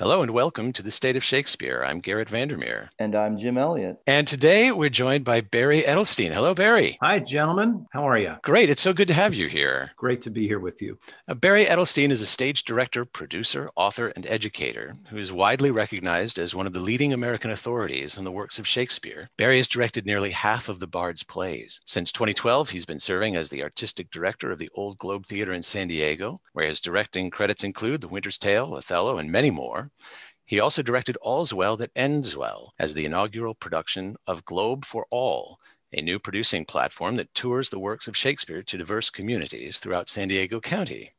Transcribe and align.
Hello 0.00 0.22
and 0.22 0.32
welcome 0.32 0.72
to 0.72 0.82
the 0.82 0.90
State 0.90 1.14
of 1.14 1.22
Shakespeare. 1.22 1.84
I'm 1.86 2.00
Garrett 2.00 2.28
Vandermeer. 2.28 2.90
And 2.98 3.14
I'm 3.14 3.38
Jim 3.38 3.56
Elliott. 3.56 4.00
And 4.08 4.26
today 4.26 4.72
we're 4.72 4.88
joined 4.88 5.24
by 5.24 5.40
Barry 5.40 5.82
Edelstein. 5.82 6.32
Hello, 6.32 6.52
Barry. 6.52 6.98
Hi, 7.00 7.20
gentlemen. 7.20 7.86
How 7.92 8.02
are 8.02 8.18
you? 8.18 8.34
Great. 8.42 8.70
It's 8.70 8.82
so 8.82 8.92
good 8.92 9.06
to 9.06 9.14
have 9.14 9.34
you 9.34 9.46
here. 9.46 9.92
Great 9.96 10.20
to 10.22 10.32
be 10.32 10.48
here 10.48 10.58
with 10.58 10.82
you. 10.82 10.98
Uh, 11.28 11.34
Barry 11.34 11.66
Edelstein 11.66 12.10
is 12.10 12.20
a 12.20 12.26
stage 12.26 12.64
director, 12.64 13.04
producer, 13.04 13.70
author, 13.76 14.08
and 14.16 14.26
educator 14.26 14.94
who 15.10 15.16
is 15.16 15.30
widely 15.30 15.70
recognized 15.70 16.40
as 16.40 16.56
one 16.56 16.66
of 16.66 16.72
the 16.72 16.80
leading 16.80 17.12
American 17.12 17.52
authorities 17.52 18.18
on 18.18 18.24
the 18.24 18.32
works 18.32 18.58
of 18.58 18.66
Shakespeare. 18.66 19.30
Barry 19.36 19.58
has 19.58 19.68
directed 19.68 20.06
nearly 20.06 20.32
half 20.32 20.68
of 20.68 20.80
the 20.80 20.88
Bard's 20.88 21.22
plays. 21.22 21.80
Since 21.86 22.10
2012, 22.10 22.68
he's 22.68 22.84
been 22.84 22.98
serving 22.98 23.36
as 23.36 23.48
the 23.48 23.62
artistic 23.62 24.10
director 24.10 24.50
of 24.50 24.58
the 24.58 24.70
Old 24.74 24.98
Globe 24.98 25.24
Theater 25.24 25.52
in 25.52 25.62
San 25.62 25.86
Diego, 25.86 26.40
where 26.52 26.66
his 26.66 26.80
directing 26.80 27.30
credits 27.30 27.62
include 27.62 28.00
The 28.00 28.08
Winter's 28.08 28.38
Tale, 28.38 28.74
Othello, 28.74 29.18
and 29.18 29.30
many 29.30 29.52
more. 29.52 29.83
He 30.44 30.60
also 30.60 30.82
directed 30.82 31.16
All's 31.22 31.54
Well 31.54 31.76
That 31.76 31.90
Ends 31.96 32.36
Well 32.36 32.74
as 32.78 32.94
the 32.94 33.04
inaugural 33.04 33.54
production 33.54 34.16
of 34.26 34.44
Globe 34.44 34.84
for 34.84 35.06
All, 35.10 35.58
a 35.92 36.02
new 36.02 36.18
producing 36.18 36.64
platform 36.64 37.16
that 37.16 37.32
tours 37.34 37.70
the 37.70 37.78
works 37.78 38.08
of 38.08 38.16
Shakespeare 38.16 38.62
to 38.62 38.78
diverse 38.78 39.10
communities 39.10 39.78
throughout 39.78 40.08
San 40.08 40.28
Diego 40.28 40.60
County. 40.60 41.12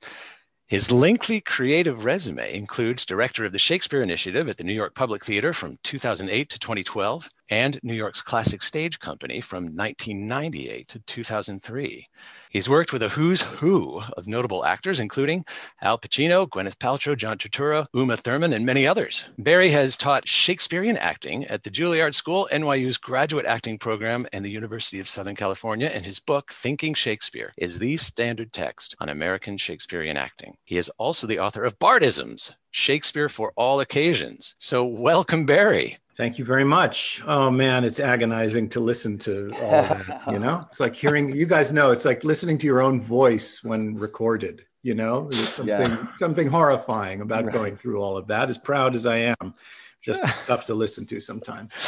His 0.67 0.91
lengthy 0.91 1.41
creative 1.41 2.05
resume 2.05 2.53
includes 2.53 3.05
director 3.05 3.45
of 3.45 3.51
the 3.51 3.59
Shakespeare 3.59 4.01
Initiative 4.01 4.49
at 4.49 4.57
the 4.57 4.63
New 4.63 4.73
York 4.73 4.95
Public 4.95 5.23
Theater 5.23 5.53
from 5.53 5.77
2008 5.83 6.49
to 6.49 6.59
2012 6.59 7.29
and 7.49 7.79
New 7.83 7.93
York's 7.93 8.21
Classic 8.21 8.61
Stage 8.63 8.99
Company 8.99 9.41
from 9.41 9.65
1998 9.75 10.87
to 10.89 10.99
2003. 10.99 12.07
He's 12.49 12.69
worked 12.69 12.93
with 12.93 13.03
a 13.03 13.09
who's 13.09 13.41
who 13.41 14.01
of 14.15 14.27
notable 14.27 14.63
actors, 14.65 14.99
including 14.99 15.45
Al 15.81 15.97
Pacino, 15.97 16.47
Gwyneth 16.47 16.77
Paltrow, 16.77 17.17
John 17.17 17.37
Turturro, 17.37 17.85
Uma 17.93 18.15
Thurman, 18.15 18.53
and 18.53 18.65
many 18.65 18.87
others. 18.87 19.25
Barry 19.37 19.69
has 19.71 19.97
taught 19.97 20.27
Shakespearean 20.27 20.97
acting 20.97 21.45
at 21.47 21.63
the 21.63 21.69
Juilliard 21.69 22.15
School, 22.15 22.47
NYU's 22.51 22.97
graduate 22.97 23.45
acting 23.45 23.77
program, 23.77 24.25
and 24.31 24.43
the 24.43 24.51
University 24.51 24.99
of 24.99 25.07
Southern 25.07 25.35
California, 25.35 25.87
and 25.87 26.05
his 26.05 26.19
book, 26.19 26.51
Thinking 26.51 26.93
Shakespeare, 26.93 27.53
is 27.57 27.79
the 27.79 27.97
standard 27.97 28.53
text 28.53 28.95
on 28.99 29.09
American 29.09 29.57
Shakespearean 29.57 30.17
acting. 30.17 30.55
He 30.63 30.77
is 30.77 30.89
also 30.97 31.27
the 31.27 31.39
author 31.39 31.63
of 31.63 31.77
Bardisms, 31.77 32.53
Shakespeare 32.75 33.29
for 33.29 33.53
All 33.55 33.79
Occasions. 33.79 34.53
So, 34.59 34.83
welcome, 34.83 35.45
Barry. 35.45 35.97
Thank 36.17 36.37
you 36.37 36.43
very 36.43 36.65
much. 36.65 37.21
Oh 37.25 37.49
man, 37.49 37.85
it's 37.85 38.01
agonizing 38.01 38.67
to 38.69 38.81
listen 38.81 39.17
to 39.19 39.53
all 39.61 39.81
that. 39.83 40.23
You 40.29 40.39
know, 40.39 40.61
it's 40.67 40.81
like 40.81 40.93
hearing. 40.93 41.33
You 41.33 41.45
guys 41.45 41.71
know 41.71 41.91
it's 41.91 42.03
like 42.03 42.25
listening 42.25 42.57
to 42.57 42.65
your 42.65 42.81
own 42.81 43.01
voice 43.01 43.63
when 43.63 43.95
recorded. 43.95 44.65
You 44.83 44.93
know, 44.93 45.29
there's 45.29 45.47
something 45.47 45.89
yeah. 45.89 46.07
something 46.19 46.47
horrifying 46.49 47.21
about 47.21 47.45
right. 47.45 47.53
going 47.53 47.77
through 47.77 48.01
all 48.01 48.17
of 48.17 48.27
that. 48.27 48.49
As 48.49 48.57
proud 48.57 48.93
as 48.93 49.05
I 49.05 49.35
am, 49.39 49.53
just 50.01 50.23
tough 50.45 50.65
to 50.67 50.73
listen 50.73 51.05
to 51.07 51.19
sometimes. 51.19 51.71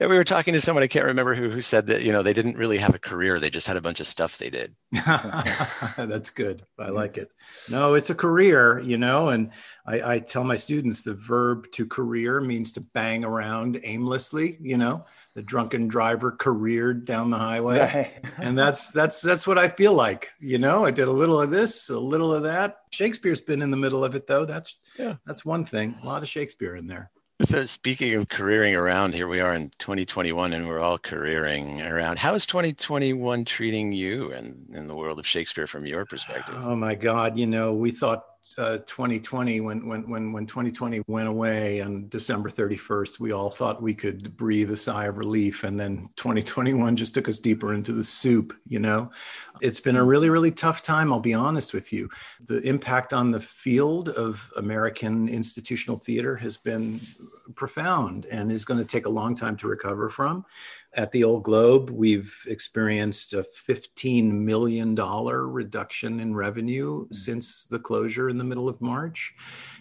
Yeah, 0.00 0.08
we 0.08 0.16
were 0.16 0.24
talking 0.24 0.54
to 0.54 0.60
someone 0.60 0.82
I 0.82 0.88
can't 0.88 1.04
remember 1.04 1.34
who 1.34 1.50
who 1.50 1.60
said 1.60 1.86
that 1.88 2.02
you 2.02 2.10
know 2.10 2.22
they 2.22 2.32
didn't 2.32 2.56
really 2.56 2.78
have 2.78 2.94
a 2.94 2.98
career; 2.98 3.38
they 3.38 3.50
just 3.50 3.66
had 3.66 3.76
a 3.76 3.82
bunch 3.82 4.00
of 4.00 4.06
stuff 4.06 4.38
they 4.38 4.50
did. 4.50 4.74
That's 5.96 6.30
good. 6.30 6.64
I 6.78 6.88
like 6.88 7.16
it. 7.16 7.30
No, 7.68 7.94
it's 7.94 8.10
a 8.10 8.14
career, 8.14 8.80
you 8.80 8.96
know, 8.96 9.28
and 9.28 9.52
I, 9.86 10.14
I 10.14 10.18
tell 10.18 10.42
my 10.42 10.56
students 10.56 11.02
the 11.02 11.14
verb 11.14 11.70
to 11.72 11.86
career 11.86 12.40
means 12.40 12.72
to 12.72 12.80
bang 12.80 13.24
around 13.24 13.78
aimlessly, 13.84 14.56
you 14.60 14.78
know, 14.78 15.04
the 15.34 15.42
drunken 15.42 15.88
driver 15.88 16.32
careered 16.32 17.04
down 17.04 17.30
the 17.30 17.38
highway. 17.38 17.78
Right. 17.78 18.24
and 18.38 18.56
that's 18.56 18.90
that's 18.90 19.20
that's 19.20 19.46
what 19.46 19.58
I 19.58 19.68
feel 19.68 19.94
like. 19.94 20.32
You 20.40 20.58
know, 20.58 20.84
I 20.84 20.90
did 20.90 21.08
a 21.08 21.12
little 21.12 21.40
of 21.40 21.50
this, 21.50 21.88
a 21.90 21.98
little 21.98 22.32
of 22.32 22.44
that. 22.44 22.78
Shakespeare's 22.90 23.40
been 23.40 23.62
in 23.62 23.70
the 23.70 23.76
middle 23.76 24.04
of 24.04 24.14
it 24.14 24.26
though. 24.26 24.44
That's 24.44 24.78
yeah, 24.98 25.16
that's 25.26 25.44
one 25.44 25.64
thing. 25.64 25.96
A 26.02 26.06
lot 26.06 26.22
of 26.22 26.28
Shakespeare 26.28 26.76
in 26.76 26.86
there. 26.86 27.10
So 27.42 27.64
speaking 27.64 28.14
of 28.14 28.28
careering 28.28 28.76
around, 28.76 29.12
here 29.12 29.26
we 29.26 29.40
are 29.40 29.54
in 29.54 29.72
2021 29.78 30.52
and 30.52 30.68
we're 30.68 30.78
all 30.78 30.98
careering 30.98 31.82
around. 31.82 32.20
How 32.20 32.34
is 32.34 32.46
2021 32.46 33.44
treating 33.44 33.90
you 33.90 34.30
and 34.30 34.68
in, 34.70 34.76
in 34.76 34.86
the 34.86 34.94
world 34.94 35.18
of 35.18 35.26
Shakespeare 35.26 35.66
from 35.66 35.84
your 35.84 36.06
perspective? 36.06 36.54
Oh 36.58 36.76
my 36.76 36.94
God, 36.94 37.36
you 37.36 37.48
know, 37.48 37.74
we 37.74 37.90
thought 37.90 38.24
uh, 38.56 38.78
2020 38.78 39.60
when 39.60 39.88
when 39.88 40.08
when 40.08 40.32
when 40.32 40.46
2020 40.46 41.02
went 41.08 41.26
away 41.26 41.80
on 41.80 42.08
December 42.08 42.48
31st 42.48 43.18
we 43.18 43.32
all 43.32 43.50
thought 43.50 43.82
we 43.82 43.94
could 43.94 44.36
breathe 44.36 44.70
a 44.70 44.76
sigh 44.76 45.06
of 45.06 45.16
relief 45.16 45.64
and 45.64 45.80
then 45.80 46.08
2021 46.16 46.94
just 46.94 47.14
took 47.14 47.28
us 47.28 47.40
deeper 47.40 47.74
into 47.74 47.92
the 47.92 48.04
soup 48.04 48.52
you 48.68 48.78
know 48.78 49.10
it's 49.64 49.80
been 49.80 49.96
a 49.96 50.04
really 50.04 50.30
really 50.30 50.50
tough 50.50 50.82
time 50.82 51.12
I'll 51.12 51.20
be 51.20 51.34
honest 51.34 51.72
with 51.72 51.92
you 51.92 52.08
the 52.44 52.60
impact 52.60 53.12
on 53.12 53.30
the 53.30 53.40
field 53.40 54.10
of 54.10 54.52
American 54.56 55.28
institutional 55.28 55.98
theater 55.98 56.36
has 56.36 56.56
been 56.56 57.00
profound 57.54 58.26
and 58.26 58.52
is 58.52 58.64
going 58.64 58.78
to 58.78 58.86
take 58.86 59.06
a 59.06 59.10
long 59.10 59.34
time 59.34 59.56
to 59.56 59.68
recover 59.68 60.08
from 60.10 60.44
at 60.96 61.10
the 61.12 61.24
Old 61.24 61.42
Globe, 61.42 61.90
we've 61.90 62.34
experienced 62.46 63.32
a 63.32 63.44
$15 63.68 64.30
million 64.30 64.94
reduction 64.94 66.20
in 66.20 66.34
revenue 66.34 67.04
mm-hmm. 67.04 67.14
since 67.14 67.66
the 67.66 67.78
closure 67.78 68.28
in 68.28 68.38
the 68.38 68.44
middle 68.44 68.68
of 68.68 68.80
March. 68.80 69.34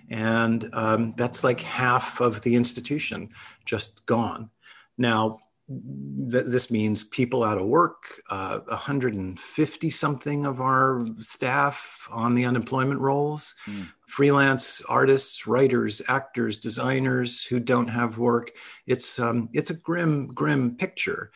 And 0.10 0.70
um, 0.74 1.14
that's 1.16 1.44
like 1.44 1.62
half 1.62 2.20
of 2.20 2.42
the 2.42 2.56
institution 2.56 3.30
just 3.66 4.06
gone. 4.06 4.50
Now, 4.98 5.40
th- 5.68 6.46
this 6.46 6.72
means 6.72 7.04
people 7.04 7.44
out 7.44 7.58
of 7.58 7.66
work, 7.66 8.22
uh, 8.30 8.60
150 8.68 9.90
something 9.90 10.46
of 10.46 10.62
our 10.62 11.06
staff 11.20 12.08
on 12.12 12.36
the 12.36 12.46
unemployment 12.46 13.00
rolls. 13.00 13.56
Mm 13.68 13.88
freelance 14.14 14.80
artists, 14.82 15.48
writers, 15.48 16.00
actors, 16.08 16.60
designers 16.60 17.44
who 17.44 17.60
don't 17.60 17.88
have 17.88 18.20
work. 18.20 18.52
It's 18.86 19.18
um, 19.18 19.50
it's 19.54 19.72
a 19.72 19.74
grim, 19.74 20.28
grim 20.28 20.76
picture. 20.76 21.32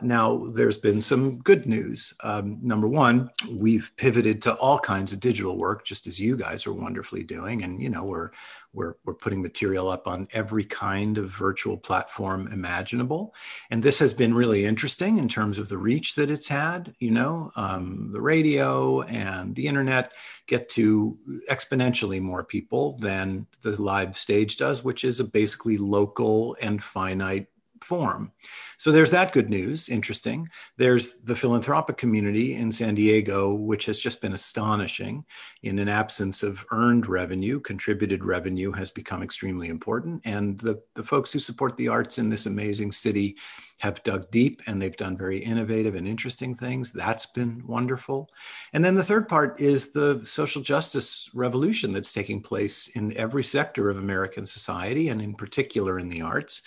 Now, 0.00 0.46
there's 0.54 0.78
been 0.78 1.02
some 1.02 1.40
good 1.40 1.66
news. 1.66 2.14
Um, 2.24 2.58
number 2.62 2.88
one, 2.88 3.28
we've 3.50 3.90
pivoted 3.98 4.40
to 4.42 4.54
all 4.54 4.78
kinds 4.78 5.12
of 5.12 5.20
digital 5.20 5.58
work, 5.58 5.84
just 5.84 6.06
as 6.06 6.18
you 6.18 6.34
guys 6.34 6.66
are 6.66 6.72
wonderfully 6.72 7.22
doing, 7.22 7.64
and 7.64 7.78
you 7.78 7.90
know 7.90 8.04
we're 8.04 8.30
we're, 8.72 8.94
we're 9.04 9.14
putting 9.14 9.42
material 9.42 9.88
up 9.88 10.06
on 10.06 10.28
every 10.32 10.64
kind 10.64 11.18
of 11.18 11.30
virtual 11.30 11.76
platform 11.76 12.48
imaginable. 12.52 13.34
And 13.70 13.82
this 13.82 13.98
has 13.98 14.12
been 14.12 14.34
really 14.34 14.64
interesting 14.64 15.18
in 15.18 15.28
terms 15.28 15.58
of 15.58 15.68
the 15.68 15.78
reach 15.78 16.14
that 16.14 16.30
it's 16.30 16.48
had. 16.48 16.94
You 16.98 17.10
know, 17.10 17.52
um, 17.56 18.10
the 18.12 18.20
radio 18.20 19.02
and 19.02 19.54
the 19.54 19.66
internet 19.66 20.12
get 20.46 20.68
to 20.70 21.18
exponentially 21.50 22.20
more 22.20 22.44
people 22.44 22.98
than 22.98 23.46
the 23.62 23.80
live 23.80 24.16
stage 24.16 24.56
does, 24.56 24.82
which 24.82 25.04
is 25.04 25.20
a 25.20 25.24
basically 25.24 25.76
local 25.76 26.56
and 26.60 26.82
finite 26.82 27.46
form. 27.82 28.32
So 28.78 28.90
there's 28.90 29.10
that 29.10 29.32
good 29.32 29.48
news, 29.48 29.88
interesting. 29.88 30.48
There's 30.76 31.20
the 31.20 31.36
philanthropic 31.36 31.96
community 31.96 32.54
in 32.54 32.72
San 32.72 32.94
Diego, 32.94 33.54
which 33.54 33.86
has 33.86 33.98
just 33.98 34.20
been 34.20 34.32
astonishing. 34.32 35.24
In 35.62 35.78
an 35.78 35.88
absence 35.88 36.42
of 36.42 36.64
earned 36.70 37.06
revenue, 37.06 37.60
contributed 37.60 38.24
revenue 38.24 38.72
has 38.72 38.90
become 38.90 39.22
extremely 39.22 39.68
important. 39.68 40.22
And 40.24 40.58
the, 40.58 40.82
the 40.94 41.04
folks 41.04 41.32
who 41.32 41.38
support 41.38 41.76
the 41.76 41.88
arts 41.88 42.18
in 42.18 42.28
this 42.28 42.46
amazing 42.46 42.92
city 42.92 43.36
have 43.82 44.02
dug 44.04 44.30
deep 44.30 44.62
and 44.66 44.80
they've 44.80 44.96
done 44.96 45.16
very 45.16 45.38
innovative 45.38 45.96
and 45.96 46.06
interesting 46.06 46.54
things. 46.54 46.92
That's 46.92 47.26
been 47.26 47.66
wonderful. 47.66 48.28
And 48.72 48.84
then 48.84 48.94
the 48.94 49.02
third 49.02 49.28
part 49.28 49.60
is 49.60 49.90
the 49.90 50.22
social 50.24 50.62
justice 50.62 51.28
revolution 51.34 51.92
that's 51.92 52.12
taking 52.12 52.40
place 52.40 52.86
in 52.94 53.16
every 53.16 53.42
sector 53.42 53.90
of 53.90 53.98
American 53.98 54.46
society 54.46 55.08
and 55.08 55.20
in 55.20 55.34
particular 55.34 55.98
in 55.98 56.08
the 56.08 56.22
arts 56.22 56.62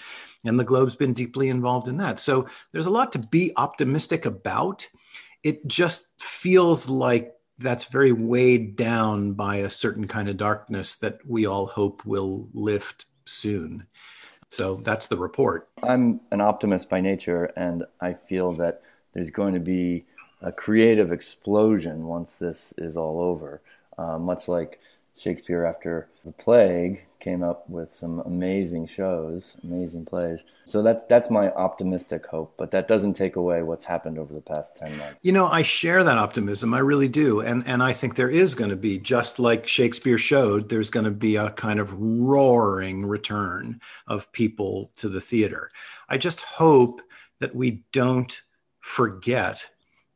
and 0.45 0.59
the 0.59 0.63
Globe's 0.63 0.95
been 0.95 1.13
deeply 1.13 1.49
involved 1.49 1.87
in 1.87 1.97
that. 1.97 2.19
So 2.19 2.47
there's 2.71 2.85
a 2.85 2.91
lot 2.91 3.11
to 3.13 3.19
be 3.19 3.51
optimistic 3.57 4.25
about. 4.25 4.87
It 5.43 5.65
just 5.67 6.19
feels 6.21 6.89
like 6.89 7.33
that's 7.57 7.85
very 7.85 8.11
weighed 8.11 8.75
down 8.75 9.33
by 9.33 9.57
a 9.57 9.69
certain 9.69 10.07
kind 10.07 10.29
of 10.29 10.37
darkness 10.37 10.95
that 10.95 11.19
we 11.25 11.45
all 11.45 11.67
hope 11.67 12.05
will 12.05 12.49
lift 12.53 13.05
soon. 13.25 13.85
So 14.49 14.81
that's 14.83 15.07
the 15.07 15.17
report. 15.17 15.69
I'm 15.83 16.21
an 16.31 16.41
optimist 16.41 16.89
by 16.89 17.01
nature, 17.01 17.45
and 17.55 17.85
I 17.99 18.13
feel 18.13 18.53
that 18.53 18.81
there's 19.13 19.31
going 19.31 19.53
to 19.53 19.59
be 19.59 20.05
a 20.41 20.51
creative 20.51 21.11
explosion 21.11 22.05
once 22.05 22.37
this 22.37 22.73
is 22.77 22.95
all 22.95 23.21
over. 23.21 23.61
Uh, 23.97 24.19
much 24.19 24.47
like 24.47 24.81
Shakespeare 25.17 25.65
after 25.65 26.09
the 26.25 26.31
plague 26.33 27.05
came 27.19 27.41
up 27.41 27.67
with 27.69 27.89
some 27.89 28.19
amazing 28.19 28.85
shows, 28.85 29.55
amazing 29.63 30.05
plays. 30.05 30.41
So 30.65 30.83
that's 30.83 31.03
that's 31.05 31.29
my 31.29 31.51
optimistic 31.51 32.25
hope, 32.25 32.53
but 32.57 32.69
that 32.71 32.87
doesn't 32.87 33.13
take 33.13 33.35
away 33.35 33.63
what's 33.63 33.85
happened 33.85 34.19
over 34.19 34.33
the 34.33 34.41
past 34.41 34.75
10 34.75 34.97
months. 34.97 35.19
You 35.23 35.31
know, 35.31 35.47
I 35.47 35.63
share 35.63 36.03
that 36.03 36.17
optimism. 36.17 36.73
I 36.73 36.79
really 36.79 37.07
do. 37.07 37.39
And 37.39 37.63
and 37.65 37.81
I 37.81 37.93
think 37.93 38.15
there 38.15 38.29
is 38.29 38.55
going 38.55 38.69
to 38.69 38.75
be 38.75 38.97
just 38.97 39.39
like 39.39 39.67
Shakespeare 39.67 40.17
showed, 40.17 40.69
there's 40.69 40.89
going 40.89 41.05
to 41.05 41.11
be 41.11 41.37
a 41.37 41.51
kind 41.51 41.79
of 41.79 41.93
roaring 41.97 43.05
return 43.05 43.79
of 44.07 44.31
people 44.33 44.91
to 44.97 45.07
the 45.07 45.21
theater. 45.21 45.71
I 46.09 46.17
just 46.17 46.41
hope 46.41 47.01
that 47.39 47.55
we 47.55 47.83
don't 47.91 48.41
forget 48.81 49.67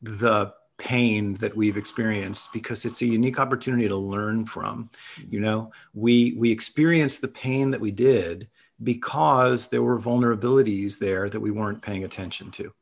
the 0.02 0.54
pain 0.80 1.34
that 1.36 1.56
we've 1.56 1.78
experienced 1.78 2.52
because 2.52 2.86
it's 2.86 3.02
a 3.02 3.06
unique 3.06 3.40
opportunity 3.40 3.88
to 3.88 3.96
learn 3.96 4.46
from 4.46 4.90
mm-hmm. 5.16 5.34
you 5.34 5.40
know? 5.40 5.72
We 5.94 6.34
we 6.38 6.52
experienced 6.52 7.22
the 7.22 7.28
pain 7.28 7.70
that 7.72 7.82
we 7.82 7.92
did 7.92 8.48
because 8.82 9.68
there 9.68 9.84
were 9.84 10.00
vulnerabilities 10.00 10.98
there 10.98 11.30
that 11.30 11.40
we 11.40 11.52
weren't 11.52 11.82
paying 11.82 12.04
attention 12.04 12.50
to 12.52 12.74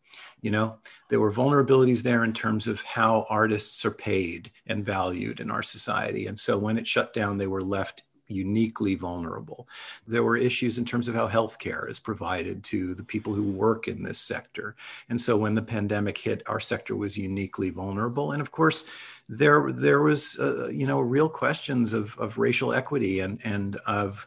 you 0.42 0.52
know? 0.52 0.78
There 1.10 1.20
were 1.20 1.34
vulnerabilities 1.34 2.04
there 2.04 2.24
in 2.24 2.34
terms 2.34 2.68
of 2.68 2.82
how 2.82 3.26
artists 3.30 3.84
are 3.86 3.92
paid 3.92 4.52
and 4.68 4.86
valued 4.86 5.40
in 5.40 5.50
our 5.50 5.64
society. 5.64 6.28
And 6.28 6.38
so 6.38 6.58
when 6.58 6.78
it 6.78 6.88
shut 6.88 7.14
down 7.14 7.38
they 7.38 7.48
were 7.48 7.64
left 7.64 8.04
uniquely 8.28 8.96
vulnerable. 8.96 9.68
There 10.08 10.24
were 10.24 10.38
issues 10.38 10.78
in 10.78 10.86
terms 10.86 11.08
of 11.08 11.16
how 11.16 11.28
healthcare 11.28 11.90
is 11.90 12.00
provided 12.00 12.64
to 12.66 12.94
the 12.94 13.04
people 13.04 13.34
who 13.34 13.52
work 13.52 13.88
in 13.88 14.04
this 14.04 14.20
sector. 14.20 14.76
And 15.10 15.20
so 15.20 15.38
when 15.38 15.54
the 15.54 15.62
pandemic 15.62 16.18
hit, 16.18 16.44
our 16.46 16.60
sector 16.60 16.96
was 16.96 17.18
uniquely 17.18 17.70
vulnerable. 17.70 18.32
And 18.32 18.42
of 18.42 18.52
course, 18.52 18.86
there 19.30 19.72
there 19.72 20.02
was 20.02 20.40
uh, 20.40 20.70
you 20.70 20.88
know 20.88 21.00
real 21.00 21.30
questions 21.30 21.94
of, 21.94 22.18
of 22.18 22.38
racial 22.38 22.74
equity 22.74 23.20
and 23.20 23.40
and 23.44 23.76
of 23.86 24.26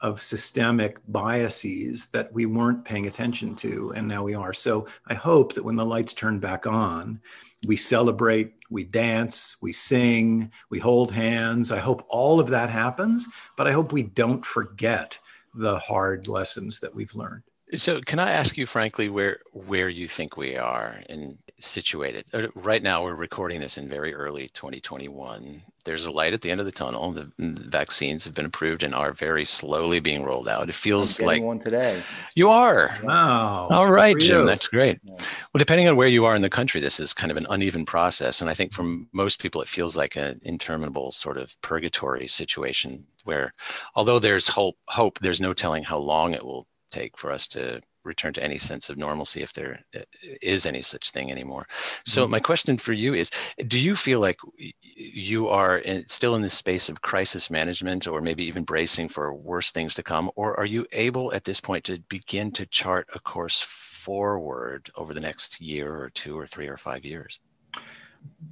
of 0.00 0.22
systemic 0.22 1.00
biases 1.08 2.06
that 2.08 2.32
we 2.32 2.46
weren't 2.46 2.84
paying 2.84 3.08
attention 3.08 3.56
to 3.56 3.92
and 3.96 4.06
now 4.06 4.22
we 4.22 4.32
are 4.32 4.52
so 4.52 4.86
i 5.08 5.14
hope 5.14 5.54
that 5.54 5.64
when 5.64 5.74
the 5.74 5.84
lights 5.84 6.14
turn 6.14 6.38
back 6.38 6.68
on 6.68 7.20
we 7.66 7.76
celebrate, 7.76 8.57
we 8.70 8.84
dance, 8.84 9.56
we 9.60 9.72
sing, 9.72 10.52
we 10.70 10.78
hold 10.78 11.12
hands. 11.12 11.72
I 11.72 11.78
hope 11.78 12.04
all 12.08 12.40
of 12.40 12.48
that 12.48 12.70
happens, 12.70 13.28
but 13.56 13.66
I 13.66 13.72
hope 13.72 13.92
we 13.92 14.02
don't 14.02 14.44
forget 14.44 15.18
the 15.54 15.78
hard 15.78 16.28
lessons 16.28 16.80
that 16.80 16.94
we've 16.94 17.14
learned. 17.14 17.42
So, 17.76 18.00
can 18.00 18.18
I 18.18 18.32
ask 18.32 18.56
you 18.56 18.64
frankly 18.64 19.10
where 19.10 19.40
where 19.52 19.90
you 19.90 20.08
think 20.08 20.36
we 20.36 20.56
are 20.56 21.02
and 21.08 21.36
situated? 21.60 22.24
Right 22.54 22.82
now, 22.82 23.02
we're 23.02 23.14
recording 23.14 23.60
this 23.60 23.76
in 23.76 23.88
very 23.88 24.14
early 24.14 24.48
2021. 24.48 25.62
There's 25.88 26.04
a 26.04 26.10
light 26.10 26.34
at 26.34 26.42
the 26.42 26.50
end 26.50 26.60
of 26.60 26.66
the 26.66 26.70
tunnel. 26.72 27.12
The, 27.12 27.32
the 27.38 27.62
vaccines 27.70 28.22
have 28.26 28.34
been 28.34 28.44
approved 28.44 28.82
and 28.82 28.94
are 28.94 29.14
very 29.14 29.46
slowly 29.46 30.00
being 30.00 30.22
rolled 30.22 30.46
out. 30.46 30.68
It 30.68 30.74
feels 30.74 31.18
like 31.18 31.42
one 31.42 31.58
today. 31.58 32.02
You 32.34 32.50
are. 32.50 32.94
Wow. 33.02 33.68
All 33.70 33.90
right, 33.90 34.14
Jim. 34.18 34.44
That's 34.44 34.68
great. 34.68 34.98
Yeah. 35.02 35.14
Well, 35.14 35.58
depending 35.58 35.88
on 35.88 35.96
where 35.96 36.06
you 36.06 36.26
are 36.26 36.36
in 36.36 36.42
the 36.42 36.50
country, 36.50 36.82
this 36.82 37.00
is 37.00 37.14
kind 37.14 37.30
of 37.30 37.38
an 37.38 37.46
uneven 37.48 37.86
process, 37.86 38.42
and 38.42 38.50
I 38.50 38.54
think 38.54 38.74
for 38.74 38.84
most 39.14 39.40
people, 39.40 39.62
it 39.62 39.68
feels 39.68 39.96
like 39.96 40.14
an 40.14 40.38
interminable 40.42 41.10
sort 41.10 41.38
of 41.38 41.58
purgatory 41.62 42.28
situation 42.28 43.06
where, 43.24 43.50
although 43.94 44.18
there's 44.18 44.46
hope, 44.46 44.76
hope, 44.88 45.18
there's 45.20 45.40
no 45.40 45.54
telling 45.54 45.84
how 45.84 45.96
long 45.96 46.34
it 46.34 46.44
will 46.44 46.66
take 46.90 47.16
for 47.16 47.32
us 47.32 47.48
to 47.48 47.80
return 48.08 48.32
to 48.32 48.42
any 48.42 48.58
sense 48.58 48.90
of 48.90 48.96
normalcy 48.96 49.42
if 49.42 49.52
there 49.52 49.84
uh, 49.94 50.00
any 50.42 50.82
such 50.82 51.10
thing 51.10 51.30
anymore. 51.30 51.66
So 52.04 52.22
mm-hmm. 52.22 52.32
my 52.32 52.40
question 52.40 52.78
for 52.78 52.92
you 52.92 53.14
is 53.14 53.30
do 53.66 53.78
you 53.78 53.94
feel 53.94 54.20
like 54.20 54.38
you 54.56 55.48
are 55.48 55.78
in, 55.78 56.08
still 56.08 56.34
in 56.34 56.42
this 56.42 56.54
space 56.54 56.88
of 56.88 57.02
crisis 57.02 57.50
management 57.50 58.06
or 58.06 58.20
maybe 58.20 58.44
even 58.44 58.64
bracing 58.64 59.08
for 59.08 59.32
worse 59.32 59.70
things 59.70 59.94
to 59.94 60.02
come 60.02 60.30
or 60.34 60.58
are 60.58 60.66
you 60.66 60.86
able 60.92 61.32
at 61.34 61.44
this 61.44 61.60
point 61.60 61.84
to 61.84 62.00
begin 62.08 62.50
to 62.52 62.66
chart 62.66 63.06
a 63.14 63.20
course 63.20 63.60
forward 63.60 64.90
over 64.96 65.14
the 65.14 65.20
next 65.20 65.60
year 65.60 65.94
or 65.94 66.10
two 66.10 66.38
or 66.38 66.46
3 66.46 66.66
or 66.68 66.76
5 66.76 67.04
years? 67.04 67.40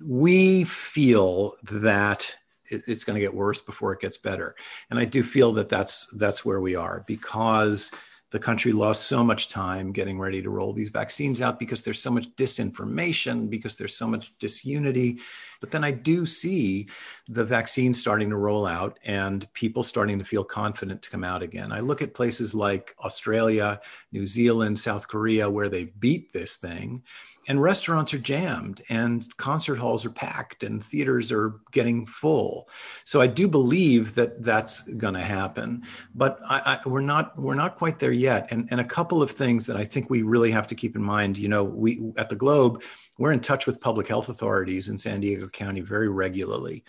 We 0.04 0.64
feel 0.64 1.54
that 1.64 2.36
it's 2.68 3.04
going 3.04 3.14
to 3.14 3.20
get 3.20 3.34
worse 3.34 3.60
before 3.60 3.92
it 3.92 4.00
gets 4.00 4.18
better 4.18 4.56
and 4.90 4.98
i 4.98 5.04
do 5.04 5.22
feel 5.22 5.52
that 5.52 5.68
that's 5.68 6.06
that's 6.14 6.44
where 6.44 6.60
we 6.60 6.74
are 6.74 7.04
because 7.06 7.92
the 8.32 8.38
country 8.38 8.72
lost 8.72 9.06
so 9.06 9.22
much 9.22 9.48
time 9.48 9.92
getting 9.92 10.18
ready 10.18 10.42
to 10.42 10.50
roll 10.50 10.72
these 10.72 10.88
vaccines 10.88 11.40
out 11.40 11.58
because 11.58 11.82
there's 11.82 12.02
so 12.02 12.10
much 12.10 12.28
disinformation, 12.34 13.48
because 13.48 13.76
there's 13.76 13.96
so 13.96 14.06
much 14.06 14.36
disunity. 14.38 15.18
But 15.60 15.70
then 15.70 15.84
I 15.84 15.92
do 15.92 16.26
see 16.26 16.88
the 17.28 17.44
vaccine 17.44 17.94
starting 17.94 18.28
to 18.30 18.36
roll 18.36 18.66
out 18.66 18.98
and 19.04 19.50
people 19.52 19.82
starting 19.82 20.18
to 20.18 20.24
feel 20.24 20.44
confident 20.44 21.02
to 21.02 21.10
come 21.10 21.24
out 21.24 21.42
again. 21.42 21.70
I 21.70 21.80
look 21.80 22.02
at 22.02 22.14
places 22.14 22.54
like 22.54 22.94
Australia, 23.00 23.80
New 24.10 24.26
Zealand, 24.26 24.78
South 24.78 25.06
Korea, 25.06 25.48
where 25.48 25.68
they've 25.68 25.98
beat 26.00 26.32
this 26.32 26.56
thing 26.56 27.04
and 27.48 27.62
restaurants 27.62 28.12
are 28.12 28.18
jammed 28.18 28.82
and 28.88 29.36
concert 29.36 29.76
halls 29.76 30.04
are 30.04 30.10
packed 30.10 30.62
and 30.62 30.82
theaters 30.82 31.30
are 31.30 31.60
getting 31.72 32.06
full. 32.06 32.68
So 33.04 33.20
i 33.20 33.26
do 33.26 33.48
believe 33.48 34.14
that 34.14 34.42
that's 34.42 34.82
going 34.82 35.14
to 35.14 35.20
happen 35.20 35.82
but 36.14 36.40
I, 36.48 36.78
I, 36.84 36.88
we're 36.88 37.00
not 37.00 37.38
we're 37.38 37.54
not 37.54 37.76
quite 37.76 37.98
there 37.98 38.12
yet. 38.12 38.52
And, 38.52 38.68
and 38.70 38.80
a 38.80 38.84
couple 38.84 39.22
of 39.22 39.30
things 39.30 39.66
that 39.66 39.76
i 39.76 39.84
think 39.84 40.10
we 40.10 40.22
really 40.22 40.50
have 40.50 40.66
to 40.68 40.74
keep 40.74 40.96
in 40.96 41.02
mind 41.02 41.38
you 41.38 41.48
know 41.48 41.64
we 41.64 42.12
at 42.16 42.28
the 42.28 42.36
globe 42.36 42.82
we're 43.18 43.32
in 43.32 43.40
touch 43.40 43.66
with 43.66 43.80
public 43.80 44.08
health 44.08 44.28
authorities 44.28 44.88
in 44.88 44.98
san 44.98 45.20
diego 45.20 45.48
county 45.48 45.80
very 45.80 46.08
regularly 46.08 46.84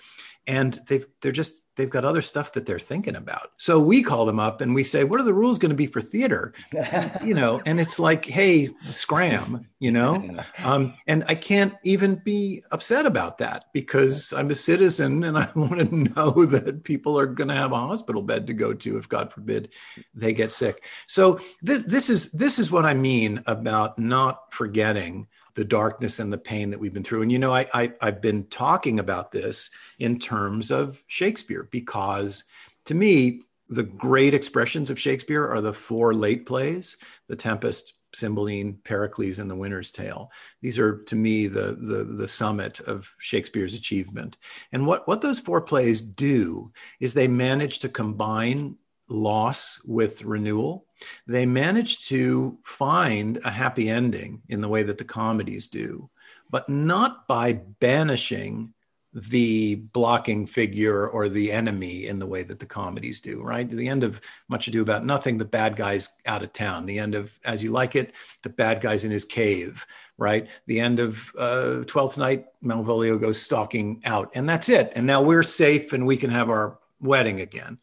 and 0.48 0.80
they've 0.88 1.06
they're 1.22 1.32
just 1.32 1.62
they've 1.78 1.90
got 1.90 2.04
other 2.04 2.22
stuff 2.22 2.52
that 2.54 2.66
they're 2.66 2.80
thinking 2.80 3.16
about. 3.16 3.52
So 3.58 3.80
we 3.80 4.04
call 4.04 4.26
them 4.26 4.40
up 4.40 4.62
and 4.62 4.76
we 4.76 4.84
say, 4.84 5.04
"What 5.04 5.22
are 5.22 5.24
the 5.24 5.34
rules 5.34 5.58
going 5.58 5.70
to 5.70 5.76
be 5.76 5.86
for 5.86 6.02
theater?" 6.02 6.54
you 7.24 7.34
know, 7.34 7.62
and 7.66 7.80
it's 7.80 8.00
like, 8.00 8.26
"Hey, 8.26 8.70
scram," 8.90 9.68
you 9.80 9.92
know. 9.92 10.38
Um, 10.66 10.94
and 11.08 11.24
I 11.30 11.36
can't 11.36 11.74
even 11.84 12.16
be 12.16 12.64
upset 12.72 13.06
about 13.06 13.38
that 13.38 13.66
because 13.74 14.34
I'm 14.34 14.52
a 14.52 14.56
citizen 14.56 15.24
and 15.24 15.38
I 15.38 15.50
want 15.56 15.78
to 15.78 15.96
know 15.96 16.46
that 16.46 16.84
people 16.84 17.18
are 17.18 17.28
going 17.28 17.50
to 17.50 17.56
have 17.56 17.72
a 17.72 17.78
hospital 17.78 18.22
bed 18.22 18.48
to 18.48 18.54
go 18.54 18.74
to 18.74 18.98
if, 18.98 19.08
God 19.08 19.32
forbid, 19.32 19.70
they 20.14 20.34
get 20.34 20.52
sick. 20.52 20.84
So 21.06 21.40
this 21.62 21.80
this 21.80 22.10
is 22.10 22.32
this 22.32 22.60
is 22.60 22.72
what 22.72 22.86
I 22.86 22.94
mean 22.94 23.44
about 23.46 23.98
not 24.00 24.54
forgetting 24.54 25.28
the 25.58 25.66
darkness 25.66 26.20
and 26.20 26.32
the 26.32 26.38
pain 26.38 26.70
that 26.70 26.80
we've 26.80 26.94
been 26.94 27.04
through. 27.04 27.24
And 27.24 27.32
you 27.32 27.40
know, 27.40 27.52
I, 27.52 27.66
I 27.74 27.92
I've 28.00 28.22
been 28.22 28.46
talking 28.46 29.00
about 29.00 29.32
this 29.32 29.72
in 29.98 30.20
terms 30.20 30.70
of 30.70 31.04
Shakespeare 31.08 31.68
because 31.72 32.44
to 32.86 32.94
me, 32.94 33.42
the 33.68 33.84
great 33.84 34.36
expressions 34.36 34.92
of 34.92 35.00
Shakespeare 35.00 35.46
are 35.48 35.60
the 35.60 35.74
four 35.74 36.14
late 36.14 36.46
plays, 36.46 36.96
The 37.28 37.36
Tempest, 37.36 37.96
Cymbeline, 38.14 38.78
Pericles, 38.84 39.40
and 39.40 39.50
The 39.50 39.56
Winter's 39.56 39.92
Tale. 39.92 40.32
These 40.62 40.78
are, 40.78 41.00
to 41.06 41.16
me, 41.16 41.48
the, 41.48 41.76
the, 41.80 42.04
the 42.04 42.28
summit 42.28 42.80
of 42.82 43.12
Shakespeare's 43.18 43.74
achievement. 43.74 44.38
And 44.72 44.86
what, 44.86 45.08
what 45.08 45.22
those 45.22 45.40
four 45.40 45.62
plays 45.62 46.02
do 46.02 46.72
is 47.00 47.14
they 47.14 47.28
manage 47.28 47.80
to 47.80 47.90
combine 47.90 48.78
loss 49.10 49.82
with 49.86 50.24
renewal. 50.24 50.86
They 51.28 51.46
manage 51.46 52.08
to 52.08 52.58
find 52.64 53.40
a 53.46 53.52
happy 53.52 53.90
ending 53.90 54.42
in 54.50 54.62
the 54.62 54.70
way 54.70 54.84
that 54.84 54.98
the 54.98 55.04
comedies 55.04 55.68
do, 55.68 56.10
but 56.50 56.68
not 56.68 57.28
by 57.28 57.54
banishing 57.54 58.74
the 59.14 59.76
blocking 59.76 60.46
figure 60.46 61.08
or 61.08 61.28
the 61.28 61.52
enemy 61.52 62.06
in 62.08 62.20
the 62.20 62.26
way 62.26 62.44
that 62.44 62.60
the 62.60 62.66
comedies 62.66 63.20
do, 63.20 63.42
right? 63.42 63.70
the 63.70 63.88
end 63.88 64.04
of 64.04 64.22
Much 64.48 64.68
Ado 64.68 64.82
About 64.82 65.06
Nothing, 65.06 65.38
the 65.38 65.46
bad 65.46 65.76
guy's 65.76 66.12
out 66.26 66.44
of 66.44 66.54
town. 66.54 66.86
The 66.86 67.00
end 67.00 67.16
of 67.16 67.32
As 67.44 67.64
You 67.64 67.72
Like 67.72 67.96
It, 67.96 68.14
the 68.44 68.50
bad 68.50 68.80
guy's 68.80 69.06
in 69.06 69.12
his 69.12 69.26
cave, 69.26 69.86
right? 70.18 70.48
The 70.68 70.80
end 70.80 71.00
of 71.00 71.32
uh, 71.38 71.84
Twelfth 71.88 72.18
Night, 72.18 72.46
Malvolio 72.64 73.20
goes 73.20 73.42
stalking 73.42 74.02
out, 74.06 74.32
and 74.36 74.48
that's 74.48 74.70
it. 74.70 74.92
And 74.96 75.08
now 75.08 75.22
we're 75.22 75.44
safe 75.44 75.94
and 75.94 76.06
we 76.06 76.18
can 76.18 76.30
have 76.30 76.50
our 76.50 76.78
wedding 77.02 77.42
again. 77.42 77.80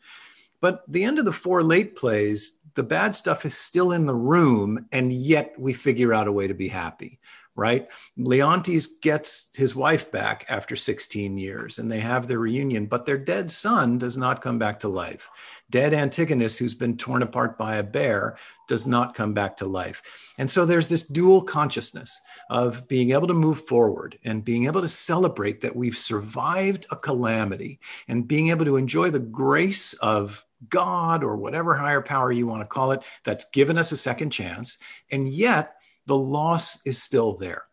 But 0.64 0.83
the 0.88 1.04
end 1.04 1.18
of 1.18 1.26
the 1.26 1.30
four 1.30 1.62
late 1.62 1.94
plays, 1.94 2.56
the 2.75 2.83
bad 2.83 3.14
stuff 3.14 3.44
is 3.44 3.54
still 3.54 3.92
in 3.92 4.06
the 4.06 4.14
room, 4.14 4.87
and 4.92 5.12
yet 5.12 5.52
we 5.59 5.75
figure 5.75 6.14
out 6.14 6.26
a 6.26 6.33
way 6.33 6.47
to 6.47 6.54
be 6.54 6.68
happy, 6.68 7.21
right? 7.54 7.87
Leontes 8.16 8.99
gets 9.02 9.50
his 9.54 9.76
wife 9.76 10.11
back 10.11 10.47
after 10.49 10.75
16 10.75 11.37
years, 11.37 11.78
and 11.78 11.92
they 11.92 12.00
have 12.00 12.26
their 12.26 12.38
reunion, 12.38 12.87
but 12.87 13.04
their 13.04 13.18
dead 13.18 13.50
son 13.50 13.99
does 13.99 14.16
not 14.16 14.40
come 14.40 14.59
back 14.59 14.80
to 14.80 14.88
life. 14.88 15.28
Dead 15.68 15.92
Antigonus, 15.92 16.56
who's 16.56 16.73
been 16.73 16.97
torn 16.97 17.21
apart 17.21 17.59
by 17.59 17.75
a 17.76 17.83
bear, 17.83 18.38
does 18.66 18.87
not 18.87 19.14
come 19.14 19.35
back 19.35 19.59
to 19.59 19.66
life. 19.66 20.00
And 20.38 20.49
so 20.49 20.64
there's 20.64 20.88
this 20.88 21.06
dual 21.06 21.42
consciousness 21.42 22.23
of 22.49 22.88
being 22.88 23.11
able 23.11 23.26
to 23.26 23.35
move 23.35 23.61
forward 23.66 24.18
and 24.25 24.42
being 24.42 24.64
able 24.64 24.80
to 24.80 24.88
celebrate 24.88 25.61
that 25.61 25.76
we've 25.76 25.99
survived 25.99 26.87
a 26.90 26.97
calamity 26.97 27.80
and 28.09 28.26
being 28.26 28.49
able 28.49 28.64
to 28.64 28.76
enjoy 28.76 29.11
the 29.11 29.18
grace 29.18 29.92
of 29.94 30.42
God 30.68 31.23
or 31.23 31.37
whatever 31.37 31.75
higher 31.75 32.02
power 32.02 32.32
you 32.32 32.46
want 32.46 32.62
to 32.62 32.68
call 32.68 32.92
it 32.92 33.02
that's 33.25 33.50
given 33.50 33.78
us 33.78 33.92
a 33.92 33.96
second 33.96 34.30
chance. 34.30 34.78
And 35.11 35.28
yet 35.28 35.75
the 36.06 36.16
loss 36.16 36.84
is 36.87 37.02
still 37.02 37.37
there. 37.37 37.64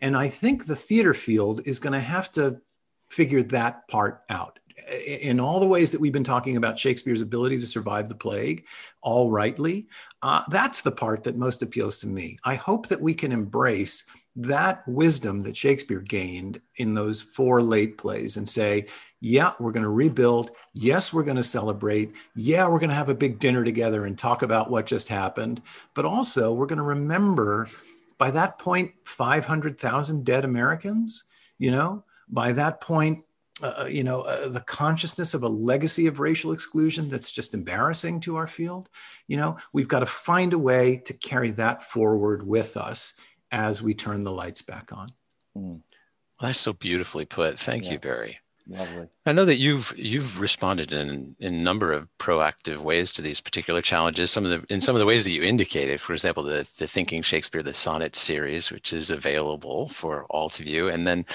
And 0.00 0.16
I 0.16 0.28
think 0.28 0.66
the 0.66 0.76
theater 0.76 1.14
field 1.14 1.62
is 1.64 1.78
going 1.78 1.92
to 1.92 2.00
have 2.00 2.30
to 2.32 2.60
figure 3.08 3.42
that 3.44 3.86
part 3.88 4.22
out. 4.28 4.58
In 5.06 5.40
all 5.40 5.60
the 5.60 5.66
ways 5.66 5.90
that 5.92 6.00
we've 6.00 6.12
been 6.12 6.24
talking 6.24 6.56
about 6.56 6.78
Shakespeare's 6.78 7.20
ability 7.20 7.60
to 7.60 7.66
survive 7.66 8.08
the 8.08 8.14
plague, 8.14 8.64
all 9.02 9.30
rightly, 9.30 9.88
uh, 10.22 10.42
that's 10.48 10.80
the 10.80 10.92
part 10.92 11.22
that 11.24 11.36
most 11.36 11.62
appeals 11.62 12.00
to 12.00 12.06
me. 12.06 12.38
I 12.44 12.54
hope 12.54 12.88
that 12.88 13.00
we 13.00 13.12
can 13.12 13.30
embrace 13.30 14.04
that 14.36 14.86
wisdom 14.86 15.42
that 15.42 15.56
Shakespeare 15.56 16.00
gained 16.00 16.60
in 16.76 16.94
those 16.94 17.20
four 17.20 17.62
late 17.62 17.98
plays 17.98 18.36
and 18.36 18.48
say, 18.48 18.86
yeah, 19.20 19.52
we're 19.58 19.72
going 19.72 19.82
to 19.82 19.90
rebuild. 19.90 20.52
Yes, 20.72 21.12
we're 21.12 21.24
going 21.24 21.36
to 21.36 21.42
celebrate. 21.42 22.12
Yeah, 22.36 22.68
we're 22.68 22.78
going 22.78 22.90
to 22.90 22.94
have 22.94 23.08
a 23.08 23.14
big 23.14 23.38
dinner 23.38 23.64
together 23.64 24.06
and 24.06 24.16
talk 24.16 24.42
about 24.42 24.70
what 24.70 24.86
just 24.86 25.08
happened. 25.08 25.60
But 25.94 26.04
also, 26.04 26.52
we're 26.52 26.66
going 26.66 26.78
to 26.78 26.82
remember 26.82 27.68
by 28.18 28.30
that 28.30 28.58
point, 28.58 28.92
500,000 29.04 30.24
dead 30.24 30.44
Americans. 30.44 31.24
you 31.58 31.70
know 31.70 32.04
by 32.30 32.52
that 32.52 32.80
point 32.80 33.24
uh, 33.62 33.82
uh, 33.82 33.84
you 33.84 34.02
know, 34.02 34.22
uh, 34.22 34.48
the 34.48 34.60
consciousness 34.60 35.34
of 35.34 35.42
a 35.42 35.48
legacy 35.48 36.06
of 36.06 36.18
racial 36.18 36.52
exclusion 36.52 37.10
that's 37.10 37.30
just 37.30 37.52
embarrassing 37.52 38.18
to 38.18 38.36
our 38.36 38.46
field. 38.46 38.88
You 39.28 39.36
know, 39.36 39.58
we've 39.74 39.88
got 39.88 39.98
to 39.98 40.06
find 40.06 40.54
a 40.54 40.58
way 40.58 40.96
to 41.04 41.12
carry 41.12 41.50
that 41.52 41.84
forward 41.84 42.46
with 42.46 42.78
us 42.78 43.12
as 43.50 43.82
we 43.82 43.94
turn 43.94 44.24
the 44.24 44.32
lights 44.32 44.62
back 44.62 44.92
on. 44.92 45.08
Mm. 45.56 45.80
Well, 46.40 46.48
that's 46.48 46.60
so 46.60 46.72
beautifully 46.72 47.24
put. 47.24 47.58
Thank 47.58 47.84
yeah. 47.84 47.92
you, 47.92 47.98
Barry. 47.98 48.38
Lovely. 48.68 49.08
I 49.26 49.32
know 49.32 49.44
that 49.46 49.56
you've 49.56 49.92
you've 49.96 50.38
responded 50.40 50.92
in 50.92 51.34
in 51.40 51.54
a 51.54 51.58
number 51.58 51.92
of 51.92 52.08
proactive 52.18 52.78
ways 52.78 53.10
to 53.12 53.22
these 53.22 53.40
particular 53.40 53.82
challenges. 53.82 54.30
Some 54.30 54.44
of 54.44 54.50
the 54.50 54.72
in 54.72 54.80
some 54.80 54.94
of 54.94 55.00
the 55.00 55.06
ways 55.06 55.24
that 55.24 55.32
you 55.32 55.42
indicated, 55.42 56.00
for 56.00 56.12
example, 56.12 56.44
the 56.44 56.70
the 56.78 56.86
Thinking 56.86 57.22
Shakespeare, 57.22 57.64
the 57.64 57.74
Sonnet 57.74 58.14
series, 58.14 58.70
which 58.70 58.92
is 58.92 59.10
available 59.10 59.88
for 59.88 60.24
all 60.26 60.48
to 60.50 60.62
view, 60.62 60.88
and 60.88 61.04
then 61.04 61.26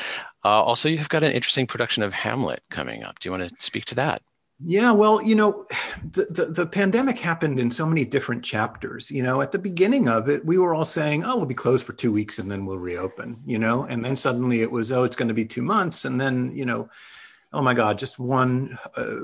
uh, 0.45 0.63
also 0.63 0.87
you've 0.87 1.09
got 1.09 1.23
an 1.23 1.33
interesting 1.33 1.67
production 1.67 2.03
of 2.03 2.13
Hamlet 2.13 2.63
coming 2.69 3.03
up. 3.03 3.19
Do 3.19 3.27
you 3.27 3.31
want 3.31 3.49
to 3.49 3.63
speak 3.63 3.85
to 3.85 3.95
that? 3.95 4.21
Yeah, 4.59 4.91
well, 4.91 5.21
you 5.21 5.35
know, 5.35 5.65
the, 6.13 6.25
the, 6.29 6.45
the, 6.45 6.65
pandemic 6.65 7.19
happened 7.19 7.59
in 7.59 7.69
so 7.69 7.85
many 7.85 8.05
different 8.05 8.41
chapters. 8.41 9.11
You 9.11 9.21
know, 9.21 9.41
at 9.41 9.51
the 9.51 9.59
beginning 9.59 10.07
of 10.07 10.29
it, 10.29 10.45
we 10.45 10.57
were 10.57 10.73
all 10.73 10.85
saying, 10.85 11.25
oh, 11.25 11.35
we'll 11.35 11.45
be 11.45 11.53
closed 11.53 11.83
for 11.83 11.91
two 11.91 12.11
weeks 12.11 12.39
and 12.39 12.49
then 12.49 12.65
we'll 12.65 12.77
reopen, 12.77 13.35
you 13.45 13.59
know, 13.59 13.83
and 13.83 14.03
then 14.03 14.15
suddenly 14.15 14.61
it 14.61 14.71
was, 14.71 14.93
oh, 14.93 15.03
it's 15.03 15.17
going 15.17 15.27
to 15.27 15.33
be 15.33 15.43
two 15.43 15.61
months. 15.61 16.05
And 16.05 16.21
then, 16.21 16.55
you 16.55 16.65
know, 16.65 16.89
oh 17.51 17.61
my 17.61 17.73
God, 17.73 17.99
just 17.99 18.17
one 18.17 18.79
uh, 18.95 19.15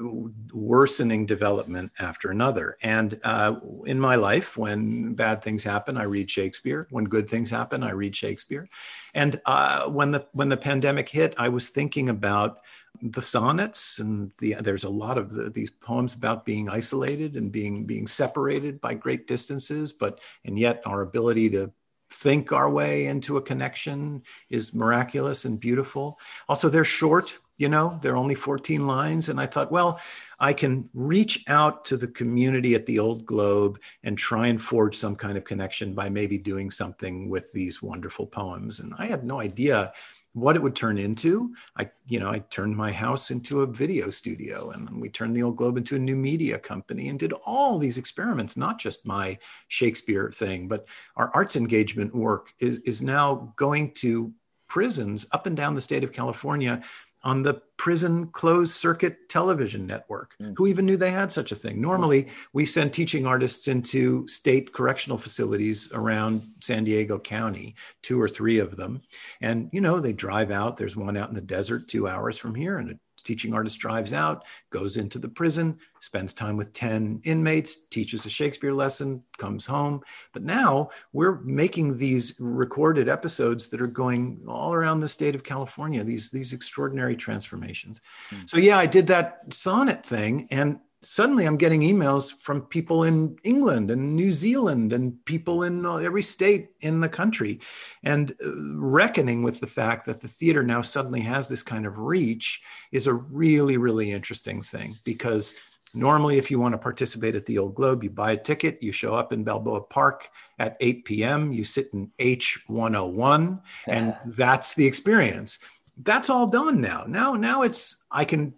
worsening 0.54 1.26
development 1.26 1.94
after 2.00 2.32
another. 2.32 2.78
And 2.82 3.18
uh, 3.24 3.56
in 3.86 4.00
my 4.00 4.16
life, 4.16 4.58
when 4.58 5.14
bad 5.14 5.42
things 5.42 5.64
happen, 5.64 5.96
I 5.96 6.04
read 6.04 6.30
Shakespeare. 6.30 6.88
When 6.90 7.06
good 7.06 7.30
things 7.30 7.50
happen, 7.50 7.84
I 7.84 7.92
read 7.92 8.16
Shakespeare. 8.16 8.68
And 9.14 9.40
uh, 9.46 9.90
when 9.90 10.12
the 10.12 10.26
when 10.34 10.50
the 10.50 10.58
pandemic 10.58 11.08
hit, 11.08 11.36
I 11.38 11.50
was 11.50 11.70
thinking 11.70 12.10
about 12.10 12.62
the 13.02 13.22
sonnets 13.22 14.00
and 14.00 14.32
the, 14.40 14.56
there's 14.60 14.84
a 14.84 14.90
lot 14.90 15.18
of 15.18 15.34
the, 15.34 15.50
these 15.50 15.72
poems 15.72 16.14
about 16.14 16.46
being 16.46 16.70
isolated 16.70 17.36
and 17.36 17.52
being 17.52 17.86
being 17.86 18.08
separated 18.08 18.80
by 18.80 18.94
great 18.94 19.28
distances 19.28 19.92
but 19.92 20.20
and 20.46 20.58
yet 20.58 20.82
our 20.86 21.02
ability 21.02 21.50
to 21.50 21.72
think 22.12 22.52
our 22.52 22.70
way 22.70 23.06
into 23.06 23.38
a 23.38 23.42
connection 23.42 24.22
is 24.50 24.74
miraculous 24.74 25.46
and 25.46 25.62
beautiful. 25.62 26.20
Also 26.50 26.68
they're 26.70 26.84
short 26.84 27.40
you 27.62 27.70
know 27.70 28.00
they're 28.02 28.18
only 28.18 28.34
14 28.34 28.88
lines 28.88 29.30
and 29.30 29.40
i 29.40 29.46
thought 29.46 29.72
well 29.72 30.02
i 30.40 30.52
can 30.52 30.90
reach 30.96 31.44
out 31.48 31.86
to 31.86 31.96
the 31.96 32.08
community 32.08 32.74
at 32.74 32.88
the 32.88 32.98
old 32.98 33.24
globe 33.24 33.80
and 34.04 34.18
try 34.18 34.48
and 34.48 34.60
forge 34.60 34.96
some 34.98 35.16
kind 35.16 35.38
of 35.38 35.44
connection 35.44 35.94
by 35.94 36.10
maybe 36.10 36.40
doing 36.40 36.72
something 36.72 37.30
with 37.30 37.52
these 37.52 37.82
wonderful 37.82 38.26
poems. 38.26 38.80
And 38.80 38.94
i 38.98 39.06
had 39.06 39.26
no 39.26 39.40
idea 39.40 39.94
what 40.34 40.56
it 40.56 40.62
would 40.62 40.76
turn 40.76 40.98
into. 40.98 41.54
I 41.78 41.90
you 42.12 42.20
know 42.20 42.30
i 42.30 42.40
turned 42.40 42.76
my 42.76 42.92
house 42.92 43.32
into 43.32 43.62
a 43.62 43.66
video 43.66 44.10
studio 44.10 44.72
and 44.72 45.02
we 45.02 45.10
turned 45.10 45.36
the 45.36 45.44
old 45.44 45.56
globe 45.56 45.78
into 45.78 45.96
a 45.96 46.00
new 46.00 46.16
media 46.16 46.60
company 46.60 47.08
and 47.08 47.18
did 47.18 47.34
all 47.46 47.78
these 47.78 47.98
experiments 47.98 48.58
not 48.58 48.78
just 48.78 49.08
my 49.08 49.38
shakespeare 49.70 50.30
thing 50.30 50.68
but 50.68 50.86
our 51.16 51.32
arts 51.34 51.56
engagement 51.56 52.14
work 52.14 52.54
is, 52.60 52.80
is 52.80 53.02
now 53.02 53.54
going 53.56 53.92
to 53.94 54.34
prisons 54.68 55.26
up 55.32 55.48
and 55.48 55.56
down 55.56 55.74
the 55.74 55.82
state 55.82 56.04
of 56.04 56.12
california 56.12 56.82
on 57.24 57.44
the 57.44 57.62
prison 57.78 58.28
closed 58.28 58.76
circuit 58.76 59.30
television 59.30 59.86
network. 59.86 60.36
Mm. 60.42 60.54
Who 60.58 60.68
even 60.68 60.86
knew 60.86 60.98
they 60.98 61.12
had 61.12 61.32
such 61.32 61.52
a 61.52 61.56
thing? 61.56 61.82
Normally, 61.82 62.28
we 62.54 62.66
send 62.66 62.94
teaching 62.94 63.26
artists 63.26 63.68
into 63.68 64.28
state 64.28 64.74
correctional 64.74 65.18
facilities 65.18 65.92
around 65.92 66.42
San 66.62 66.84
Diego 66.84 67.20
County, 67.20 67.76
two 68.02 68.22
or 68.22 68.30
three 68.30 68.60
of 68.60 68.76
them. 68.76 69.02
And, 69.42 69.70
you 69.72 69.82
know, 69.82 70.00
they 70.00 70.14
drive 70.14 70.52
out. 70.52 70.78
There's 70.78 70.96
one 70.96 71.18
out 71.18 71.30
in 71.30 71.36
the 71.36 71.42
desert 71.42 71.88
two 71.88 72.08
hours 72.08 72.38
from 72.38 72.56
here, 72.56 72.78
and 72.78 73.00
teaching 73.22 73.54
artist 73.54 73.80
drives 73.80 74.14
out, 74.14 74.44
goes 74.70 74.98
into 74.98 75.20
the 75.20 75.30
prison, 75.30 75.78
spends 76.00 76.34
time 76.34 76.58
with 76.58 76.74
10 76.74 77.22
inmates, 77.24 77.86
teaches 77.86 78.26
a 78.26 78.30
Shakespeare 78.30 78.74
lesson, 78.74 79.24
comes 79.38 79.66
home. 79.66 80.02
But 80.34 80.44
now 80.44 80.90
we're 81.14 81.40
making 81.42 81.98
these 81.98 82.36
recorded 82.40 83.10
episodes 83.10 83.68
that 83.70 83.82
are 83.82 83.88
going 83.88 84.42
all 84.48 84.74
around 84.74 85.00
the 85.00 85.08
state 85.08 85.36
of 85.36 85.44
California, 85.44 86.04
these, 86.04 86.30
these 86.32 86.54
extraordinary 86.54 87.16
transformations. 87.16 88.02
Mm. 88.30 88.50
So, 88.50 88.58
yeah, 88.58 88.78
I 88.78 88.86
did 88.86 89.08
that 89.08 89.42
sonnet 89.50 90.06
thing. 90.06 90.48
And 90.52 90.80
suddenly 91.04 91.46
I'm 91.46 91.58
getting 91.58 91.82
emails 91.82 92.32
from 92.40 92.62
people 92.62 93.04
in 93.04 93.36
England 93.44 93.90
and 93.90 94.16
New 94.16 94.32
Zealand 94.32 94.94
and 94.94 95.24
people 95.26 95.64
in 95.64 95.86
every 95.86 96.22
state 96.22 96.70
in 96.82 97.02
the 97.02 97.10
country 97.10 97.60
and 98.04 98.32
uh, 98.32 98.52
reckoning 98.76 99.42
with 99.42 99.60
the 99.60 99.68
fact 99.68 100.06
that 100.06 100.22
the 100.22 100.28
theater 100.28 100.64
now 100.64 100.82
suddenly 100.82 101.22
has 101.22 101.48
this 101.48 101.64
kind 101.64 101.86
of 101.86 101.98
reach 101.98 102.62
is 102.92 103.08
a 103.08 103.14
really 103.14 103.78
really 103.78 104.12
interesting 104.12 104.62
thing 104.62 104.96
because 105.04 105.56
normally 105.94 106.38
if 106.38 106.52
you 106.52 106.60
want 106.60 106.74
to 106.74 106.78
participate 106.78 107.36
at 107.36 107.46
the 107.48 107.58
old 107.58 107.74
globe 107.74 108.04
you 108.04 108.10
buy 108.10 108.34
a 108.34 108.38
ticket 108.38 108.82
you 108.82 108.92
show 108.92 109.16
up 109.16 109.34
in 109.34 109.44
Balboa 109.44 109.82
Park 109.82 110.30
at 110.60 110.78
8 110.80 111.06
p.m. 111.06 111.52
you 111.52 111.64
sit 111.64 111.88
in 111.94 112.12
H101 112.20 113.60
and 113.88 114.16
that's 114.26 114.76
the 114.76 114.86
experience 114.86 115.60
that's 116.04 116.30
all 116.30 116.48
done 116.48 116.80
now 116.80 117.06
now 117.08 117.34
now 117.34 117.64
it's 117.64 118.04
I 118.12 118.24
can 118.24 118.54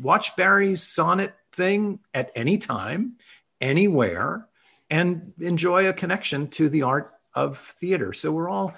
watch 0.00 0.36
Barry's 0.36 0.82
sonnet 0.82 1.34
thing 1.52 2.00
at 2.14 2.30
any 2.34 2.58
time, 2.58 3.16
anywhere, 3.60 4.48
and 4.90 5.32
enjoy 5.40 5.88
a 5.88 5.92
connection 5.92 6.48
to 6.48 6.68
the 6.68 6.82
art 6.82 7.12
of 7.34 7.58
theater. 7.58 8.12
So 8.12 8.32
we're 8.32 8.48
all 8.48 8.74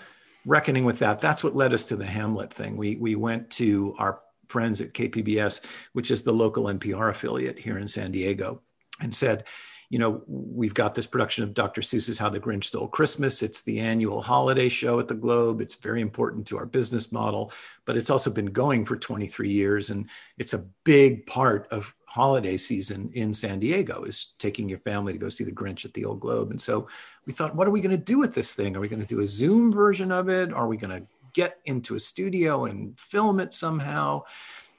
reckoning 0.46 0.84
with 0.84 0.98
that. 1.00 1.18
That's 1.18 1.44
what 1.44 1.56
led 1.56 1.72
us 1.72 1.84
to 1.86 1.96
the 1.96 2.06
Hamlet 2.06 2.52
thing. 2.52 2.76
We 2.76 2.96
we 2.96 3.14
went 3.14 3.50
to 3.52 3.94
our 3.98 4.20
friends 4.48 4.80
at 4.80 4.94
KPBS, 4.94 5.60
which 5.92 6.10
is 6.10 6.22
the 6.22 6.32
local 6.32 6.64
NPR 6.64 7.10
affiliate 7.10 7.58
here 7.58 7.78
in 7.78 7.88
San 7.88 8.12
Diego, 8.12 8.62
and 9.00 9.14
said, 9.14 9.44
you 9.90 9.98
know, 9.98 10.22
we've 10.26 10.74
got 10.74 10.94
this 10.94 11.06
production 11.06 11.44
of 11.44 11.54
Dr. 11.54 11.80
Seuss's 11.80 12.18
How 12.18 12.28
the 12.28 12.38
Grinch 12.38 12.64
Stole 12.64 12.88
Christmas. 12.88 13.42
It's 13.42 13.62
the 13.62 13.80
annual 13.80 14.20
holiday 14.20 14.68
show 14.68 15.00
at 15.00 15.08
the 15.08 15.14
Globe. 15.14 15.62
It's 15.62 15.74
very 15.74 16.02
important 16.02 16.46
to 16.48 16.58
our 16.58 16.66
business 16.66 17.10
model, 17.10 17.52
but 17.86 17.96
it's 17.96 18.10
also 18.10 18.30
been 18.30 18.46
going 18.46 18.84
for 18.84 18.96
23 18.96 19.50
years. 19.50 19.88
And 19.88 20.06
it's 20.36 20.52
a 20.52 20.66
big 20.84 21.26
part 21.26 21.68
of 21.70 21.94
holiday 22.04 22.58
season 22.58 23.10
in 23.14 23.32
San 23.32 23.58
Diego 23.58 24.04
is 24.04 24.32
taking 24.38 24.68
your 24.68 24.78
family 24.80 25.14
to 25.14 25.18
go 25.18 25.30
see 25.30 25.44
the 25.44 25.52
Grinch 25.52 25.86
at 25.86 25.94
the 25.94 26.04
Old 26.04 26.20
Globe. 26.20 26.50
And 26.50 26.60
so 26.60 26.86
we 27.26 27.32
thought, 27.32 27.54
what 27.54 27.66
are 27.66 27.70
we 27.70 27.80
going 27.80 27.96
to 27.96 28.02
do 28.02 28.18
with 28.18 28.34
this 28.34 28.52
thing? 28.52 28.76
Are 28.76 28.80
we 28.80 28.88
going 28.88 29.02
to 29.02 29.06
do 29.06 29.20
a 29.20 29.26
Zoom 29.26 29.72
version 29.72 30.12
of 30.12 30.28
it? 30.28 30.52
Are 30.52 30.66
we 30.66 30.76
going 30.76 31.00
to 31.00 31.06
get 31.32 31.60
into 31.64 31.94
a 31.94 32.00
studio 32.00 32.66
and 32.66 32.98
film 33.00 33.40
it 33.40 33.54
somehow? 33.54 34.22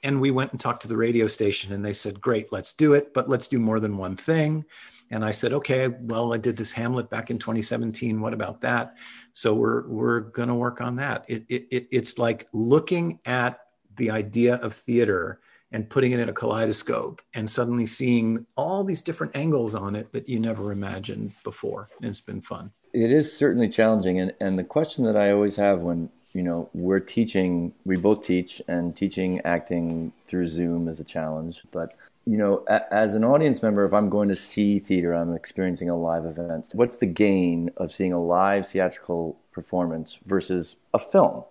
And 0.04 0.22
we 0.22 0.32
went 0.32 0.51
and 0.51 0.60
talked 0.60 0.84
to 0.84 0.88
the 0.88 0.98
radio 0.98 1.28
station 1.28 1.74
and 1.74 1.84
they 1.84 1.94
said, 1.94 2.22
great, 2.22 2.51
let's 2.51 2.74
do 2.74 2.94
it, 2.94 3.13
but 3.13 3.28
let's 3.28 3.48
do 3.48 3.60
more 3.60 3.80
than 3.80 3.98
one 3.98 4.16
thing. 4.16 4.66
And 5.12 5.25
I 5.25 5.32
said, 5.32 5.54
okay, 5.54 5.88
well, 5.88 6.34
I 6.34 6.38
did 6.38 6.56
this 6.56 6.72
Hamlet 6.72 7.10
back 7.10 7.32
in 7.32 7.39
2017. 7.39 8.22
What 8.22 8.34
about 8.34 8.62
that? 8.62 8.96
So 9.34 9.54
we're 9.54 9.88
we're 9.88 10.20
going 10.20 10.50
to 10.50 10.56
work 10.56 10.82
on 10.82 10.96
that. 10.98 11.25
It, 11.28 11.46
it, 11.50 11.68
it, 11.72 11.88
it's 11.92 12.18
like 12.18 12.48
looking 12.54 13.20
at 13.25 13.60
the 13.96 14.12
idea 14.12 14.56
of 14.56 14.74
theater 14.74 15.39
and 15.72 15.89
putting 15.89 16.12
it 16.12 16.20
in 16.20 16.30
a 16.30 16.34
kaleidoscope 16.34 17.22
and 17.34 17.50
suddenly 17.50 17.86
seeing 17.86 18.46
all 18.58 18.84
these 18.84 19.01
different 19.01 19.36
angles 19.36 19.75
on 19.75 19.96
it 19.96 20.12
that 20.13 20.28
you 20.28 20.39
never 20.39 20.72
imagined 20.72 21.32
before. 21.44 21.89
And 21.98 22.10
it's 22.10 22.22
been 22.22 22.42
fun. 22.42 22.72
It 22.94 23.12
is 23.12 23.36
certainly 23.36 23.70
challenging. 23.70 24.20
And, 24.20 24.34
and 24.42 24.58
the 24.58 24.63
question 24.63 25.04
that 25.06 25.16
I 25.16 25.32
always 25.32 25.56
have 25.58 25.82
when, 25.82 26.10
you 26.32 26.42
know, 26.42 26.70
we're 26.74 27.00
teaching, 27.00 27.74
we 27.86 27.98
both 27.98 28.24
teach, 28.24 28.62
and 28.68 28.96
teaching 28.96 29.42
acting 29.42 30.12
through 30.28 30.48
Zoom 30.48 30.88
is 30.88 31.00
a 31.00 31.04
challenge. 31.04 31.63
But, 31.72 31.94
you 32.30 32.38
know, 32.38 32.64
a, 32.68 32.94
as 32.94 33.16
an 33.16 33.24
audience 33.24 33.64
member, 33.64 33.84
if 33.86 33.94
I'm 33.94 34.08
going 34.08 34.30
to 34.30 34.36
see 34.36 34.78
theater, 34.78 35.14
I'm 35.14 35.34
experiencing 35.34 35.90
a 35.90 35.98
live 35.98 36.26
event. 36.26 36.68
What's 36.74 36.98
the 36.98 37.08
gain 37.08 37.72
of 37.78 37.92
seeing 37.92 38.14
a 38.14 38.22
live 38.22 38.68
theatrical 38.68 39.40
performance 39.52 40.20
versus 40.28 40.76
a 40.94 41.00
film? 41.00 41.44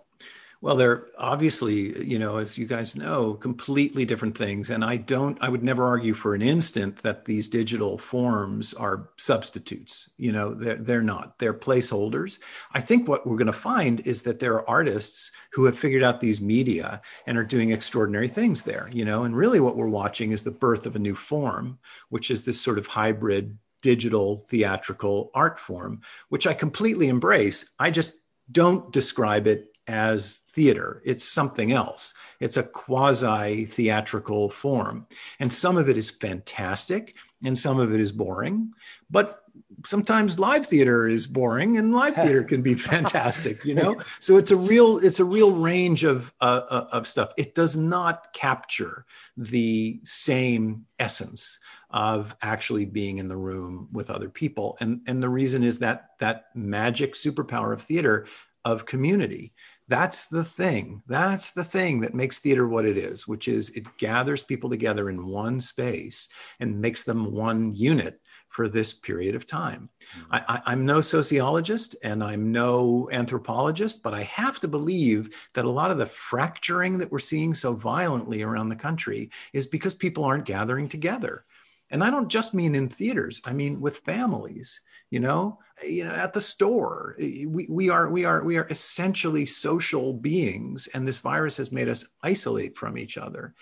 Well, 0.60 0.74
they're 0.74 1.06
obviously, 1.18 2.04
you 2.04 2.18
know, 2.18 2.38
as 2.38 2.58
you 2.58 2.66
guys 2.66 2.96
know, 2.96 3.34
completely 3.34 4.04
different 4.04 4.36
things. 4.36 4.70
And 4.70 4.84
I 4.84 4.96
don't, 4.96 5.38
I 5.40 5.48
would 5.48 5.62
never 5.62 5.86
argue 5.86 6.14
for 6.14 6.34
an 6.34 6.42
instant 6.42 6.96
that 6.98 7.26
these 7.26 7.46
digital 7.46 7.96
forms 7.96 8.74
are 8.74 9.10
substitutes. 9.18 10.10
You 10.16 10.32
know, 10.32 10.54
they're, 10.54 10.74
they're 10.74 11.02
not, 11.02 11.38
they're 11.38 11.54
placeholders. 11.54 12.40
I 12.72 12.80
think 12.80 13.06
what 13.06 13.24
we're 13.24 13.36
going 13.36 13.46
to 13.46 13.52
find 13.52 14.04
is 14.04 14.22
that 14.22 14.40
there 14.40 14.54
are 14.54 14.68
artists 14.68 15.30
who 15.52 15.64
have 15.66 15.78
figured 15.78 16.02
out 16.02 16.20
these 16.20 16.40
media 16.40 17.02
and 17.26 17.38
are 17.38 17.44
doing 17.44 17.70
extraordinary 17.70 18.28
things 18.28 18.62
there, 18.62 18.90
you 18.92 19.04
know, 19.04 19.22
and 19.22 19.36
really 19.36 19.60
what 19.60 19.76
we're 19.76 19.86
watching 19.86 20.32
is 20.32 20.42
the 20.42 20.50
birth 20.50 20.86
of 20.86 20.96
a 20.96 21.00
new 21.00 21.14
form, 21.14 21.78
which 22.08 22.32
is 22.32 22.44
this 22.44 22.60
sort 22.60 22.78
of 22.78 22.86
hybrid 22.88 23.56
digital 23.80 24.38
theatrical 24.38 25.30
art 25.34 25.60
form, 25.60 26.00
which 26.30 26.48
I 26.48 26.54
completely 26.54 27.06
embrace. 27.06 27.70
I 27.78 27.92
just 27.92 28.12
don't 28.50 28.92
describe 28.92 29.46
it 29.46 29.68
as 29.88 30.38
theater. 30.50 31.02
It's 31.04 31.24
something 31.24 31.72
else. 31.72 32.14
It's 32.38 32.56
a 32.56 32.62
quasi 32.62 33.64
theatrical 33.64 34.50
form. 34.50 35.06
And 35.40 35.52
some 35.52 35.76
of 35.76 35.88
it 35.88 35.98
is 35.98 36.10
fantastic 36.10 37.16
and 37.44 37.58
some 37.58 37.80
of 37.80 37.92
it 37.94 38.00
is 38.00 38.12
boring. 38.12 38.72
But 39.10 39.42
sometimes 39.84 40.38
live 40.38 40.66
theater 40.66 41.08
is 41.08 41.26
boring 41.26 41.78
and 41.78 41.92
live 41.92 42.14
theater 42.14 42.42
can 42.42 42.62
be 42.62 42.74
fantastic 42.74 43.64
you 43.64 43.74
know 43.74 43.96
so 44.20 44.36
it's 44.36 44.50
a 44.50 44.56
real 44.56 44.98
it's 44.98 45.20
a 45.20 45.24
real 45.24 45.52
range 45.52 46.04
of 46.04 46.32
uh, 46.40 46.62
uh, 46.68 46.88
of 46.92 47.06
stuff 47.06 47.32
it 47.36 47.54
does 47.54 47.76
not 47.76 48.32
capture 48.32 49.04
the 49.36 50.00
same 50.04 50.84
essence 50.98 51.58
of 51.90 52.36
actually 52.42 52.84
being 52.84 53.18
in 53.18 53.28
the 53.28 53.36
room 53.36 53.88
with 53.92 54.10
other 54.10 54.28
people 54.28 54.76
and 54.80 55.00
and 55.06 55.22
the 55.22 55.28
reason 55.28 55.62
is 55.62 55.78
that 55.78 56.10
that 56.18 56.46
magic 56.54 57.14
superpower 57.14 57.72
of 57.72 57.82
theater 57.82 58.26
of 58.64 58.86
community 58.86 59.52
that's 59.88 60.26
the 60.26 60.44
thing 60.44 61.02
that's 61.06 61.50
the 61.50 61.64
thing 61.64 62.00
that 62.00 62.14
makes 62.14 62.38
theater 62.38 62.68
what 62.68 62.84
it 62.84 62.98
is 62.98 63.26
which 63.26 63.48
is 63.48 63.70
it 63.70 63.84
gathers 63.96 64.42
people 64.42 64.70
together 64.70 65.10
in 65.10 65.26
one 65.26 65.58
space 65.58 66.28
and 66.60 66.80
makes 66.80 67.04
them 67.04 67.32
one 67.32 67.74
unit 67.74 68.20
for 68.48 68.68
this 68.68 68.92
period 68.92 69.34
of 69.34 69.46
time. 69.46 69.88
Mm-hmm. 70.30 70.52
I, 70.66 70.72
am 70.72 70.86
no 70.86 71.00
sociologist 71.00 71.96
and 72.02 72.24
I'm 72.24 72.50
no 72.50 73.08
anthropologist, 73.12 74.02
but 74.02 74.14
I 74.14 74.22
have 74.22 74.58
to 74.60 74.68
believe 74.68 75.34
that 75.54 75.64
a 75.64 75.70
lot 75.70 75.90
of 75.90 75.98
the 75.98 76.06
fracturing 76.06 76.98
that 76.98 77.12
we're 77.12 77.18
seeing 77.18 77.54
so 77.54 77.74
violently 77.74 78.42
around 78.42 78.68
the 78.68 78.76
country 78.76 79.30
is 79.52 79.66
because 79.66 79.94
people 79.94 80.24
aren't 80.24 80.44
gathering 80.44 80.88
together. 80.88 81.44
And 81.90 82.02
I 82.02 82.10
don't 82.10 82.28
just 82.28 82.54
mean 82.54 82.74
in 82.74 82.88
theaters, 82.88 83.40
I 83.44 83.52
mean 83.52 83.80
with 83.80 83.98
families 83.98 84.80
you 85.10 85.20
know 85.20 85.58
you 85.86 86.04
know 86.04 86.14
at 86.14 86.32
the 86.32 86.40
store. 86.40 87.14
We, 87.18 87.66
we 87.68 87.88
are 87.88 88.08
we 88.08 88.24
are 88.24 88.42
we 88.42 88.56
are 88.56 88.66
essentially 88.70 89.46
social 89.46 90.12
beings 90.12 90.88
and 90.94 91.06
this 91.06 91.18
virus 91.18 91.56
has 91.56 91.72
made 91.72 91.88
us 91.88 92.04
isolate 92.22 92.76
from 92.76 92.98
each 92.98 93.18
other. 93.18 93.54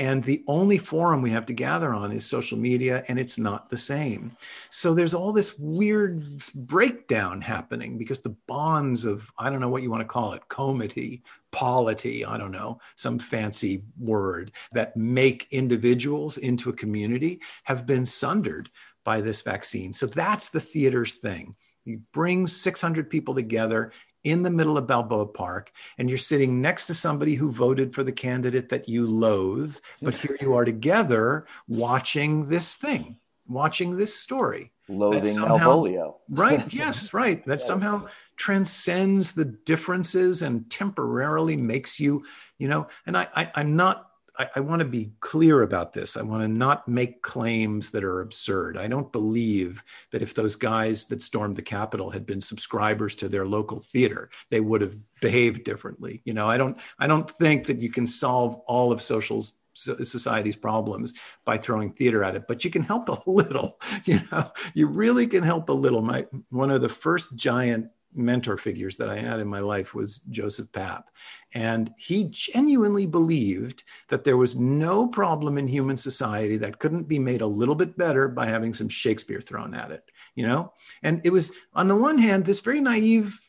And 0.00 0.24
the 0.24 0.42
only 0.48 0.78
forum 0.78 1.22
we 1.22 1.30
have 1.30 1.46
to 1.46 1.52
gather 1.52 1.94
on 1.94 2.10
is 2.10 2.26
social 2.26 2.58
media 2.58 3.04
and 3.06 3.16
it's 3.16 3.38
not 3.38 3.70
the 3.70 3.78
same. 3.78 4.36
So 4.68 4.92
there's 4.92 5.14
all 5.14 5.32
this 5.32 5.56
weird 5.56 6.20
breakdown 6.54 7.40
happening 7.40 7.96
because 7.96 8.20
the 8.20 8.36
bonds 8.46 9.04
of 9.04 9.30
i 9.38 9.48
don't 9.48 9.60
know 9.60 9.68
what 9.68 9.82
you 9.82 9.90
want 9.90 10.00
to 10.00 10.06
call 10.06 10.32
it 10.32 10.42
comity 10.48 11.22
polity 11.52 12.24
i 12.24 12.36
don't 12.36 12.50
know 12.50 12.80
some 12.96 13.18
fancy 13.18 13.84
word 13.98 14.50
that 14.72 14.96
make 14.96 15.46
individuals 15.52 16.38
into 16.38 16.68
a 16.68 16.74
community 16.74 17.40
have 17.62 17.86
been 17.86 18.04
sundered 18.04 18.70
by 19.04 19.20
this 19.20 19.42
vaccine. 19.42 19.92
So 19.92 20.06
that's 20.06 20.48
the 20.48 20.60
theater's 20.60 21.14
thing. 21.14 21.54
You 21.84 22.00
bring 22.12 22.46
600 22.46 23.10
people 23.10 23.34
together 23.34 23.92
in 24.24 24.42
the 24.42 24.50
middle 24.50 24.78
of 24.78 24.86
Balboa 24.86 25.26
Park, 25.26 25.70
and 25.98 26.08
you're 26.08 26.18
sitting 26.18 26.60
next 26.60 26.86
to 26.86 26.94
somebody 26.94 27.34
who 27.34 27.50
voted 27.50 27.94
for 27.94 28.02
the 28.02 28.12
candidate 28.12 28.70
that 28.70 28.88
you 28.88 29.06
loathe, 29.06 29.76
but 30.00 30.14
here 30.14 30.36
you 30.40 30.54
are 30.54 30.64
together 30.64 31.46
watching 31.68 32.48
this 32.48 32.74
thing, 32.74 33.18
watching 33.46 33.96
this 33.96 34.14
story. 34.14 34.72
Loathing 34.88 35.34
somehow, 35.34 35.56
Malvolio. 35.56 36.14
right, 36.30 36.72
yes, 36.72 37.12
right. 37.14 37.44
That 37.46 37.62
somehow 37.62 38.08
transcends 38.36 39.32
the 39.32 39.44
differences 39.44 40.42
and 40.42 40.68
temporarily 40.70 41.56
makes 41.56 42.00
you, 42.00 42.24
you 42.58 42.68
know, 42.68 42.88
and 43.06 43.16
I, 43.16 43.28
I 43.34 43.52
I'm 43.54 43.76
not 43.76 44.10
I, 44.38 44.48
I 44.56 44.60
want 44.60 44.80
to 44.80 44.84
be 44.84 45.12
clear 45.20 45.62
about 45.62 45.92
this. 45.92 46.16
I 46.16 46.22
want 46.22 46.42
to 46.42 46.48
not 46.48 46.88
make 46.88 47.22
claims 47.22 47.90
that 47.90 48.04
are 48.04 48.20
absurd. 48.20 48.76
I 48.76 48.88
don't 48.88 49.12
believe 49.12 49.82
that 50.10 50.22
if 50.22 50.34
those 50.34 50.56
guys 50.56 51.04
that 51.06 51.22
stormed 51.22 51.56
the 51.56 51.62
Capitol 51.62 52.10
had 52.10 52.26
been 52.26 52.40
subscribers 52.40 53.14
to 53.16 53.28
their 53.28 53.46
local 53.46 53.80
theater, 53.80 54.30
they 54.50 54.60
would 54.60 54.80
have 54.80 54.96
behaved 55.20 55.64
differently. 55.64 56.20
You 56.24 56.34
know, 56.34 56.48
I 56.48 56.56
don't. 56.56 56.78
I 56.98 57.06
don't 57.06 57.30
think 57.30 57.66
that 57.66 57.80
you 57.80 57.90
can 57.90 58.06
solve 58.06 58.56
all 58.66 58.92
of 58.92 59.02
social 59.02 59.44
society's 59.74 60.56
problems 60.56 61.14
by 61.44 61.58
throwing 61.58 61.92
theater 61.92 62.22
at 62.22 62.36
it 62.36 62.46
but 62.46 62.64
you 62.64 62.70
can 62.70 62.84
help 62.84 63.08
a 63.08 63.16
little 63.30 63.80
you 64.04 64.20
know 64.30 64.48
you 64.72 64.86
really 64.86 65.26
can 65.26 65.42
help 65.42 65.68
a 65.68 65.72
little 65.72 66.00
my 66.00 66.24
one 66.50 66.70
of 66.70 66.80
the 66.80 66.88
first 66.88 67.34
giant 67.34 67.90
mentor 68.14 68.56
figures 68.56 68.96
that 68.96 69.08
I 69.08 69.16
had 69.16 69.40
in 69.40 69.48
my 69.48 69.60
life 69.60 69.94
was 69.94 70.18
Joseph 70.30 70.70
Papp. 70.72 71.04
And 71.52 71.92
he 71.96 72.28
genuinely 72.30 73.06
believed 73.06 73.84
that 74.08 74.24
there 74.24 74.36
was 74.36 74.56
no 74.56 75.06
problem 75.06 75.58
in 75.58 75.68
human 75.68 75.98
society 75.98 76.56
that 76.58 76.78
couldn't 76.78 77.08
be 77.08 77.18
made 77.18 77.40
a 77.40 77.46
little 77.46 77.74
bit 77.74 77.96
better 77.96 78.28
by 78.28 78.46
having 78.46 78.72
some 78.72 78.88
Shakespeare 78.88 79.40
thrown 79.40 79.74
at 79.74 79.90
it, 79.90 80.04
you 80.34 80.46
know? 80.46 80.72
And 81.02 81.20
it 81.24 81.30
was, 81.30 81.52
on 81.74 81.88
the 81.88 81.96
one 81.96 82.18
hand, 82.18 82.44
this 82.44 82.60
very 82.60 82.80
naive, 82.80 83.40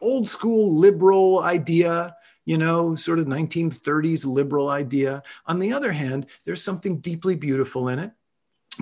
old 0.00 0.28
school 0.28 0.72
liberal 0.74 1.40
idea 1.40 2.14
you 2.46 2.56
know, 2.56 2.94
sort 2.94 3.18
of 3.18 3.26
1930s 3.26 4.24
liberal 4.24 4.70
idea. 4.70 5.22
On 5.46 5.58
the 5.58 5.72
other 5.72 5.92
hand, 5.92 6.26
there's 6.44 6.62
something 6.62 7.00
deeply 7.00 7.34
beautiful 7.34 7.88
in 7.88 7.98
it 7.98 8.12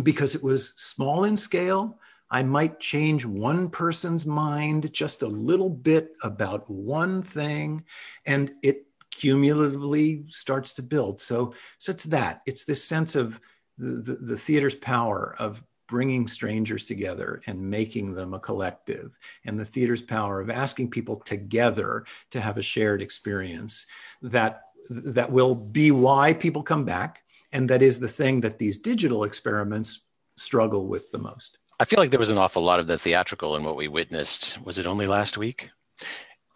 because 0.03 0.35
it 0.35 0.43
was 0.43 0.75
small 0.77 1.25
in 1.25 1.37
scale, 1.37 1.99
I 2.35 2.43
might 2.43 2.81
change 2.81 3.25
one 3.25 3.71
person's 3.71 4.27
mind 4.27 4.93
just 4.93 5.23
a 5.23 5.29
little 5.29 5.71
bit 5.71 6.17
about 6.25 6.69
one 6.69 7.23
thing, 7.23 7.85
and 8.27 8.51
it 8.61 8.89
cumulatively 9.13 10.25
starts 10.27 10.75
to 10.75 10.83
build. 10.83 11.21
So, 11.21 11.55
so 11.79 11.93
it's 11.93 12.03
that. 12.05 12.43
It's 12.45 12.65
this 12.65 12.83
sense 12.83 13.15
of 13.15 13.41
the, 13.79 13.87
the, 13.87 14.15
the 14.15 14.37
theater's 14.37 14.75
power 14.75 15.37
of 15.39 15.63
bringing 15.87 16.27
strangers 16.27 16.87
together 16.87 17.41
and 17.47 17.71
making 17.71 18.15
them 18.15 18.35
a 18.35 18.41
collective, 18.41 19.17
and 19.45 19.57
the 19.57 19.65
theater's 19.65 20.03
power 20.03 20.41
of 20.41 20.51
asking 20.51 20.91
people 20.91 21.21
together 21.21 22.05
to 22.31 22.41
have 22.41 22.59
a 22.59 22.63
shared 22.63 23.01
experience 23.01 23.87
that 24.23 24.63
that 24.91 25.31
will 25.31 25.55
be 25.55 25.93
why 25.93 26.33
people 26.33 26.65
come 26.65 26.85
back, 26.85 27.23
and 27.53 27.71
that 27.71 27.81
is 27.81 28.01
the 28.01 28.09
thing 28.09 28.41
that 28.41 28.59
these 28.59 28.79
digital 28.79 29.23
experiments 29.23 30.01
struggle 30.37 30.89
with 30.89 31.13
the 31.13 31.19
most. 31.19 31.59
I 31.81 31.85
feel 31.85 31.99
like 31.99 32.11
there 32.11 32.21
was 32.21 32.31
an 32.31 32.39
awful 32.39 32.63
lot 32.63 32.81
of 32.81 32.87
the 32.87 32.99
theatrical 32.99 33.57
in 33.57 33.65
what 33.65 33.77
we 33.77 33.89
witnessed. 33.89 34.59
Was 34.65 34.79
it 34.79 34.87
only 34.87 35.07
last 35.07 35.37
week? 35.37 35.71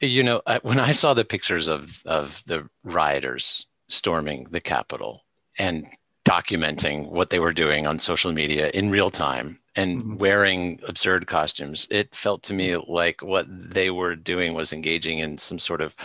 You 0.01 0.23
know, 0.23 0.43
when 0.63 0.79
I 0.79 0.93
saw 0.93 1.15
the 1.15 1.25
pictures 1.25 1.67
of 1.67 2.03
of 2.07 2.43
the 2.47 2.69
rioters 2.85 3.67
storming 3.89 4.47
the 4.51 4.61
Capitol 4.61 5.25
and 5.59 5.87
documenting 6.25 7.11
what 7.11 7.31
they 7.31 7.39
were 7.39 7.55
doing 7.55 7.87
on 7.87 7.99
social 7.99 8.33
media 8.33 8.71
in 8.75 8.91
real 8.91 9.11
time 9.11 9.59
and 9.75 9.99
mm-hmm. 9.99 10.17
wearing 10.17 10.79
absurd 10.87 11.27
costumes, 11.27 11.89
it 11.91 12.15
felt 12.15 12.43
to 12.45 12.55
me 12.55 12.77
like 12.77 13.23
what 13.23 13.47
they 13.49 13.91
were 13.91 14.15
doing 14.15 14.55
was 14.55 14.73
engaging 14.73 15.19
in 15.21 15.39
some 15.39 15.59
sort 15.59 15.81
of 15.81 15.97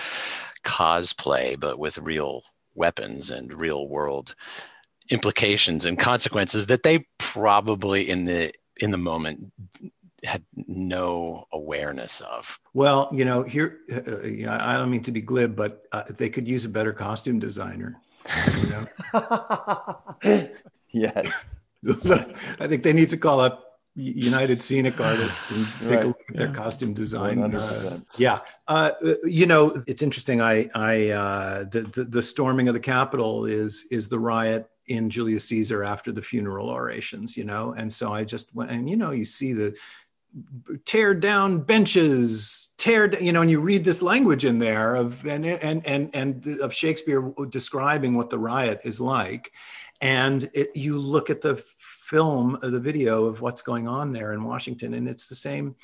cosplay, 0.63 1.59
but 1.59 1.77
with 1.77 1.97
real 1.97 2.43
weapons 2.73 3.29
and 3.29 3.53
real 3.53 3.87
world 3.87 4.33
implications 5.09 5.83
and 5.85 5.99
consequences 5.99 6.67
that 6.67 6.83
they 6.83 7.05
probably 7.17 8.09
in 8.09 8.23
the 8.23 8.51
in 8.83 8.91
the 8.91 8.97
moment 8.97 9.51
had 10.25 10.43
no 10.67 11.47
awareness 11.53 12.21
of. 12.21 12.59
Well, 12.73 13.09
you 13.13 13.23
know, 13.23 13.43
here 13.43 13.79
uh, 13.91 14.49
I 14.49 14.77
don't 14.77 14.91
mean 14.91 15.03
to 15.03 15.11
be 15.11 15.21
glib, 15.21 15.55
but 15.55 15.85
uh, 15.93 16.03
they 16.09 16.29
could 16.29 16.47
use 16.47 16.65
a 16.65 16.69
better 16.69 16.91
costume 16.93 17.39
designer. 17.39 17.97
You 18.61 18.69
know? 18.69 18.87
yes. 20.91 21.45
I 22.59 22.67
think 22.67 22.83
they 22.83 22.93
need 22.93 23.09
to 23.09 23.17
call 23.17 23.39
up 23.39 23.79
United 23.95 24.61
Scenic 24.61 24.99
Artists 24.99 25.51
and 25.51 25.67
take 25.87 25.89
right. 25.89 26.03
a 26.03 26.07
look 26.07 26.21
at 26.29 26.35
their 26.35 26.51
costume 26.51 26.93
design. 26.93 27.55
Uh, 27.55 27.99
yeah, 28.17 28.39
uh, 28.67 28.91
you 29.23 29.45
know, 29.45 29.75
it's 29.87 30.01
interesting. 30.01 30.41
I, 30.41 30.67
I, 30.75 31.09
uh, 31.09 31.63
the, 31.65 31.81
the, 31.81 32.03
the 32.05 32.23
storming 32.23 32.67
of 32.67 32.73
the 32.73 32.79
Capitol 32.79 33.45
is 33.45 33.85
is 33.91 34.09
the 34.09 34.19
riot 34.19 34.67
in 34.87 35.09
Julius 35.09 35.45
Caesar 35.45 35.83
after 35.83 36.11
the 36.11 36.21
funeral 36.21 36.69
orations, 36.69 37.37
you 37.37 37.45
know? 37.45 37.73
And 37.77 37.91
so 37.91 38.13
I 38.13 38.23
just 38.23 38.53
went, 38.55 38.71
and 38.71 38.89
you 38.89 38.97
know, 38.97 39.11
you 39.11 39.25
see 39.25 39.53
the 39.53 39.75
tear 40.85 41.13
down 41.13 41.59
benches, 41.59 42.73
tear, 42.77 43.07
down, 43.07 43.23
you 43.23 43.31
know, 43.31 43.41
and 43.41 43.51
you 43.51 43.59
read 43.59 43.83
this 43.83 44.01
language 44.01 44.45
in 44.45 44.59
there 44.59 44.95
of, 44.95 45.25
and, 45.25 45.45
and, 45.45 45.85
and, 45.85 46.09
and 46.15 46.47
of 46.59 46.73
Shakespeare 46.73 47.31
describing 47.49 48.15
what 48.15 48.29
the 48.29 48.39
riot 48.39 48.81
is 48.83 48.99
like. 48.99 49.51
And 50.01 50.49
it, 50.53 50.75
you 50.75 50.97
look 50.97 51.29
at 51.29 51.41
the 51.41 51.63
film, 51.77 52.57
the 52.61 52.79
video 52.79 53.25
of 53.25 53.41
what's 53.41 53.61
going 53.61 53.87
on 53.87 54.11
there 54.11 54.33
in 54.33 54.43
Washington, 54.43 54.95
and 54.95 55.07
it's 55.07 55.27
the 55.27 55.35
same, 55.35 55.75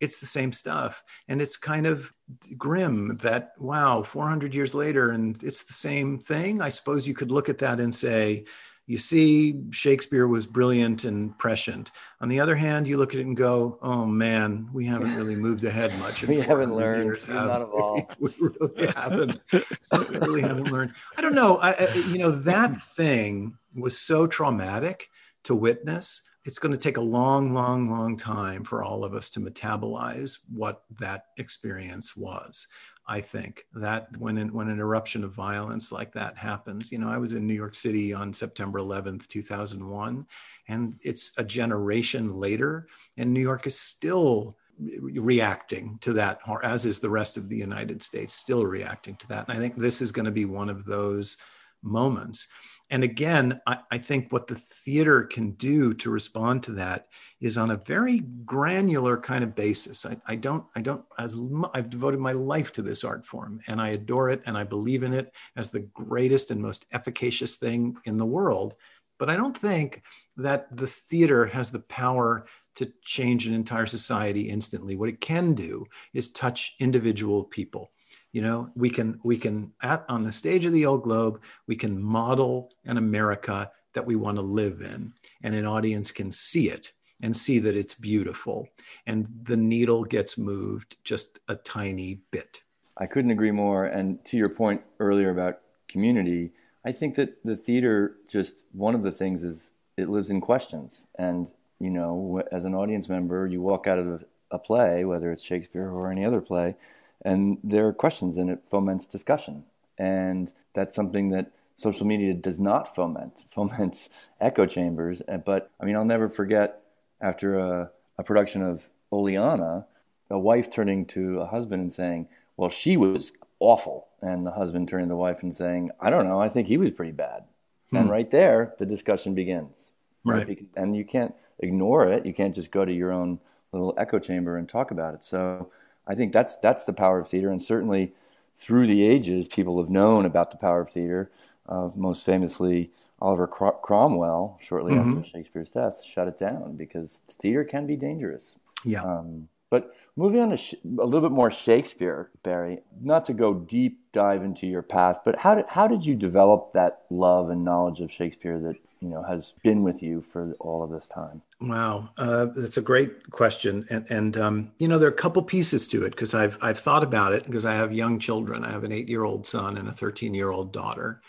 it's 0.00 0.18
the 0.18 0.26
same 0.26 0.52
stuff. 0.52 1.02
And 1.28 1.40
it's 1.40 1.56
kind 1.56 1.86
of 1.86 2.12
grim 2.56 3.18
that, 3.22 3.52
wow, 3.58 4.02
400 4.02 4.54
years 4.54 4.74
later, 4.74 5.10
and 5.10 5.40
it's 5.42 5.64
the 5.64 5.72
same 5.72 6.18
thing. 6.18 6.60
I 6.60 6.68
suppose 6.68 7.08
you 7.08 7.14
could 7.14 7.30
look 7.30 7.48
at 7.48 7.58
that 7.58 7.80
and 7.80 7.94
say, 7.94 8.44
you 8.86 8.98
see, 8.98 9.62
Shakespeare 9.70 10.28
was 10.28 10.46
brilliant 10.46 11.04
and 11.04 11.36
prescient. 11.38 11.90
On 12.20 12.28
the 12.28 12.40
other 12.40 12.54
hand, 12.54 12.86
you 12.86 12.98
look 12.98 13.14
at 13.14 13.20
it 13.20 13.24
and 13.26 13.36
go, 13.36 13.78
"Oh 13.80 14.04
man, 14.04 14.68
we 14.74 14.84
haven't 14.84 15.14
really 15.16 15.36
moved 15.36 15.64
ahead 15.64 15.98
much. 15.98 16.22
we 16.22 16.40
haven't 16.40 16.76
learned. 16.76 17.04
Years, 17.04 17.24
have 17.24 17.46
not 17.46 17.62
evolved. 17.62 18.14
we 18.18 18.34
really 18.38 18.86
haven't. 18.94 19.40
we 19.52 20.18
really 20.18 20.42
haven't 20.42 20.70
learned. 20.70 20.92
I 21.16 21.22
don't 21.22 21.34
know. 21.34 21.56
I, 21.56 21.72
I, 21.72 21.94
you 22.10 22.18
know, 22.18 22.30
that 22.30 22.82
thing 22.94 23.56
was 23.74 23.98
so 23.98 24.26
traumatic 24.26 25.08
to 25.44 25.54
witness 25.54 26.22
it's 26.44 26.58
going 26.58 26.72
to 26.72 26.78
take 26.78 26.98
a 26.98 27.02
long, 27.02 27.54
long, 27.54 27.90
long 27.90 28.16
time 28.16 28.64
for 28.64 28.84
all 28.84 29.04
of 29.04 29.14
us 29.14 29.30
to 29.30 29.40
metabolize 29.40 30.40
what 30.52 30.82
that 30.98 31.26
experience 31.38 32.16
was. 32.16 32.68
I 33.06 33.20
think 33.20 33.66
that 33.74 34.08
when 34.18 34.38
an, 34.38 34.52
when 34.52 34.68
an 34.68 34.78
eruption 34.78 35.24
of 35.24 35.32
violence 35.32 35.92
like 35.92 36.12
that 36.12 36.38
happens, 36.38 36.90
you 36.90 36.98
know, 36.98 37.10
I 37.10 37.18
was 37.18 37.34
in 37.34 37.46
New 37.46 37.54
York 37.54 37.74
City 37.74 38.14
on 38.14 38.32
September 38.32 38.78
11th, 38.78 39.26
2001, 39.28 40.26
and 40.68 40.94
it's 41.02 41.32
a 41.36 41.44
generation 41.44 42.32
later, 42.32 42.88
and 43.18 43.32
New 43.32 43.40
York 43.40 43.66
is 43.66 43.78
still 43.78 44.56
reacting 44.78 45.98
to 46.00 46.12
that, 46.14 46.40
as 46.62 46.84
is 46.84 46.98
the 46.98 47.10
rest 47.10 47.36
of 47.36 47.48
the 47.48 47.56
United 47.56 48.02
States, 48.02 48.32
still 48.34 48.66
reacting 48.66 49.16
to 49.16 49.28
that. 49.28 49.48
And 49.48 49.56
I 49.56 49.60
think 49.60 49.76
this 49.76 50.00
is 50.00 50.10
going 50.10 50.24
to 50.24 50.32
be 50.32 50.46
one 50.46 50.68
of 50.68 50.84
those 50.84 51.36
moments. 51.82 52.48
And 52.90 53.02
again, 53.02 53.60
I, 53.66 53.78
I, 53.90 53.98
think 53.98 54.30
what 54.30 54.46
the 54.46 54.56
theater 54.56 55.22
can 55.22 55.52
do 55.52 55.94
to 55.94 56.10
respond 56.10 56.62
to 56.64 56.72
that 56.72 57.08
is 57.40 57.56
on 57.56 57.70
a 57.70 57.76
very 57.76 58.20
granular 58.44 59.16
kind 59.16 59.42
of 59.42 59.54
basis. 59.54 60.04
I, 60.04 60.18
I 60.26 60.36
don't, 60.36 60.64
I 60.76 60.82
don't, 60.82 61.04
as 61.18 61.36
I've 61.72 61.88
devoted 61.88 62.20
my 62.20 62.32
life 62.32 62.72
to 62.74 62.82
this 62.82 63.02
art 63.02 63.26
form 63.26 63.60
and 63.68 63.80
I 63.80 63.90
adore 63.90 64.30
it 64.30 64.42
and 64.46 64.56
I 64.56 64.64
believe 64.64 65.02
in 65.02 65.14
it 65.14 65.32
as 65.56 65.70
the 65.70 65.80
greatest 65.80 66.50
and 66.50 66.60
most 66.60 66.86
efficacious 66.92 67.56
thing 67.56 67.96
in 68.04 68.18
the 68.18 68.26
world. 68.26 68.74
But 69.18 69.30
I 69.30 69.36
don't 69.36 69.56
think 69.56 70.02
that 70.36 70.76
the 70.76 70.86
theater 70.86 71.46
has 71.46 71.70
the 71.70 71.80
power 71.80 72.46
to 72.76 72.92
change 73.02 73.46
an 73.46 73.54
entire 73.54 73.86
society 73.86 74.50
instantly. 74.50 74.96
What 74.96 75.08
it 75.08 75.20
can 75.20 75.54
do 75.54 75.86
is 76.12 76.28
touch 76.28 76.74
individual 76.80 77.44
people 77.44 77.90
you 78.34 78.42
know 78.42 78.68
we 78.74 78.90
can 78.90 79.18
we 79.22 79.36
can 79.38 79.72
at 79.82 80.04
on 80.08 80.22
the 80.22 80.32
stage 80.32 80.66
of 80.66 80.72
the 80.72 80.84
old 80.84 81.04
globe 81.04 81.40
we 81.66 81.76
can 81.76 82.02
model 82.02 82.70
an 82.84 82.98
america 82.98 83.70
that 83.94 84.04
we 84.04 84.16
want 84.16 84.36
to 84.36 84.42
live 84.42 84.82
in 84.82 85.12
and 85.44 85.54
an 85.54 85.64
audience 85.64 86.10
can 86.10 86.30
see 86.30 86.68
it 86.68 86.92
and 87.22 87.34
see 87.34 87.60
that 87.60 87.76
it's 87.76 87.94
beautiful 87.94 88.68
and 89.06 89.26
the 89.44 89.56
needle 89.56 90.04
gets 90.04 90.36
moved 90.36 90.96
just 91.04 91.38
a 91.46 91.54
tiny 91.54 92.18
bit. 92.32 92.60
I 92.98 93.06
couldn't 93.06 93.30
agree 93.30 93.52
more 93.52 93.86
and 93.86 94.22
to 94.26 94.36
your 94.36 94.48
point 94.48 94.82
earlier 94.98 95.30
about 95.30 95.60
community 95.88 96.52
i 96.84 96.90
think 96.90 97.14
that 97.14 97.42
the 97.44 97.56
theater 97.56 98.16
just 98.28 98.64
one 98.72 98.94
of 98.94 99.02
the 99.02 99.12
things 99.12 99.44
is 99.44 99.70
it 99.96 100.08
lives 100.08 100.30
in 100.30 100.40
questions 100.40 101.06
and 101.18 101.52
you 101.78 101.90
know 101.90 102.42
as 102.50 102.64
an 102.64 102.74
audience 102.74 103.08
member 103.08 103.46
you 103.46 103.60
walk 103.60 103.86
out 103.86 103.98
of 103.98 104.24
a 104.50 104.58
play 104.58 105.04
whether 105.04 105.30
it's 105.30 105.42
shakespeare 105.42 105.90
or 105.90 106.10
any 106.10 106.24
other 106.24 106.40
play 106.40 106.74
and 107.22 107.58
there 107.62 107.86
are 107.86 107.92
questions 107.92 108.36
and 108.36 108.50
it 108.50 108.60
foments 108.70 109.06
discussion. 109.06 109.64
And 109.98 110.52
that's 110.72 110.96
something 110.96 111.30
that 111.30 111.52
social 111.76 112.06
media 112.06 112.34
does 112.34 112.58
not 112.58 112.94
foment. 112.94 113.44
Foments 113.54 114.08
echo 114.40 114.66
chambers. 114.66 115.22
But 115.44 115.70
i 115.80 115.84
mean 115.84 115.96
i'll 115.96 116.04
never 116.04 116.28
forget 116.28 116.82
after 117.20 117.58
a, 117.58 117.90
a 118.18 118.24
production 118.24 118.62
of 118.62 118.88
Oleanna 119.12 119.86
a 120.30 120.38
wife 120.38 120.70
turning 120.70 121.04
to 121.06 121.40
a 121.40 121.46
husband 121.46 121.82
and 121.82 121.92
saying 121.92 122.28
well 122.56 122.70
she 122.70 122.96
was 122.96 123.32
awful. 123.60 124.08
And 124.20 124.46
the 124.46 124.52
husband 124.52 124.88
turning 124.88 125.06
to 125.06 125.10
the 125.10 125.16
wife 125.16 125.42
and 125.42 125.54
saying 125.54 125.90
i 126.00 126.10
don't 126.10 126.28
know. 126.28 126.40
I 126.40 126.48
think 126.48 126.68
he 126.68 126.76
was 126.76 126.90
pretty 126.90 127.12
bad. 127.12 127.44
Hmm. 127.90 127.96
and 127.96 128.10
right 128.10 128.30
there 128.30 128.74
the 128.78 128.86
discussion 128.86 129.34
begins. 129.34 129.92
Right, 130.24 130.38
right? 130.38 130.46
Because, 130.46 130.66
and 130.76 130.96
you 130.96 131.04
can't 131.04 131.34
ignore 131.58 132.08
it. 132.08 132.24
You 132.26 132.32
can't 132.32 132.54
just 132.54 132.70
go 132.70 132.84
to 132.84 132.92
your 132.92 133.12
own 133.12 133.38
little 133.72 133.94
echo 133.98 134.18
chamber 134.18 134.56
and 134.56 134.68
talk 134.68 134.90
about 134.90 135.14
it. 135.14 135.24
So 135.24 135.70
I 136.06 136.14
think 136.14 136.32
that's 136.32 136.56
that's 136.58 136.84
the 136.84 136.92
power 136.92 137.18
of 137.18 137.28
theater, 137.28 137.50
and 137.50 137.60
certainly 137.60 138.12
through 138.54 138.86
the 138.86 139.04
ages, 139.04 139.48
people 139.48 139.78
have 139.78 139.90
known 139.90 140.24
about 140.24 140.50
the 140.50 140.56
power 140.56 140.80
of 140.82 140.90
theater. 140.90 141.30
Uh, 141.66 141.88
most 141.94 142.24
famously, 142.24 142.90
Oliver 143.20 143.46
Cromwell, 143.46 144.58
shortly 144.62 144.92
mm-hmm. 144.92 145.18
after 145.18 145.28
Shakespeare's 145.30 145.70
death, 145.70 146.04
shut 146.04 146.28
it 146.28 146.38
down 146.38 146.76
because 146.76 147.22
theater 147.28 147.64
can 147.64 147.86
be 147.86 147.96
dangerous. 147.96 148.56
Yeah. 148.84 149.02
Um, 149.02 149.48
but 149.70 149.94
moving 150.16 150.40
on 150.40 150.50
to 150.50 150.56
sh- 150.56 150.74
a 150.84 151.04
little 151.04 151.20
bit 151.20 151.32
more 151.32 151.50
Shakespeare, 151.50 152.30
Barry. 152.42 152.80
Not 153.00 153.24
to 153.26 153.32
go 153.32 153.54
deep 153.54 154.00
dive 154.12 154.44
into 154.44 154.66
your 154.66 154.82
past, 154.82 155.22
but 155.24 155.36
how 155.36 155.54
did 155.54 155.66
how 155.68 155.88
did 155.88 156.04
you 156.06 156.14
develop 156.14 156.72
that 156.72 157.02
love 157.10 157.50
and 157.50 157.64
knowledge 157.64 158.00
of 158.00 158.12
Shakespeare 158.12 158.58
that 158.60 158.76
you 159.00 159.08
know 159.08 159.22
has 159.22 159.52
been 159.62 159.82
with 159.82 160.02
you 160.02 160.22
for 160.22 160.54
all 160.60 160.82
of 160.82 160.90
this 160.90 161.08
time? 161.08 161.42
Wow, 161.60 162.10
uh, 162.16 162.46
that's 162.56 162.76
a 162.76 162.82
great 162.82 163.30
question, 163.30 163.86
and 163.90 164.06
and 164.10 164.36
um, 164.36 164.72
you 164.78 164.88
know 164.88 164.98
there 164.98 165.08
are 165.08 165.12
a 165.12 165.16
couple 165.16 165.42
pieces 165.42 165.86
to 165.88 166.04
it 166.04 166.10
because 166.10 166.34
I've 166.34 166.58
I've 166.62 166.78
thought 166.78 167.02
about 167.02 167.32
it 167.32 167.44
because 167.44 167.64
I 167.64 167.74
have 167.74 167.92
young 167.92 168.18
children. 168.18 168.64
I 168.64 168.70
have 168.70 168.84
an 168.84 168.92
eight 168.92 169.08
year 169.08 169.24
old 169.24 169.46
son 169.46 169.76
and 169.76 169.88
a 169.88 169.92
thirteen 169.92 170.34
year 170.34 170.50
old 170.50 170.72
daughter, 170.72 171.20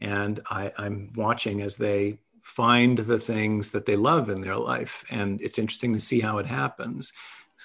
and 0.00 0.40
I, 0.50 0.72
I'm 0.78 1.12
watching 1.14 1.60
as 1.62 1.76
they 1.76 2.18
find 2.42 2.98
the 2.98 3.20
things 3.20 3.70
that 3.70 3.86
they 3.86 3.94
love 3.94 4.28
in 4.28 4.40
their 4.40 4.56
life, 4.56 5.04
and 5.10 5.40
it's 5.40 5.58
interesting 5.58 5.92
to 5.92 6.00
see 6.00 6.18
how 6.20 6.38
it 6.38 6.46
happens, 6.46 7.12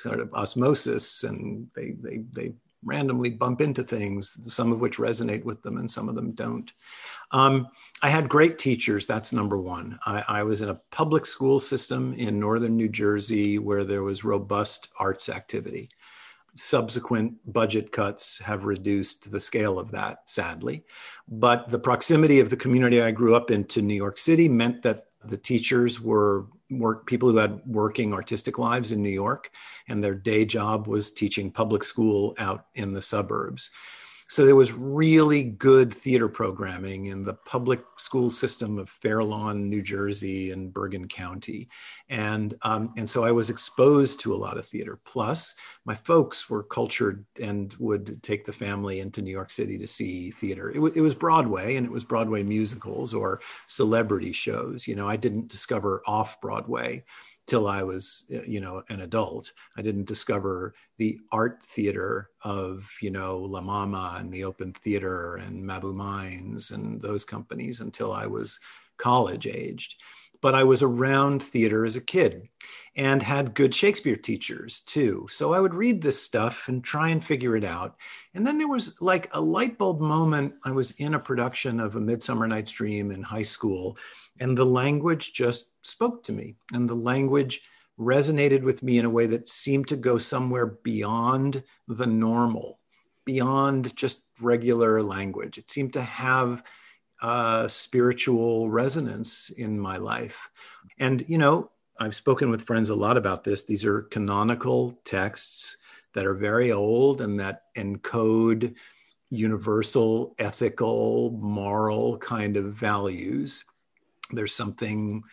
sort 0.02 0.20
of 0.20 0.34
osmosis, 0.34 1.24
and 1.24 1.68
they 1.76 1.92
they 1.92 2.24
they 2.32 2.54
randomly 2.84 3.30
bump 3.30 3.62
into 3.62 3.84
things, 3.84 4.54
some 4.54 4.72
of 4.72 4.80
which 4.80 4.98
resonate 4.98 5.44
with 5.44 5.62
them 5.62 5.78
and 5.78 5.90
some 5.90 6.08
of 6.08 6.16
them 6.16 6.32
don't. 6.32 6.72
Um, 7.32 7.68
I 8.02 8.10
had 8.10 8.30
great 8.30 8.58
teachers. 8.58 9.06
That's 9.06 9.34
number 9.34 9.58
one. 9.58 10.00
I, 10.06 10.24
I, 10.28 10.44
was 10.44 10.62
in 10.62 10.70
a 10.70 10.80
public 10.92 11.26
school 11.26 11.60
system 11.60 12.14
in 12.14 12.40
northern 12.40 12.78
New 12.78 12.88
Jersey 12.88 13.60
where 13.60 13.84
there 13.84 14.04
was 14.04 14.24
robust 14.24 14.90
arts 15.00 15.28
activity. 15.28 15.90
Subsequent 16.56 17.36
budget 17.52 17.92
cuts 17.92 18.40
have 18.40 18.64
reduced 18.64 19.32
the 19.32 19.40
scale 19.40 19.78
of 19.78 19.92
that, 19.92 20.30
sadly. 20.30 20.84
But 21.28 21.70
the 21.70 21.80
proximity 21.80 22.40
of 22.40 22.50
the 22.50 22.58
community 22.58 23.02
I 23.02 23.12
grew 23.12 23.36
up 23.36 23.52
in 23.52 23.66
to 23.66 23.82
New 23.82 23.96
York 23.96 24.18
City 24.18 24.48
meant 24.48 24.82
that 24.84 25.08
the 25.26 25.38
teachers 25.38 26.00
were 26.00 26.46
work 26.70 27.06
people 27.06 27.30
who 27.30 27.38
had 27.38 27.62
working 27.66 28.14
artistic 28.14 28.58
lives 28.58 28.92
in 28.92 29.02
New 29.02 29.10
York, 29.10 29.52
and 29.88 30.04
their 30.04 30.16
day 30.16 30.46
job 30.46 30.88
was 30.88 31.12
teaching 31.12 31.52
public 31.52 31.84
school 31.84 32.36
out 32.38 32.66
in 32.76 32.94
the 32.94 33.02
suburbs. 33.02 33.72
So 34.30 34.46
there 34.46 34.58
was 34.58 34.74
really 34.74 35.44
good 35.44 35.94
theater 35.94 36.28
programming 36.28 37.06
in 37.06 37.24
the 37.24 37.34
public 37.34 37.82
school 37.98 38.30
system 38.30 38.78
of 38.78 38.90
Fair 38.90 39.24
Lawn, 39.24 39.70
New 39.70 39.82
Jersey, 39.82 40.52
and 40.52 40.74
Bergen 40.74 41.08
County, 41.08 41.70
and 42.10 42.54
um, 42.64 42.94
and 42.98 43.10
so 43.10 43.24
I 43.24 43.32
was 43.32 43.50
exposed 43.50 44.20
to 44.22 44.34
a 44.34 44.36
lot 44.36 44.58
of 44.58 44.68
theater. 44.68 45.00
Plus, 45.06 45.56
my 45.86 45.96
folks 45.96 46.50
were 46.50 46.64
cultured 46.64 47.26
and 47.42 47.74
would 47.80 48.22
take 48.22 48.44
the 48.44 48.52
family 48.52 49.00
into 49.00 49.22
New 49.22 49.32
York 49.32 49.50
City 49.50 49.78
to 49.78 49.88
see 49.88 50.30
theater. 50.30 50.72
It, 50.72 50.76
w- 50.76 50.94
it 50.94 51.02
was 51.02 51.16
Broadway, 51.16 51.78
and 51.78 51.86
it 51.86 51.92
was 51.92 52.04
Broadway 52.04 52.44
musicals 52.44 53.14
or 53.14 53.40
celebrity 53.66 54.34
shows. 54.34 54.88
You 54.88 54.96
know, 54.96 55.08
I 55.08 55.16
didn't 55.16 55.48
discover 55.48 56.04
off 56.06 56.42
Broadway 56.42 57.06
till 57.48 57.68
I 57.68 57.82
was, 57.82 58.26
you 58.30 58.60
know, 58.60 58.84
an 58.90 59.02
adult. 59.02 59.52
I 59.78 59.82
didn't 59.82 60.06
discover 60.06 60.74
the 60.98 61.18
art 61.32 61.64
theater 61.64 62.30
of, 62.44 62.90
you 63.02 63.10
know, 63.10 63.40
La 63.40 63.62
Mama 63.62 64.18
and 64.20 64.32
the 64.32 64.44
Open 64.44 64.74
Theater 64.74 65.38
and 65.38 65.66
Mabou 65.66 65.94
Mines 65.94 66.72
and 66.72 67.02
those 67.02 67.24
companies 67.24 67.80
until 67.80 68.12
I 68.12 68.28
was 68.28 68.60
college 68.98 69.48
aged. 69.48 69.96
But 70.42 70.56
I 70.56 70.64
was 70.64 70.82
around 70.82 71.42
theater 71.42 71.86
as 71.86 71.96
a 71.96 72.02
kid 72.02 72.50
and 72.96 73.22
had 73.22 73.54
good 73.54 73.74
Shakespeare 73.76 74.16
teachers 74.16 74.82
too. 74.82 75.28
So 75.30 75.54
I 75.54 75.60
would 75.60 75.74
read 75.74 76.02
this 76.02 76.22
stuff 76.22 76.68
and 76.68 76.84
try 76.84 77.10
and 77.10 77.24
figure 77.24 77.56
it 77.56 77.64
out. 77.64 77.96
And 78.34 78.46
then 78.46 78.58
there 78.58 78.68
was 78.68 79.02
like 79.02 79.30
a 79.34 79.42
light 79.42 79.78
bulb 79.78 80.02
moment. 80.02 80.56
I 80.64 80.72
was 80.72 80.92
in 80.92 81.14
a 81.14 81.20
production 81.20 81.80
of 81.80 81.96
A 81.96 82.00
Midsummer 82.00 82.48
Night's 82.48 82.72
Dream 82.72 83.12
in 83.12 83.22
high 83.22 83.44
school 83.44 83.98
and 84.40 84.58
the 84.58 84.66
language 84.66 85.34
just 85.34 85.74
spoke 85.86 86.24
to 86.24 86.32
me. 86.32 86.56
And 86.74 86.90
the 86.90 86.96
language 86.96 87.62
resonated 88.00 88.62
with 88.62 88.84
me 88.84 89.00
in 89.00 89.06
a 89.06 89.10
way 89.10 89.26
that 89.28 89.50
seemed 89.50 89.88
to 89.88 89.96
go 89.96 90.18
somewhere 90.18 90.68
beyond 90.84 91.64
the 91.88 92.06
normal, 92.06 92.80
beyond 93.26 93.96
just 93.96 94.26
regular 94.40 95.02
language. 95.02 95.58
It 95.58 95.72
seemed 95.72 95.94
to 95.94 96.02
have 96.02 96.64
a 97.22 97.66
spiritual 97.68 98.70
resonance 98.70 99.50
in 99.50 99.80
my 99.80 99.98
life. 99.98 100.50
And, 101.00 101.24
you 101.28 101.38
know, 101.38 101.72
I've 102.00 102.16
spoken 102.16 102.50
with 102.50 102.62
friends 102.62 102.90
a 102.90 102.96
lot 102.96 103.18
about 103.18 103.44
this. 103.44 103.66
These 103.66 103.86
are 103.86 104.04
canonical 104.04 105.00
texts 105.04 105.78
that 106.14 106.26
are 106.26 106.36
very 106.36 106.72
old 106.72 107.22
and 107.22 107.40
that 107.40 107.64
encode 107.76 108.76
universal 109.30 110.36
ethical, 110.40 111.32
moral 111.32 112.18
kind 112.18 112.56
of 112.56 112.74
values 112.74 113.66
there's 114.32 114.54
something 114.54 115.24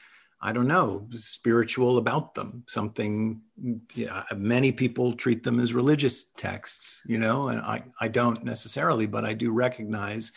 I 0.46 0.52
don't 0.52 0.66
know, 0.66 1.08
spiritual 1.14 1.96
about 1.96 2.34
them. 2.34 2.64
Something, 2.66 3.40
yeah, 3.94 4.24
many 4.36 4.72
people 4.72 5.14
treat 5.14 5.42
them 5.42 5.58
as 5.58 5.72
religious 5.72 6.24
texts, 6.36 7.00
you 7.06 7.16
know, 7.16 7.48
and 7.48 7.62
I, 7.62 7.82
I 7.98 8.08
don't 8.08 8.44
necessarily, 8.44 9.06
but 9.06 9.24
I 9.24 9.32
do 9.32 9.52
recognize 9.52 10.32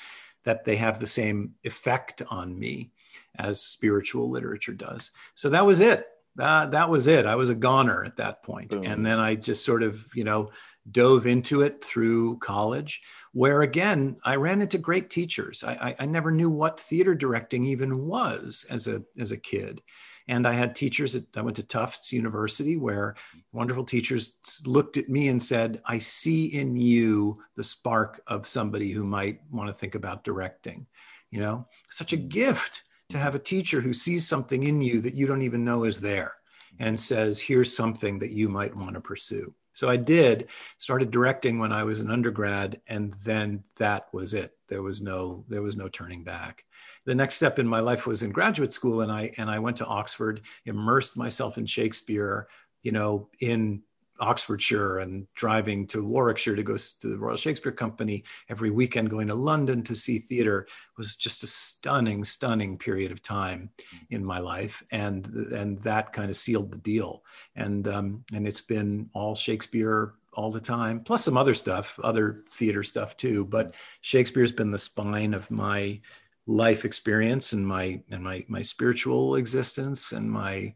that 0.47 0.63
they 0.63 0.77
have 0.77 0.97
the 0.97 1.05
same 1.05 1.51
effect 1.65 2.21
on 2.29 2.57
me 2.57 2.89
as 3.37 3.59
spiritual 3.59 4.29
literature 4.29 4.71
does. 4.71 5.11
So 5.35 5.49
that 5.49 5.65
was 5.65 5.81
it. 5.81 6.07
That, 6.37 6.71
that 6.71 6.89
was 6.89 7.05
it. 7.05 7.25
I 7.25 7.35
was 7.35 7.49
a 7.49 7.55
goner 7.55 8.05
at 8.05 8.15
that 8.15 8.43
point. 8.43 8.73
And 8.73 9.05
then 9.05 9.19
I 9.19 9.35
just 9.35 9.65
sort 9.65 9.83
of, 9.83 10.07
you 10.15 10.23
know, 10.23 10.51
dove 10.89 11.27
into 11.27 11.63
it 11.63 11.83
through 11.83 12.37
college 12.37 13.01
where 13.33 13.61
again 13.61 14.15
i 14.23 14.37
ran 14.37 14.61
into 14.61 14.77
great 14.77 15.09
teachers 15.09 15.61
I, 15.61 15.73
I, 15.73 15.95
I, 15.99 16.05
never 16.05 16.31
knew 16.31 16.49
what 16.49 16.79
theater 16.79 17.13
directing 17.13 17.65
even 17.65 18.05
was 18.05 18.65
as 18.69 18.87
a 18.87 19.03
as 19.19 19.33
a 19.33 19.37
kid 19.37 19.81
And 20.27 20.45
I 20.45 20.53
had 20.53 20.75
teachers 20.75 21.15
at, 21.15 21.23
I 21.35 21.41
went 21.41 21.55
to 21.57 21.63
Tufts 21.63 22.11
University 22.11 22.75
where 22.75 23.15
wonderful 23.53 23.85
teachers 23.85 24.35
looked 24.65 24.97
at 24.97 25.09
me 25.09 25.29
and 25.29 25.41
said, 25.41 25.81
I 25.85 25.99
see 25.99 26.47
in 26.47 26.75
you 26.75 27.35
the 27.55 27.63
spark 27.63 28.21
of 28.27 28.47
somebody 28.47 28.91
who 28.91 29.03
might 29.03 29.39
want 29.51 29.69
to 29.69 29.73
think 29.73 29.95
about 29.95 30.23
directing. 30.23 30.85
You 31.31 31.41
know, 31.41 31.67
such 31.89 32.13
a 32.13 32.17
gift 32.17 32.83
to 33.09 33.17
have 33.17 33.35
a 33.35 33.39
teacher 33.39 33.81
who 33.81 33.93
sees 33.93 34.27
something 34.27 34.63
in 34.63 34.81
you 34.81 34.99
that 35.01 35.15
you 35.15 35.27
don't 35.27 35.41
even 35.41 35.63
know 35.63 35.85
is 35.85 35.99
there 35.99 36.33
and 36.79 36.99
says, 36.99 37.39
here's 37.39 37.75
something 37.75 38.19
that 38.19 38.31
you 38.31 38.49
might 38.49 38.75
want 38.75 38.93
to 38.93 39.01
pursue. 39.01 39.53
So 39.77 39.87
I 39.87 39.97
did, 39.97 40.47
started 40.79 41.11
directing 41.11 41.59
when 41.59 41.71
I 41.71 41.83
was 41.83 41.99
an 41.99 42.09
undergrad, 42.09 42.81
and 42.87 43.13
then 43.23 43.63
that 43.77 44.07
was 44.11 44.33
it. 44.33 44.57
There 44.67 44.81
was 44.81 45.01
no, 45.01 45.45
there 45.49 45.61
was 45.61 45.77
no 45.77 45.87
turning 45.87 46.23
back. 46.23 46.65
The 47.05 47.13
next 47.13 47.35
step 47.35 47.59
in 47.59 47.67
my 47.67 47.79
life 47.79 48.07
was 48.07 48.23
in 48.23 48.31
graduate 48.31 48.73
school, 48.73 49.01
and 49.01 49.11
I 49.11 49.29
and 49.37 49.51
I 49.51 49.59
went 49.59 49.77
to 49.77 49.85
Oxford, 49.85 50.41
immersed 50.65 51.15
myself 51.15 51.59
in 51.59 51.67
Shakespeare, 51.67 52.47
you 52.81 52.91
know, 52.91 53.29
in 53.39 53.83
Oxfordshire 54.19 54.99
and 54.99 55.27
driving 55.35 55.87
to 55.87 56.03
Warwickshire 56.03 56.55
to 56.55 56.63
go 56.63 56.77
to 56.77 57.07
the 57.07 57.17
Royal 57.17 57.37
Shakespeare 57.37 57.71
Company 57.71 58.23
every 58.49 58.71
weekend, 58.71 59.09
going 59.09 59.27
to 59.27 59.35
London 59.35 59.83
to 59.83 59.95
see 59.95 60.19
theater 60.19 60.67
was 60.97 61.15
just 61.15 61.43
a 61.43 61.47
stunning, 61.47 62.23
stunning 62.23 62.77
period 62.77 63.11
of 63.11 63.21
time 63.21 63.69
in 64.09 64.23
my 64.23 64.39
life, 64.39 64.83
and 64.91 65.25
and 65.27 65.79
that 65.81 66.13
kind 66.13 66.29
of 66.29 66.35
sealed 66.35 66.71
the 66.71 66.77
deal. 66.77 67.23
And 67.55 67.87
um, 67.87 68.23
and 68.33 68.47
it's 68.47 68.61
been 68.61 69.09
all 69.13 69.35
Shakespeare 69.35 70.13
all 70.33 70.51
the 70.51 70.61
time, 70.61 70.99
plus 70.99 71.25
some 71.25 71.37
other 71.37 71.53
stuff, 71.53 71.99
other 72.03 72.43
theater 72.51 72.83
stuff 72.83 73.17
too. 73.17 73.45
But 73.45 73.73
Shakespeare's 74.01 74.51
been 74.51 74.71
the 74.71 74.79
spine 74.79 75.33
of 75.33 75.49
my 75.49 75.99
life 76.45 76.85
experience 76.85 77.53
and 77.53 77.67
my 77.67 77.99
and 78.09 78.23
my 78.23 78.45
my 78.47 78.61
spiritual 78.61 79.35
existence 79.35 80.13
and 80.13 80.31
my 80.31 80.73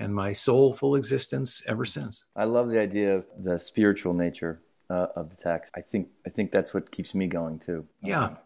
and 0.00 0.14
my 0.14 0.32
soulful 0.32 0.96
existence 0.96 1.62
ever 1.68 1.84
since. 1.84 2.24
I 2.34 2.44
love 2.44 2.70
the 2.70 2.80
idea 2.80 3.14
of 3.14 3.26
the 3.38 3.58
spiritual 3.58 4.14
nature 4.14 4.62
uh, 4.88 5.06
of 5.14 5.30
the 5.30 5.36
text. 5.36 5.72
I 5.76 5.82
think 5.82 6.08
I 6.26 6.30
think 6.30 6.50
that's 6.50 6.74
what 6.74 6.90
keeps 6.90 7.14
me 7.14 7.28
going 7.28 7.58
too. 7.60 7.86
Yeah, 8.02 8.36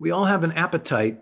we 0.00 0.10
all 0.10 0.24
have 0.24 0.42
an 0.42 0.52
appetite 0.52 1.20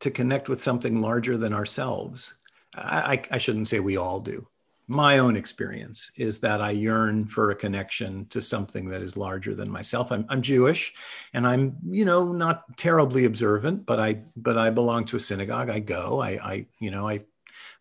to 0.00 0.10
connect 0.10 0.48
with 0.48 0.62
something 0.62 1.00
larger 1.00 1.36
than 1.36 1.52
ourselves. 1.52 2.34
I, 2.74 3.14
I, 3.14 3.22
I 3.32 3.38
shouldn't 3.38 3.68
say 3.68 3.80
we 3.80 3.96
all 3.96 4.20
do. 4.20 4.46
My 4.86 5.18
own 5.18 5.34
experience 5.34 6.10
is 6.16 6.40
that 6.40 6.60
I 6.60 6.70
yearn 6.70 7.26
for 7.26 7.50
a 7.50 7.56
connection 7.56 8.26
to 8.26 8.42
something 8.42 8.86
that 8.90 9.00
is 9.00 9.16
larger 9.16 9.54
than 9.54 9.70
myself. 9.70 10.12
I'm, 10.12 10.26
I'm 10.28 10.42
Jewish, 10.42 10.94
and 11.32 11.46
I'm 11.46 11.76
you 11.90 12.04
know 12.04 12.32
not 12.32 12.76
terribly 12.76 13.24
observant, 13.24 13.84
but 13.84 13.98
I 13.98 14.22
but 14.36 14.58
I 14.58 14.70
belong 14.70 15.06
to 15.06 15.16
a 15.16 15.20
synagogue. 15.20 15.70
I 15.70 15.80
go. 15.80 16.20
I, 16.20 16.30
I 16.30 16.66
you 16.80 16.90
know 16.90 17.08
I 17.08 17.24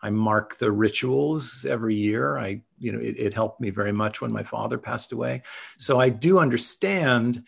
I 0.01 0.09
mark 0.09 0.57
the 0.57 0.71
rituals 0.71 1.65
every 1.65 1.95
year. 1.95 2.37
I, 2.37 2.61
you 2.79 2.91
know, 2.91 2.99
it, 2.99 3.17
it, 3.17 3.33
helped 3.33 3.61
me 3.61 3.69
very 3.69 3.91
much 3.91 4.21
when 4.21 4.31
my 4.31 4.43
father 4.43 4.77
passed 4.77 5.11
away. 5.11 5.43
So 5.77 5.99
I 5.99 6.09
do 6.09 6.39
understand 6.39 7.43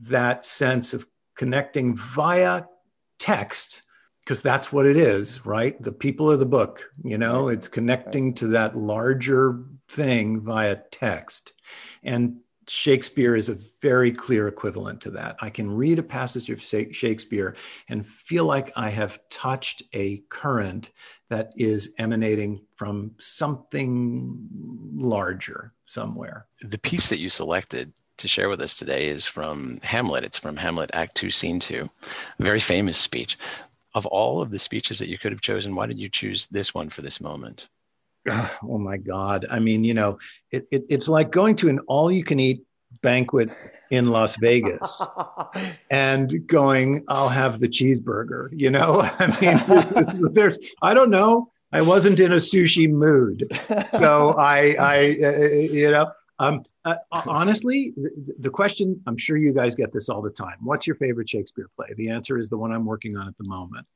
that 0.00 0.44
sense 0.44 0.94
of 0.94 1.06
connecting 1.36 1.96
via 1.96 2.64
text 3.18 3.82
because 4.28 4.42
that's 4.42 4.70
what 4.70 4.84
it 4.84 4.96
is, 4.96 5.46
right? 5.46 5.80
The 5.82 5.92
people 5.92 6.30
of 6.30 6.38
the 6.38 6.44
book, 6.44 6.90
you 7.02 7.16
know, 7.16 7.48
it's 7.48 7.66
connecting 7.66 8.34
to 8.34 8.48
that 8.48 8.76
larger 8.76 9.64
thing 9.88 10.40
via 10.40 10.76
text. 10.90 11.54
And 12.02 12.40
Shakespeare 12.68 13.34
is 13.34 13.48
a 13.48 13.56
very 13.80 14.12
clear 14.12 14.46
equivalent 14.46 15.00
to 15.02 15.10
that. 15.12 15.36
I 15.40 15.48
can 15.48 15.70
read 15.70 15.98
a 15.98 16.02
passage 16.02 16.50
of 16.50 16.62
Shakespeare 16.62 17.56
and 17.88 18.06
feel 18.06 18.44
like 18.44 18.70
I 18.76 18.90
have 18.90 19.18
touched 19.30 19.82
a 19.94 20.18
current 20.28 20.90
that 21.30 21.52
is 21.56 21.94
emanating 21.98 22.60
from 22.76 23.12
something 23.18 24.38
larger 24.94 25.72
somewhere. 25.86 26.46
The 26.62 26.78
piece 26.78 27.08
that 27.08 27.20
you 27.20 27.28
selected 27.28 27.92
to 28.18 28.28
share 28.28 28.48
with 28.48 28.60
us 28.60 28.76
today 28.76 29.08
is 29.08 29.26
from 29.26 29.78
Hamlet. 29.82 30.24
It's 30.24 30.38
from 30.38 30.56
Hamlet, 30.56 30.90
Act 30.92 31.16
Two, 31.16 31.30
Scene 31.30 31.60
Two, 31.60 31.88
a 32.38 32.42
very 32.42 32.60
famous 32.60 32.98
speech. 32.98 33.38
Of 33.94 34.06
all 34.06 34.40
of 34.42 34.50
the 34.50 34.58
speeches 34.58 34.98
that 34.98 35.08
you 35.08 35.18
could 35.18 35.32
have 35.32 35.40
chosen, 35.40 35.74
why 35.74 35.86
did 35.86 35.98
you 35.98 36.08
choose 36.08 36.46
this 36.48 36.74
one 36.74 36.88
for 36.88 37.02
this 37.02 37.20
moment? 37.20 37.68
oh 38.30 38.78
my 38.78 38.96
God. 38.96 39.46
I 39.50 39.58
mean, 39.58 39.84
you 39.84 39.94
know, 39.94 40.18
it, 40.50 40.66
it, 40.70 40.84
it's 40.88 41.08
like 41.08 41.30
going 41.30 41.56
to 41.56 41.68
an 41.68 41.80
all 41.88 42.10
you 42.10 42.24
can 42.24 42.40
eat 42.40 42.64
banquet 43.02 43.50
in 43.90 44.10
Las 44.10 44.36
Vegas 44.36 45.04
and 45.90 46.46
going, 46.46 47.04
I'll 47.08 47.28
have 47.28 47.58
the 47.58 47.68
cheeseburger, 47.68 48.48
you 48.52 48.70
know? 48.70 49.00
I 49.18 49.26
mean, 49.40 50.32
there's, 50.32 50.58
I 50.82 50.94
don't 50.94 51.10
know. 51.10 51.50
I 51.72 51.82
wasn't 51.82 52.18
in 52.20 52.32
a 52.32 52.36
sushi 52.36 52.88
mood. 52.88 53.44
So 53.92 54.34
I, 54.38 54.74
I, 54.78 55.16
uh, 55.22 55.48
you 55.70 55.90
know, 55.90 56.10
um, 56.38 56.62
uh, 56.84 56.94
honestly, 57.10 57.92
the, 57.96 58.34
the, 58.38 58.50
question, 58.50 59.00
I'm 59.06 59.16
sure 59.16 59.36
you 59.36 59.52
guys 59.52 59.74
get 59.74 59.92
this 59.92 60.08
all 60.08 60.22
the 60.22 60.30
time. 60.30 60.56
What's 60.62 60.86
your 60.86 60.96
favorite 60.96 61.28
Shakespeare 61.28 61.68
play? 61.76 61.88
The 61.96 62.10
answer 62.10 62.38
is 62.38 62.48
the 62.48 62.56
one 62.56 62.72
I'm 62.72 62.86
working 62.86 63.16
on 63.16 63.26
at 63.26 63.36
the 63.38 63.48
moment. 63.48 63.86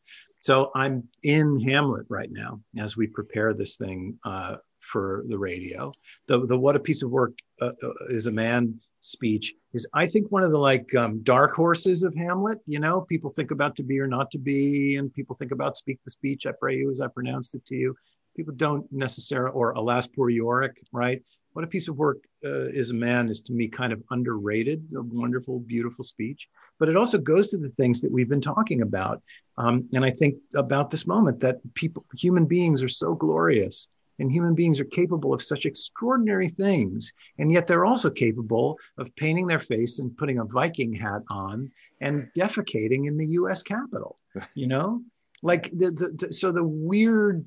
So 0.41 0.73
I'm 0.75 1.09
in 1.23 1.61
Hamlet 1.61 2.07
right 2.09 2.31
now 2.31 2.61
as 2.79 2.97
we 2.97 3.07
prepare 3.07 3.55
this 3.55 3.77
thing 3.77 4.19
uh, 4.25 4.57
for 4.83 5.25
the 5.29 5.39
radio. 5.39 5.93
The, 6.27 6.47
the 6.47 6.59
What 6.59 6.77
a 6.77 6.81
Piece 6.81 7.03
of 7.03 7.11
Work 7.11 7.33
uh, 7.61 7.71
uh, 7.83 7.93
is 8.09 8.27
a 8.27 8.33
Man 8.33 8.81
speech 9.01 9.55
is, 9.73 9.87
I 9.95 10.07
think, 10.07 10.31
one 10.31 10.43
of 10.43 10.51
the 10.51 10.59
like 10.59 10.95
um, 10.95 11.23
dark 11.23 11.53
horses 11.53 12.03
of 12.03 12.15
Hamlet. 12.15 12.59
You 12.67 12.81
know, 12.81 13.01
people 13.03 13.31
think 13.31 13.51
about 13.51 13.77
to 13.77 13.83
be 13.83 13.99
or 13.99 14.07
not 14.07 14.31
to 14.33 14.39
be, 14.39 14.97
and 14.97 15.13
people 15.13 15.37
think 15.37 15.53
about 15.53 15.77
speak 15.77 15.99
the 16.05 16.11
speech, 16.11 16.47
I 16.47 16.53
pray 16.59 16.77
you 16.77 16.91
as 16.91 17.01
I 17.01 17.09
pronounced 17.09 17.55
it 17.55 17.65
to 17.67 17.75
you. 17.75 17.95
People 18.37 18.55
don't 18.55 18.91
necessarily, 18.91 19.53
or 19.53 19.73
alas, 19.73 20.07
poor 20.07 20.31
Yorick, 20.31 20.81
right? 20.93 21.23
What 21.53 21.65
a 21.65 21.69
piece 21.69 21.89
of 21.89 21.97
work 21.97 22.19
uh, 22.45 22.69
is 22.69 22.91
a 22.91 22.95
man 22.95 23.29
is 23.29 23.43
to 23.43 23.53
me 23.53 23.69
kind 23.69 23.93
of 23.93 24.03
underrated, 24.11 24.91
a 24.97 25.03
wonderful, 25.03 25.61
beautiful 25.61 26.03
speech. 26.03 26.49
But 26.79 26.89
it 26.89 26.97
also 26.97 27.19
goes 27.19 27.51
to 27.51 27.59
the 27.59 27.69
things 27.71 28.01
that 28.01 28.11
we've 28.11 28.29
been 28.29 28.41
talking 28.41 28.81
about. 28.81 29.23
Um, 29.59 29.87
and 29.93 30.03
I 30.03 30.11
think 30.11 30.37
about 30.57 30.91
this 30.91 31.07
moment 31.07 31.41
that 31.41 31.59
people, 31.75 32.07
human 32.17 32.47
beings 32.47 32.83
are 32.83 32.89
so 32.89 33.15
glorious 33.15 33.89
and 34.19 34.31
human 34.31 34.55
beings 34.55 34.81
are 34.81 34.85
capable 34.85 35.33
of 35.35 35.43
such 35.43 35.67
extraordinary 35.67 36.49
things. 36.49 37.13
And 37.39 37.53
yet 37.53 37.67
they're 37.67 37.85
also 37.85 38.11
capable 38.11 38.79
of 38.99 39.15
painting 39.17 39.47
their 39.47 39.61
face 39.61 39.99
and 39.99 40.17
putting 40.17 40.39
a 40.39 40.45
Viking 40.45 40.93
hat 40.93 41.23
on 41.31 41.71
and 42.01 42.29
defecating 42.37 43.07
in 43.07 43.17
the 43.17 43.27
US 43.29 43.63
Capitol, 43.63 44.19
you 44.55 44.67
know? 44.67 45.03
Like 45.43 45.71
the, 45.71 45.91
the, 45.91 46.27
the 46.27 46.33
so 46.33 46.53
the 46.53 46.63
weird 46.63 47.45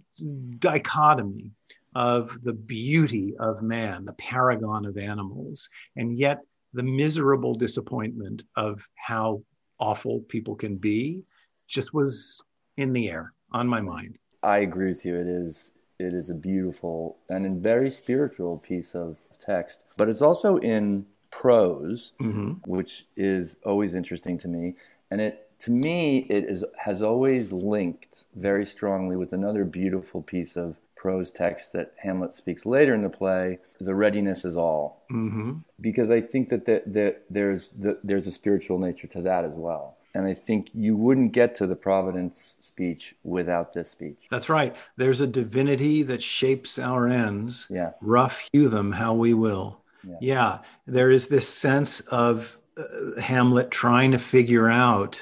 dichotomy 0.59 1.51
of 1.95 2.37
the 2.43 2.53
beauty 2.53 3.35
of 3.39 3.61
man, 3.61 4.03
the 4.03 4.13
paragon 4.13 4.85
of 4.85 4.97
animals, 4.97 5.69
and 5.95 6.17
yet 6.17 6.39
the 6.73 6.83
miserable 6.83 7.53
disappointment 7.53 8.43
of 8.57 8.85
how 8.95 9.41
awful 9.79 10.19
people 10.27 10.55
can 10.55 10.75
be 10.75 11.23
just 11.67 11.93
was 11.93 12.43
in 12.75 12.91
the 12.91 13.09
air 13.09 13.33
on 13.53 13.67
my 13.67 13.79
mind. 13.79 14.17
I 14.43 14.57
agree 14.59 14.87
with 14.87 15.05
you. 15.05 15.15
It 15.15 15.27
is 15.27 15.71
it 15.99 16.13
is 16.13 16.29
a 16.29 16.35
beautiful 16.35 17.17
and 17.29 17.45
a 17.45 17.49
very 17.49 17.89
spiritual 17.89 18.57
piece 18.57 18.95
of 18.95 19.17
text, 19.39 19.83
but 19.97 20.09
it's 20.09 20.21
also 20.21 20.57
in 20.57 21.05
prose, 21.31 22.13
mm-hmm. 22.21 22.53
which 22.65 23.05
is 23.15 23.57
always 23.65 23.93
interesting 23.93 24.37
to 24.39 24.47
me. 24.47 24.75
And 25.11 25.21
it 25.21 25.41
to 25.59 25.71
me 25.71 26.25
it 26.29 26.45
is 26.45 26.65
has 26.79 27.01
always 27.01 27.51
linked 27.51 28.25
very 28.35 28.65
strongly 28.65 29.15
with 29.15 29.33
another 29.33 29.65
beautiful 29.65 30.21
piece 30.21 30.55
of 30.55 30.75
prose 31.05 31.29
text 31.29 31.71
that 31.71 31.93
Hamlet 31.97 32.33
speaks 32.33 32.65
later 32.65 32.95
in 32.95 33.03
the 33.03 33.09
play, 33.09 33.59
the 33.79 33.93
readiness 33.93 34.43
is 34.43 34.57
all. 34.57 35.03
Mm-hmm. 35.11 35.57
Because 35.79 36.09
I 36.09 36.19
think 36.19 36.49
that 36.49 36.65
the, 36.65 36.81
the, 36.87 37.17
there's, 37.29 37.67
the, 37.67 37.99
there's 38.03 38.25
a 38.25 38.31
spiritual 38.31 38.79
nature 38.79 39.05
to 39.07 39.21
that 39.21 39.45
as 39.45 39.51
well. 39.53 39.94
And 40.15 40.25
I 40.25 40.33
think 40.33 40.69
you 40.73 40.95
wouldn't 40.95 41.33
get 41.33 41.55
to 41.55 41.67
the 41.67 41.75
Providence 41.75 42.55
speech 42.59 43.15
without 43.23 43.73
this 43.73 43.91
speech. 43.91 44.27
That's 44.29 44.49
right. 44.49 44.75
There's 44.95 45.21
a 45.21 45.27
divinity 45.27 46.03
that 46.03 46.23
shapes 46.23 46.79
our 46.79 47.07
ends. 47.07 47.67
Yeah. 47.69 47.91
Rough 48.01 48.47
hew 48.51 48.69
them 48.69 48.93
how 48.93 49.13
we 49.13 49.33
will. 49.33 49.81
Yeah. 50.03 50.17
yeah. 50.21 50.59
There 50.87 51.11
is 51.11 51.27
this 51.27 51.47
sense 51.47 51.99
of 51.99 52.57
uh, 52.77 53.21
Hamlet 53.21 53.71
trying 53.71 54.11
to 54.11 54.19
figure 54.19 54.69
out 54.69 55.21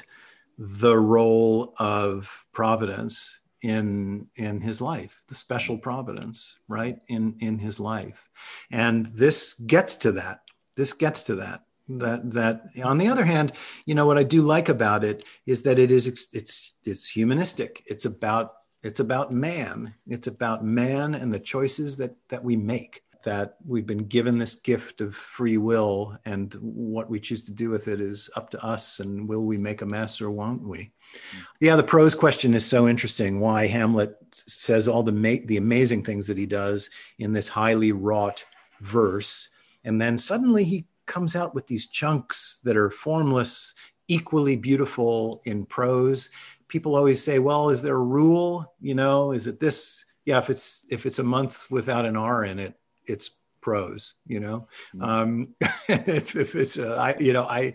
the 0.56 0.96
role 0.96 1.74
of 1.78 2.46
Providence 2.52 3.40
in 3.64 4.26
in 4.36 4.60
his 4.60 4.82
life 4.82 5.22
the 5.28 5.34
special 5.34 5.78
providence 5.78 6.58
right 6.68 6.98
in 7.08 7.34
in 7.40 7.58
his 7.58 7.80
life 7.80 8.28
and 8.70 9.06
this 9.06 9.54
gets 9.54 9.96
to 9.96 10.12
that 10.12 10.40
this 10.76 10.92
gets 10.92 11.22
to 11.22 11.34
that 11.34 11.62
that 11.88 12.30
that 12.32 12.62
on 12.82 12.96
the 12.96 13.08
other 13.08 13.26
hand 13.26 13.52
you 13.84 13.94
know 13.94 14.06
what 14.06 14.16
i 14.16 14.22
do 14.22 14.40
like 14.40 14.70
about 14.70 15.04
it 15.04 15.22
is 15.44 15.62
that 15.62 15.78
it 15.78 15.90
is 15.90 16.06
it's 16.32 16.74
it's 16.84 17.08
humanistic. 17.08 17.82
It's 17.86 18.04
about 18.04 18.54
it's 18.82 19.00
about 19.00 19.32
man. 19.32 19.94
It's 20.06 20.26
about 20.26 20.64
man 20.64 21.14
and 21.14 21.32
the 21.32 21.40
choices 21.40 21.96
that 21.96 22.14
that 22.28 22.44
we 22.44 22.56
make 22.56 23.02
that 23.24 23.56
we've 23.66 23.86
been 23.86 24.06
given 24.06 24.36
this 24.36 24.54
gift 24.54 25.00
of 25.00 25.16
free 25.16 25.56
will 25.56 26.18
and 26.26 26.52
what 26.60 27.08
we 27.08 27.18
choose 27.18 27.42
to 27.42 27.54
do 27.54 27.70
with 27.70 27.88
it 27.88 27.98
is 27.98 28.28
up 28.36 28.50
to 28.50 28.62
us 28.62 29.00
and 29.00 29.26
will 29.26 29.46
we 29.46 29.56
make 29.56 29.80
a 29.80 29.86
mess 29.86 30.20
or 30.20 30.30
won't 30.30 30.62
we? 30.62 30.92
Yeah 31.60 31.76
the 31.76 31.82
prose 31.82 32.14
question 32.14 32.52
is 32.52 32.66
so 32.66 32.86
interesting. 32.86 33.40
Why 33.40 33.66
hamlet 33.66 34.14
says 34.32 34.88
all 34.88 35.02
the 35.02 35.12
ma- 35.12 35.46
the 35.46 35.56
amazing 35.56 36.04
things 36.04 36.26
that 36.26 36.38
he 36.38 36.46
does 36.46 36.90
in 37.18 37.32
this 37.32 37.48
highly 37.48 37.92
wrought 37.92 38.44
verse 38.80 39.48
and 39.84 40.00
then 40.00 40.18
suddenly 40.18 40.64
he 40.64 40.84
comes 41.06 41.36
out 41.36 41.54
with 41.54 41.66
these 41.66 41.88
chunks 41.88 42.60
that 42.64 42.76
are 42.76 42.90
formless 42.90 43.74
equally 44.08 44.56
beautiful 44.56 45.42
in 45.44 45.64
prose. 45.64 46.30
People 46.68 46.96
always 46.96 47.22
say 47.22 47.38
well 47.38 47.70
is 47.70 47.82
there 47.82 47.96
a 47.96 48.02
rule? 48.02 48.74
You 48.80 48.94
know 48.94 49.32
is 49.32 49.46
it 49.46 49.60
this? 49.60 50.04
Yeah 50.24 50.38
if 50.38 50.50
it's 50.50 50.86
if 50.90 51.06
it's 51.06 51.18
a 51.18 51.24
month 51.24 51.70
without 51.70 52.06
an 52.06 52.16
r 52.16 52.44
in 52.44 52.58
it 52.58 52.74
it's 53.06 53.38
prose 53.60 54.14
you 54.26 54.40
know? 54.40 54.68
Mm-hmm. 54.94 55.02
um 55.02 55.54
if, 55.88 56.36
if, 56.36 56.54
it's 56.54 56.78
uh, 56.78 56.96
I, 57.00 57.16
you 57.22 57.32
know 57.32 57.44
i 57.44 57.74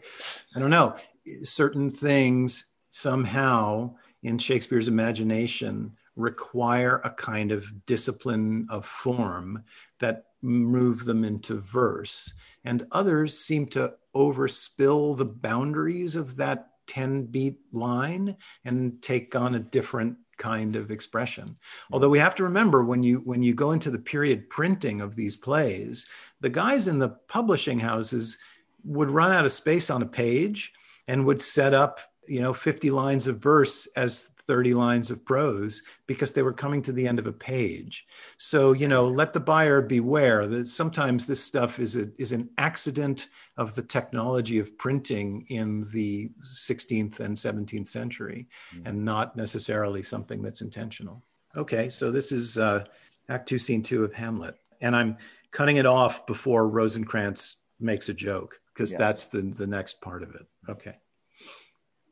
i 0.56 0.60
don't 0.60 0.70
know. 0.70 0.96
Certain 1.44 1.90
things 1.92 2.66
somehow 2.90 3.94
in 4.24 4.38
shakespeare's 4.38 4.88
imagination 4.88 5.96
require 6.16 7.02
a 7.04 7.10
kind 7.12 7.52
of 7.52 7.86
discipline 7.86 8.68
of 8.70 8.86
form 8.86 9.64
that 10.00 10.26
move 10.42 11.06
them 11.06 11.24
into 11.24 11.60
verse. 11.62 12.34
And 12.66 12.86
others 12.92 13.38
seem 13.38 13.68
to 13.68 13.94
overspill 14.16 15.18
the 15.18 15.26
boundaries 15.26 16.16
of 16.16 16.36
that 16.38 16.70
10 16.88 17.26
beat 17.26 17.60
line 17.72 18.36
and 18.66 19.02
take 19.02 19.36
on 19.36 19.56
a 19.56 19.60
different 19.60 20.18
kind 20.38 20.76
of 20.76 20.90
expression. 20.90 21.56
Although 21.92 22.10
we 22.10 22.18
have 22.20 22.34
to 22.36 22.44
remember 22.44 22.84
when 22.84 23.04
you 23.04 23.18
when 23.26 23.44
you 23.44 23.54
go 23.54 23.72
into 23.72 23.92
the 23.92 24.00
period 24.00 24.50
printing 24.50 25.02
of 25.02 25.16
these 25.16 25.36
plays 25.36 26.08
the 26.42 26.50
guys 26.50 26.88
in 26.88 26.98
the 26.98 27.10
publishing 27.28 27.80
houses 27.80 28.38
would 28.84 29.10
run 29.10 29.32
out 29.32 29.46
of 29.46 29.52
space 29.52 29.90
on 29.90 30.02
a 30.02 30.08
page 30.08 30.72
and 31.08 31.26
would 31.26 31.42
set 31.42 31.74
up 31.74 32.00
you 32.28 32.42
know 32.42 32.54
50 32.54 32.90
lines 32.90 33.28
of 33.28 33.40
verse 33.40 33.88
as 33.96 34.32
30 34.50 34.74
lines 34.74 35.12
of 35.12 35.24
prose 35.24 35.84
because 36.08 36.34
they 36.34 36.42
were 36.42 36.52
coming 36.52 36.82
to 36.82 36.92
the 36.92 37.08
end 37.08 37.20
of 37.20 37.28
a 37.28 37.32
page. 37.32 38.08
So, 38.38 38.72
you 38.72 38.88
know, 38.88 39.06
let 39.06 39.32
the 39.32 39.40
buyer 39.40 39.80
beware 39.80 40.48
that 40.48 40.66
sometimes 40.66 41.28
this 41.28 41.40
stuff 41.40 41.78
is, 41.78 41.96
a, 41.96 42.10
is 42.18 42.32
an 42.32 42.50
accident 42.58 43.28
of 43.58 43.76
the 43.76 43.84
technology 43.84 44.58
of 44.58 44.76
printing 44.80 45.46
in 45.50 45.88
the 45.94 46.32
16th 46.42 47.20
and 47.20 47.38
17th 47.38 47.88
century 47.88 48.48
mm-hmm. 48.74 48.88
and 48.88 49.06
not 49.06 49.38
necessarily 49.38 50.02
something 50.02 50.42
that's 50.42 50.62
intentional. 50.62 51.22
Okay, 51.56 51.92
so 51.92 52.10
this 52.10 52.32
is 52.32 52.58
uh, 52.58 52.86
Act 53.30 53.48
Two, 53.48 53.60
Scene 53.60 53.84
Two 53.84 54.04
of 54.04 54.14
Hamlet. 54.14 54.56
And 54.82 54.96
I'm 54.96 55.16
cutting 55.52 55.78
it 55.78 55.86
off 55.86 56.26
before 56.26 56.68
Rosencrantz 56.70 57.58
makes 57.80 58.10
a 58.10 58.16
joke 58.16 58.60
because 58.74 58.94
yeah. 58.94 58.98
that's 58.98 59.28
the, 59.28 59.44
the 59.44 59.68
next 59.68 60.02
part 60.02 60.24
of 60.24 60.34
it. 60.34 60.48
Okay. 60.68 60.96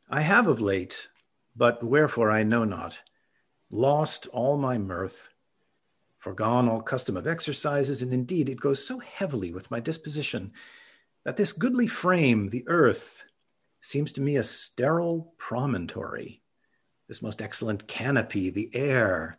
I 0.08 0.21
have 0.21 0.45
of 0.45 0.62
late 0.62 1.08
but 1.58 1.84
wherefore 1.84 2.30
I 2.30 2.43
know 2.43 2.63
not, 2.63 3.00
lost 3.70 4.28
all 4.28 4.58
my 4.58 4.78
mirth, 4.78 5.30
forgone 6.20 6.70
all 6.70 6.82
custom 6.82 7.17
of 7.17 7.28
exercises, 7.28 8.02
and 8.02 8.13
indeed 8.13 8.48
it 8.48 8.60
goes 8.60 8.86
so 8.86 9.00
heavily 9.00 9.52
with 9.52 9.72
my 9.72 9.80
disposition 9.80 10.52
that 11.26 11.36
this 11.36 11.52
goodly 11.52 11.88
frame, 11.88 12.50
the 12.50 12.63
earth, 12.67 13.24
seems 13.82 14.12
to 14.13 14.22
me 14.22 14.38
a 14.38 14.43
sterile 14.43 15.34
promontory, 15.38 16.41
this 17.08 17.22
most 17.22 17.41
excellent 17.41 17.88
canopy, 17.88 18.50
the 18.50 18.70
air. 18.74 19.38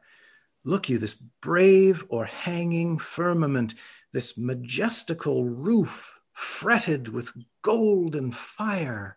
Look 0.65 0.89
you, 0.89 0.99
this 0.99 1.15
brave 1.15 2.05
or 2.09 2.25
hanging 2.25 2.99
firmament, 2.99 3.75
this 4.13 4.37
majestical 4.37 5.45
roof 5.45 6.19
fretted 6.33 7.09
with 7.09 7.33
gold 7.63 8.17
and 8.17 8.35
fire 8.35 9.17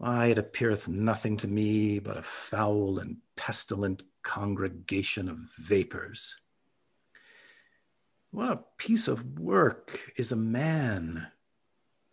why, 0.00 0.28
it 0.28 0.38
appeareth 0.38 0.88
nothing 0.88 1.36
to 1.36 1.46
me 1.46 1.98
but 1.98 2.16
a 2.16 2.22
foul 2.22 2.98
and 3.00 3.18
pestilent 3.36 4.02
congregation 4.22 5.28
of 5.28 5.36
vapors. 5.58 6.36
What 8.30 8.50
a 8.50 8.64
piece 8.78 9.08
of 9.08 9.38
work 9.38 10.10
is 10.16 10.32
a 10.32 10.36
man! 10.36 11.26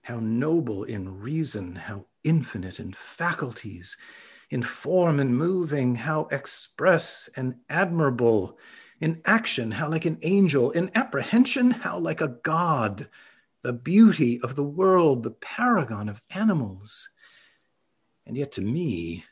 How 0.01 0.19
noble 0.19 0.83
in 0.83 1.21
reason, 1.21 1.77
how 1.77 2.07
infinite 2.25 2.77
in 2.77 2.91
faculties, 2.91 3.95
in 4.49 4.63
form 4.63 5.17
and 5.21 5.37
moving, 5.37 5.95
how 5.95 6.27
express 6.29 7.29
and 7.37 7.55
admirable, 7.69 8.57
in 8.99 9.21
action, 9.23 9.71
how 9.71 9.89
like 9.89 10.03
an 10.03 10.17
angel, 10.23 10.71
in 10.71 10.91
apprehension, 10.93 11.71
how 11.71 11.99
like 11.99 12.19
a 12.19 12.35
god, 12.43 13.07
the 13.63 13.71
beauty 13.71 14.41
of 14.41 14.55
the 14.55 14.65
world, 14.65 15.23
the 15.23 15.31
paragon 15.31 16.09
of 16.09 16.21
animals 16.31 17.11
and 18.27 18.35
yet, 18.35 18.51
to 18.53 18.61
me, 18.61 19.23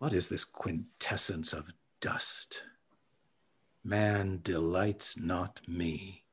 what 0.00 0.12
is 0.12 0.28
this 0.28 0.44
quintessence 0.44 1.52
of 1.52 1.72
dust? 2.00 2.64
Man 3.84 4.40
delights 4.42 5.16
not 5.16 5.60
me. 5.68 6.24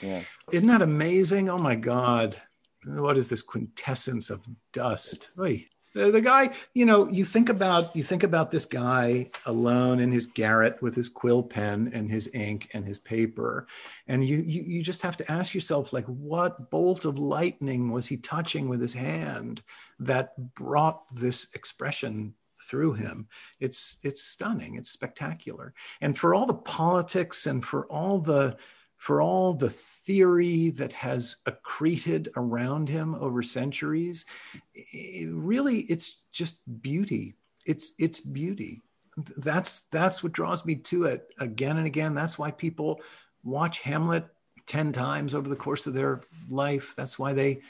Yeah. 0.00 0.22
Isn't 0.52 0.68
that 0.68 0.82
amazing? 0.82 1.48
Oh 1.48 1.58
my 1.58 1.74
God. 1.74 2.40
What 2.84 3.16
is 3.16 3.28
this 3.28 3.42
quintessence 3.42 4.30
of 4.30 4.46
dust? 4.72 5.28
Oy. 5.36 5.66
The, 5.98 6.12
the 6.12 6.20
guy, 6.20 6.50
you 6.74 6.86
know, 6.86 7.08
you 7.08 7.24
think 7.24 7.48
about 7.48 7.96
you 7.96 8.04
think 8.04 8.22
about 8.22 8.52
this 8.52 8.64
guy 8.64 9.26
alone 9.46 9.98
in 9.98 10.12
his 10.12 10.26
garret 10.26 10.80
with 10.80 10.94
his 10.94 11.08
quill 11.08 11.42
pen 11.42 11.90
and 11.92 12.08
his 12.08 12.32
ink 12.34 12.70
and 12.72 12.86
his 12.86 13.00
paper, 13.00 13.66
and 14.06 14.24
you 14.24 14.36
you, 14.36 14.62
you 14.62 14.80
just 14.80 15.02
have 15.02 15.16
to 15.16 15.28
ask 15.28 15.54
yourself, 15.54 15.92
like, 15.92 16.06
what 16.06 16.70
bolt 16.70 17.04
of 17.04 17.18
lightning 17.18 17.90
was 17.90 18.06
he 18.06 18.16
touching 18.16 18.68
with 18.68 18.80
his 18.80 18.92
hand 18.92 19.60
that 19.98 20.54
brought 20.54 21.02
this 21.12 21.48
expression 21.54 22.32
through 22.62 22.92
him? 22.92 23.26
It's 23.58 23.98
it's 24.04 24.22
stunning. 24.22 24.76
It's 24.76 24.90
spectacular. 24.90 25.74
And 26.00 26.16
for 26.16 26.32
all 26.32 26.46
the 26.46 26.54
politics 26.54 27.46
and 27.48 27.64
for 27.64 27.86
all 27.86 28.20
the 28.20 28.56
for 28.98 29.22
all 29.22 29.54
the 29.54 29.70
theory 29.70 30.70
that 30.70 30.92
has 30.92 31.36
accreted 31.46 32.28
around 32.36 32.88
him 32.88 33.14
over 33.14 33.42
centuries 33.42 34.26
it 34.74 35.28
really 35.30 35.80
it's 35.82 36.22
just 36.32 36.60
beauty. 36.82 37.34
It's 37.66 37.94
it's 37.98 38.20
beauty. 38.20 38.82
That's 39.36 39.82
that's 39.88 40.22
what 40.22 40.32
draws 40.32 40.64
me 40.64 40.76
to 40.76 41.04
it 41.04 41.28
again 41.40 41.76
and 41.76 41.86
again. 41.86 42.14
That's 42.14 42.38
why 42.38 42.50
people 42.50 43.00
watch 43.42 43.80
hamlet 43.80 44.26
10 44.66 44.92
times 44.92 45.34
over 45.34 45.48
the 45.48 45.56
course 45.56 45.86
of 45.86 45.94
their 45.94 46.22
life. 46.48 46.94
That's 46.96 47.18
why 47.18 47.32
they 47.32 47.62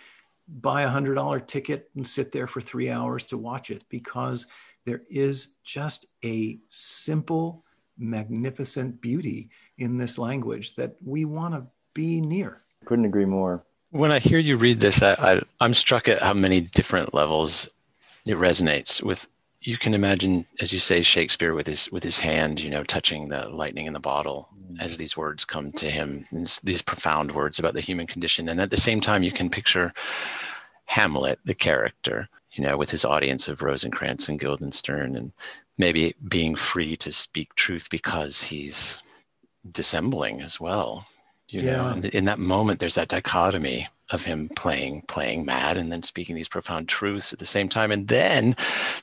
buy 0.48 0.82
a 0.82 0.88
hundred 0.88 1.14
dollar 1.14 1.40
ticket 1.40 1.90
and 1.94 2.06
sit 2.06 2.32
there 2.32 2.46
for 2.46 2.60
three 2.60 2.90
hours 2.90 3.24
to 3.26 3.38
watch 3.38 3.70
it 3.70 3.84
because 3.88 4.46
there 4.84 5.02
is 5.10 5.54
just 5.64 6.06
a 6.24 6.58
simple 6.68 7.62
magnificent 7.98 9.00
beauty 9.00 9.50
in 9.78 9.96
this 9.96 10.18
language 10.18 10.74
that 10.76 10.96
we 11.04 11.24
want 11.24 11.54
to 11.54 11.66
be 11.94 12.20
near. 12.20 12.61
Couldn't 12.84 13.04
agree 13.04 13.24
more. 13.24 13.64
When 13.90 14.12
I 14.12 14.18
hear 14.18 14.38
you 14.38 14.56
read 14.56 14.80
this, 14.80 15.02
I, 15.02 15.12
I, 15.14 15.42
I'm 15.61 15.74
struck 15.74 16.08
at 16.08 16.22
how 16.22 16.34
many 16.34 16.61
different 16.61 17.14
levels 17.14 17.68
it 18.26 18.37
resonates 18.37 19.02
with. 19.02 19.26
You 19.61 19.76
can 19.76 19.92
imagine, 19.92 20.46
as 20.61 20.72
you 20.72 20.78
say, 20.78 21.02
Shakespeare 21.02 21.52
with 21.52 21.66
his 21.66 21.90
with 21.90 22.04
his 22.04 22.18
hand, 22.18 22.61
you 22.61 22.70
know, 22.70 22.84
touching 22.84 23.28
the 23.28 23.48
lightning 23.48 23.87
in 23.87 23.92
the 23.92 24.00
bottle 24.00 24.48
mm. 24.56 24.80
as 24.80 24.96
these 24.96 25.16
words 25.16 25.44
come 25.44 25.72
to 25.72 25.90
him, 25.90 26.24
these 26.62 26.82
profound 26.82 27.32
words 27.32 27.58
about 27.58 27.74
the 27.74 27.80
human 27.80 28.06
condition, 28.06 28.48
and 28.48 28.61
at 28.61 28.70
the 28.70 28.80
same 28.80 29.00
time, 29.00 29.22
you 29.22 29.32
can 29.32 29.50
picture 29.50 29.92
Hamlet, 30.84 31.40
the 31.44 31.54
character, 31.54 32.28
you 32.52 32.62
know, 32.62 32.76
with 32.76 32.90
his 32.90 33.04
audience 33.04 33.48
of 33.48 33.62
Rosencrantz 33.62 34.28
and 34.28 34.38
Guildenstern, 34.38 35.16
and 35.16 35.32
maybe 35.78 36.14
being 36.28 36.54
free 36.54 36.96
to 36.96 37.12
speak 37.12 37.54
truth 37.54 37.88
because 37.90 38.42
he's 38.42 39.00
dissembling 39.70 40.40
as 40.40 40.60
well 40.60 41.06
you 41.48 41.60
yeah. 41.60 41.76
know 41.76 41.88
and 41.88 42.04
in 42.06 42.24
that 42.26 42.38
moment 42.38 42.80
there's 42.80 42.94
that 42.94 43.08
dichotomy 43.08 43.88
of 44.10 44.24
him 44.24 44.48
playing 44.56 45.02
playing 45.02 45.44
mad 45.44 45.76
and 45.76 45.92
then 45.92 46.02
speaking 46.02 46.34
these 46.34 46.48
profound 46.48 46.88
truths 46.88 47.32
at 47.32 47.38
the 47.38 47.46
same 47.46 47.68
time 47.68 47.92
and 47.92 48.08
then 48.08 48.54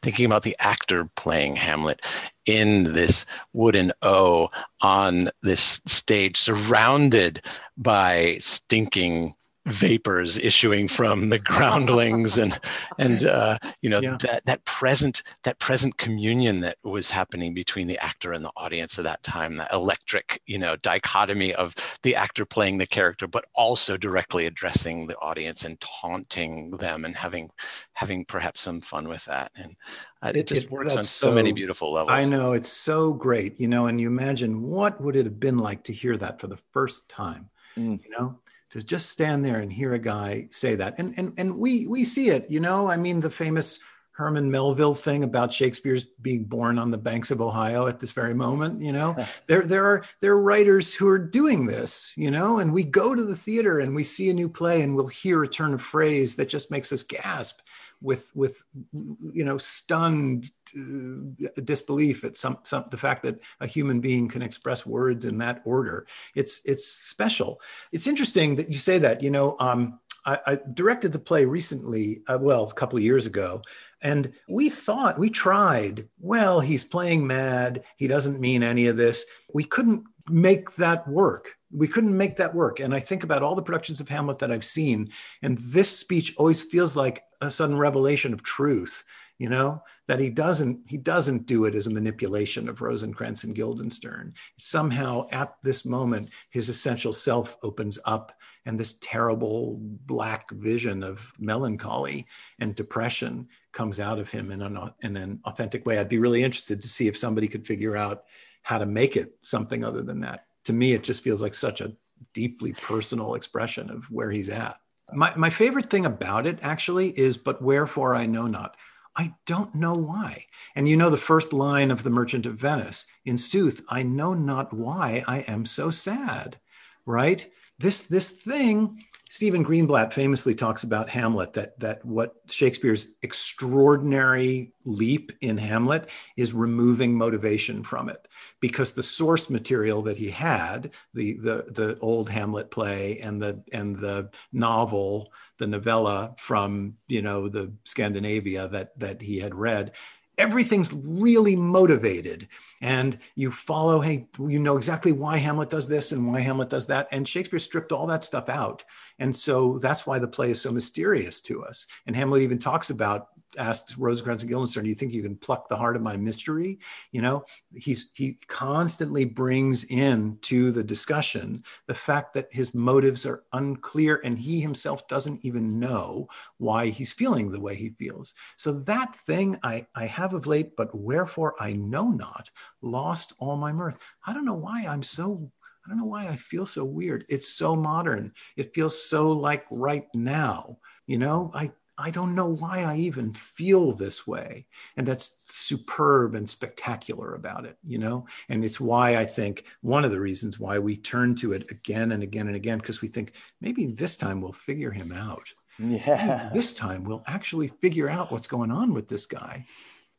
thinking 0.02 0.26
about 0.26 0.44
the 0.44 0.56
actor 0.60 1.10
playing 1.16 1.56
hamlet 1.56 2.04
in 2.46 2.84
this 2.94 3.26
wooden 3.54 3.92
o 4.02 4.50
on 4.82 5.30
this 5.42 5.82
stage 5.86 6.38
surrounded 6.38 7.42
by 7.78 8.36
stinking 8.40 9.34
vapors 9.66 10.38
issuing 10.38 10.88
from 10.88 11.30
the 11.30 11.40
groundlings 11.40 12.38
and 12.38 12.60
and 13.00 13.24
uh, 13.24 13.58
you 13.82 13.90
know 13.90 14.00
yeah. 14.00 14.18
that 14.22 14.46
that 14.46 14.64
present 14.66 15.24
that 15.44 15.58
present 15.60 15.98
communion 15.98 16.60
that 16.60 16.78
was 16.84 17.10
happening 17.10 17.54
between 17.54 17.88
the 17.88 17.98
actor 17.98 18.32
and 18.32 18.46
the 18.46 18.52
audience 18.56 19.00
at 19.00 19.06
that 19.06 19.24
time 19.24 19.58
that 19.58 19.74
electric 19.74 20.42
you 20.46 20.58
know 20.58 20.76
dichotomy 20.78 21.54
of 21.54 21.76
the 22.04 22.16
actor 22.16 22.46
playing 22.46 22.78
the 22.78 22.86
character 22.86 23.28
but 23.28 23.46
also 23.56 23.98
directly 23.98 24.46
addressing 24.46 25.08
the 25.08 25.18
audience 25.18 25.66
and 25.66 25.80
taunting 25.82 26.72
them 26.78 27.04
and 27.04 27.16
having 27.16 27.50
having 27.94 28.24
perhaps 28.24 28.62
some 28.62 28.80
fun 28.80 29.08
with 29.08 29.26
that 29.26 29.52
and 29.56 29.76
uh, 30.22 30.30
it, 30.30 30.38
it, 30.38 30.48
just 30.48 30.66
it, 30.66 30.72
works 30.72 30.96
on 30.96 31.04
so, 31.04 31.30
so, 31.30 31.36
many 31.36 31.52
beautiful 31.52 31.92
levels 31.92 32.12
i 32.12 32.24
know 32.24 32.54
it's 32.54 32.70
so 32.70 33.14
great 33.14 33.60
you 33.60 33.68
know 33.68 33.88
and 33.88 34.00
you 34.00 34.08
imagine 34.08 34.62
what 34.62 35.02
would 35.02 35.16
it 35.16 35.26
have 35.26 35.40
been 35.40 35.58
like 35.58 35.84
to 35.84 35.92
hear 35.92 36.16
that 36.18 36.40
for 36.40 36.46
the 36.46 36.60
first 36.72 37.10
time 37.10 37.50
mm. 37.76 38.00
you 38.04 38.12
know 38.12 38.38
to 38.76 38.84
just 38.84 39.10
stand 39.10 39.46
there 39.46 39.62
and 39.62 39.72
hear 39.72 39.94
a 39.94 40.00
guy 40.00 40.46
say 40.52 40.76
that. 40.76 41.00
And 41.00 41.18
and 41.18 41.32
and 41.38 41.58
we 41.58 41.88
we 41.88 42.04
see 42.04 42.28
it, 42.28 42.46
you 42.52 42.60
know. 42.60 42.90
I 42.90 42.98
mean, 42.98 43.22
the 43.22 43.30
famous 43.30 43.80
Herman 44.12 44.52
Melville 44.52 44.96
thing 44.96 45.24
about 45.24 45.54
Shakespeare's 45.54 46.04
being 46.04 46.44
born 46.44 46.78
on 46.78 46.92
the 46.92 46.98
banks 46.98 47.32
of 47.32 47.40
Ohio 47.40 47.88
at 47.88 48.02
this 48.02 48.12
very 48.12 48.34
moment, 48.34 48.82
you 48.82 48.92
know. 48.92 49.16
there 49.48 49.62
there 49.62 49.86
are 49.86 50.04
there 50.20 50.34
are 50.34 50.42
writers 50.42 50.94
who 50.94 51.08
are 51.08 51.18
doing 51.18 51.66
this, 51.66 52.12
you 52.18 52.30
know, 52.30 52.60
and 52.60 52.74
we 52.74 52.84
go 52.84 53.16
to 53.16 53.24
the 53.24 53.36
theater 53.38 53.80
and 53.80 53.96
we 53.96 54.04
see 54.04 54.30
a 54.30 54.34
new 54.34 54.50
play 54.50 54.82
and 54.82 54.94
we'll 54.94 55.08
hear 55.08 55.42
a 55.42 55.48
turn 55.48 55.74
of 55.74 55.82
phrase 55.82 56.36
that 56.36 56.50
just 56.50 56.70
makes 56.70 56.92
us 56.92 57.02
gasp 57.02 57.62
with 58.02 58.30
with 58.36 58.62
you 58.92 59.46
know 59.46 59.58
stunned 59.58 60.52
uh, 60.76 61.62
disbelief 61.64 62.24
at 62.24 62.38
some, 62.38 62.58
some 62.64 62.86
the 62.92 62.98
fact 62.98 63.24
that 63.24 63.40
a 63.60 63.68
human 63.68 64.00
being 64.00 64.28
can 64.28 64.42
express 64.42 64.86
words 64.86 65.26
in 65.26 65.38
that 65.38 65.62
order 65.66 66.06
it's 66.36 66.62
it's 66.66 66.86
special 66.86 67.60
it's 67.92 68.08
interesting 68.08 68.56
that 68.56 68.70
you 68.70 68.78
say 68.78 68.98
that 68.98 69.22
you 69.22 69.30
know 69.30 69.56
um, 69.60 70.00
I, 70.26 70.40
I, 70.46 70.60
directed 70.74 71.12
the 71.12 71.20
play 71.20 71.46
recently 71.46 72.22
uh, 72.28 72.38
well 72.40 72.68
a 72.68 72.74
couple 72.74 72.98
of 72.98 73.04
years 73.04 73.26
ago 73.26 73.62
and 74.02 74.32
we 74.48 74.70
thought 74.70 75.20
we 75.20 75.30
tried 75.30 76.08
well 76.20 76.60
he's 76.60 76.84
playing 76.84 77.26
mad 77.28 77.84
he 77.98 78.08
doesn't 78.08 78.40
mean 78.40 78.64
any 78.64 78.88
of 78.88 78.98
this 78.98 79.26
we 79.54 79.64
couldn't 79.64 80.04
make 80.30 80.76
that 80.76 81.08
work 81.08 81.56
we 81.76 81.88
couldn't 81.88 82.16
make 82.16 82.38
that 82.38 82.56
work. 82.56 82.80
And 82.80 82.96
I 82.96 83.00
think 83.00 83.24
about 83.24 83.44
all 83.44 83.56
the 83.56 83.62
productions 83.62 84.00
of 84.00 84.08
Hamlet 84.08 84.40
that 84.40 84.52
I've 84.52 84.66
seen, 84.66 85.12
and 85.42 85.58
this 85.58 85.96
speech 85.96 86.34
always 86.38 86.62
feels 86.62 86.96
like 86.96 87.24
a 87.42 87.52
sudden 87.52 87.78
revelation 87.78 88.34
of 88.34 88.44
truth. 88.44 89.04
You 89.38 89.50
know 89.50 89.84
that 90.08 90.20
he 90.20 90.30
doesn't 90.30 90.80
he 90.88 90.98
doesn't 90.98 91.46
do 91.46 91.66
it 91.66 91.76
as 91.76 91.88
a 91.88 91.94
manipulation 91.94 92.70
of 92.70 92.82
Rosencrantz 92.82 93.44
and 93.44 93.56
Guildenstern. 93.56 94.34
Somehow, 94.60 95.28
at 95.32 95.56
this 95.64 95.86
moment, 95.86 96.30
his 96.50 96.70
essential 96.70 97.14
self 97.14 97.58
opens 97.64 97.98
up, 98.06 98.32
and 98.66 98.80
this 98.80 98.98
terrible 99.02 99.78
black 99.80 100.50
vision 100.52 101.04
of 101.04 101.34
melancholy 101.40 102.26
and 102.60 102.76
depression 102.76 103.48
comes 103.72 104.00
out 104.00 104.20
of 104.20 104.30
him 104.30 104.52
in 104.52 104.62
an 104.62 104.78
in 105.02 105.18
an 105.18 105.40
authentic 105.46 105.86
way. 105.86 106.00
I'd 106.00 106.10
be 106.10 106.20
really 106.20 106.44
interested 106.44 106.82
to 106.82 106.88
see 106.88 107.08
if 107.08 107.18
somebody 107.18 107.48
could 107.48 107.66
figure 107.66 107.98
out 107.98 108.24
how 108.64 108.78
to 108.78 108.86
make 108.86 109.16
it 109.16 109.36
something 109.42 109.84
other 109.84 110.02
than 110.02 110.22
that 110.22 110.46
to 110.66 110.74
me, 110.74 110.94
it 110.94 111.04
just 111.04 111.24
feels 111.24 111.42
like 111.42 111.54
such 111.54 111.82
a 111.82 111.94
deeply 112.34 112.74
personal 112.74 113.36
expression 113.36 113.90
of 113.90 114.12
where 114.12 114.32
he's 114.32 114.50
at. 114.50 114.80
My, 115.14 115.34
my 115.36 115.50
favorite 115.50 115.90
thing 115.90 116.06
about 116.06 116.48
it 116.48 116.60
actually 116.62 117.10
is, 117.10 117.38
but 117.38 117.62
wherefore 117.62 118.16
I 118.16 118.26
know 118.26 118.48
not. 118.48 118.76
I 119.18 119.34
don't 119.46 119.74
know 119.74 119.94
why. 119.94 120.46
And 120.76 120.90
you 120.90 120.98
know 120.98 121.10
the 121.10 121.18
first 121.18 121.54
line 121.54 121.92
of 121.92 122.04
The 122.04 122.10
Merchant 122.10 122.46
of 122.46 122.56
Venice 122.56 123.06
in 123.24 123.38
sooth, 123.38 123.84
I 123.88 124.04
know 124.04 124.34
not 124.34 124.74
why 124.74 125.24
I 125.28 125.40
am 125.40 125.66
so 125.66 125.92
sad, 125.92 126.58
right? 127.06 127.50
This, 127.80 128.02
this 128.02 128.30
thing 128.30 129.02
Stephen 129.30 129.64
Greenblatt 129.66 130.14
famously 130.14 130.54
talks 130.54 130.84
about 130.84 131.10
Hamlet 131.10 131.54
that 131.54 131.80
that 131.80 132.06
what 132.06 132.36
Shakespeare's 132.48 133.16
extraordinary 133.24 134.72
leap 134.86 135.32
in 135.42 135.58
Hamlet 135.58 136.10
is 136.38 136.54
removing 136.54 137.18
motivation 137.18 137.84
from 137.84 138.08
it. 138.10 138.28
Because 138.60 138.94
the 138.94 139.04
source 139.04 139.50
material 139.50 140.04
that 140.04 140.18
he 140.18 140.30
had 140.30 140.92
the 141.14 141.38
the 141.38 141.66
the 141.70 141.98
old 142.02 142.30
Hamlet 142.30 142.70
play 142.70 143.20
and 143.20 143.42
the 143.42 143.64
and 143.74 143.98
the 143.98 144.30
novel 144.54 145.34
the 145.58 145.68
novella 145.68 146.36
from 146.38 146.96
you 147.08 147.22
know 147.22 147.50
the 147.50 147.72
Scandinavia 147.84 148.68
that 148.68 148.98
that 149.00 149.22
he 149.22 149.40
had 149.40 149.56
read 149.56 149.94
everything's 150.38 150.94
really 150.94 151.56
motivated. 151.56 152.48
And 152.82 153.18
you 153.36 153.52
follow 153.52 154.00
hey 154.00 154.28
you 154.40 154.60
know 154.60 154.78
exactly 154.78 155.12
why 155.12 155.38
hamlet 155.38 155.70
does 155.70 155.88
this 155.88 156.12
and 156.12 156.28
why 156.28 156.40
hamlet 156.42 156.70
does 156.70 156.88
that. 156.88 157.08
And 157.12 157.28
shakespeare 157.28 157.60
stripped 157.60 157.92
all 157.92 158.08
that 158.08 158.24
stuff 158.24 158.50
out. 158.50 158.84
And 159.20 159.36
so 159.36 159.80
that's 159.80 160.06
why 160.06 160.20
the 160.20 160.28
play 160.28 160.52
is 160.52 160.62
so 160.62 160.72
mysterious 160.72 161.42
to 161.42 161.64
us. 161.64 161.88
And 162.06 162.16
hamlet 162.16 162.42
even 162.42 162.60
talks 162.60 162.90
about 162.90 163.30
asked 163.58 163.96
Rosencrantz 163.98 164.44
and 164.44 164.50
Guildenstern, 164.50 164.84
"Do 164.84 164.90
you 164.90 164.96
think 164.96 165.14
you 165.14 165.24
can 165.24 165.36
pluck 165.36 165.68
the 165.68 165.76
heart 165.76 165.96
of 165.96 166.02
my 166.02 166.18
mystery?" 166.18 166.80
You 167.12 167.22
know, 167.22 167.46
he's 167.74 168.10
he 168.14 168.40
constantly 168.48 169.26
brings 169.26 169.86
in 169.86 170.38
to 170.42 170.72
the 170.72 170.84
discussion 170.84 171.64
the 171.88 171.96
fact 171.96 172.34
that 172.34 172.54
his 172.54 172.74
motives 172.74 173.26
are 173.26 173.44
unclear 173.54 174.22
and 174.24 174.38
he 174.38 174.62
himself 174.62 175.08
doesn't 175.08 175.44
even 175.44 175.80
know 175.80 176.28
why 176.58 176.88
he's 176.88 177.12
feeling 177.12 177.52
the 177.52 177.60
way 177.60 177.76
he 177.76 177.90
feels. 177.90 178.34
So 178.58 178.74
that 178.74 179.16
thing 179.16 179.58
I 179.64 179.88
I 179.96 180.06
have 180.06 180.34
of 180.34 180.48
late, 180.48 180.76
but 180.76 180.94
wherefore 180.94 181.56
I 181.60 181.74
know 181.74 182.10
not, 182.10 182.50
lost 182.82 183.34
all 183.40 183.58
my 183.58 183.72
mirth. 183.72 183.98
I 184.26 184.34
don't 184.34 184.46
know 184.46 184.54
why 184.54 184.86
I'm 184.88 185.04
so 185.04 185.52
I 185.86 185.90
don't 185.90 186.00
know 186.00 186.06
why 186.06 186.28
I 186.28 186.36
feel 186.36 186.66
so 186.66 186.84
weird. 186.84 187.26
It's 187.30 187.54
so 187.54 187.76
modern. 187.76 188.34
It 188.58 188.74
feels 188.74 189.08
so 189.08 189.32
like 189.32 189.66
right 189.70 190.08
now. 190.16 190.80
You 191.06 191.20
know, 191.20 191.52
I 191.54 191.72
I 191.98 192.12
don't 192.12 192.36
know 192.36 192.48
why 192.48 192.84
I 192.84 192.98
even 192.98 193.34
feel 193.34 193.94
this 193.94 194.28
way. 194.28 194.66
And 194.98 195.08
that's 195.08 195.38
superb 195.46 196.36
and 196.36 196.50
spectacular 196.50 197.36
about 197.36 197.66
it, 197.66 197.78
you 197.86 197.98
know? 197.98 198.28
And 198.50 198.66
it's 198.66 198.80
why 198.82 199.18
I 199.18 199.26
think 199.26 199.66
one 199.82 200.04
of 200.04 200.12
the 200.12 200.20
reasons 200.20 200.60
why 200.60 200.78
we 200.78 200.98
turn 200.98 201.36
to 201.36 201.54
it 201.54 201.72
again 201.72 202.12
and 202.12 202.22
again 202.22 202.48
and 202.48 202.56
again, 202.56 202.80
because 202.80 203.02
we 203.02 203.08
think 203.08 203.34
maybe 203.62 203.86
this 203.86 204.18
time 204.18 204.42
we'll 204.42 204.52
figure 204.52 204.92
him 204.92 205.14
out. 205.14 205.48
Yeah. 205.80 206.42
Maybe 206.44 206.54
this 206.54 206.74
time 206.74 207.04
we'll 207.06 207.24
actually 207.28 207.68
figure 207.68 208.10
out 208.10 208.32
what's 208.32 208.48
going 208.48 208.72
on 208.72 208.94
with 208.94 209.08
this 209.08 209.26
guy. 209.26 209.66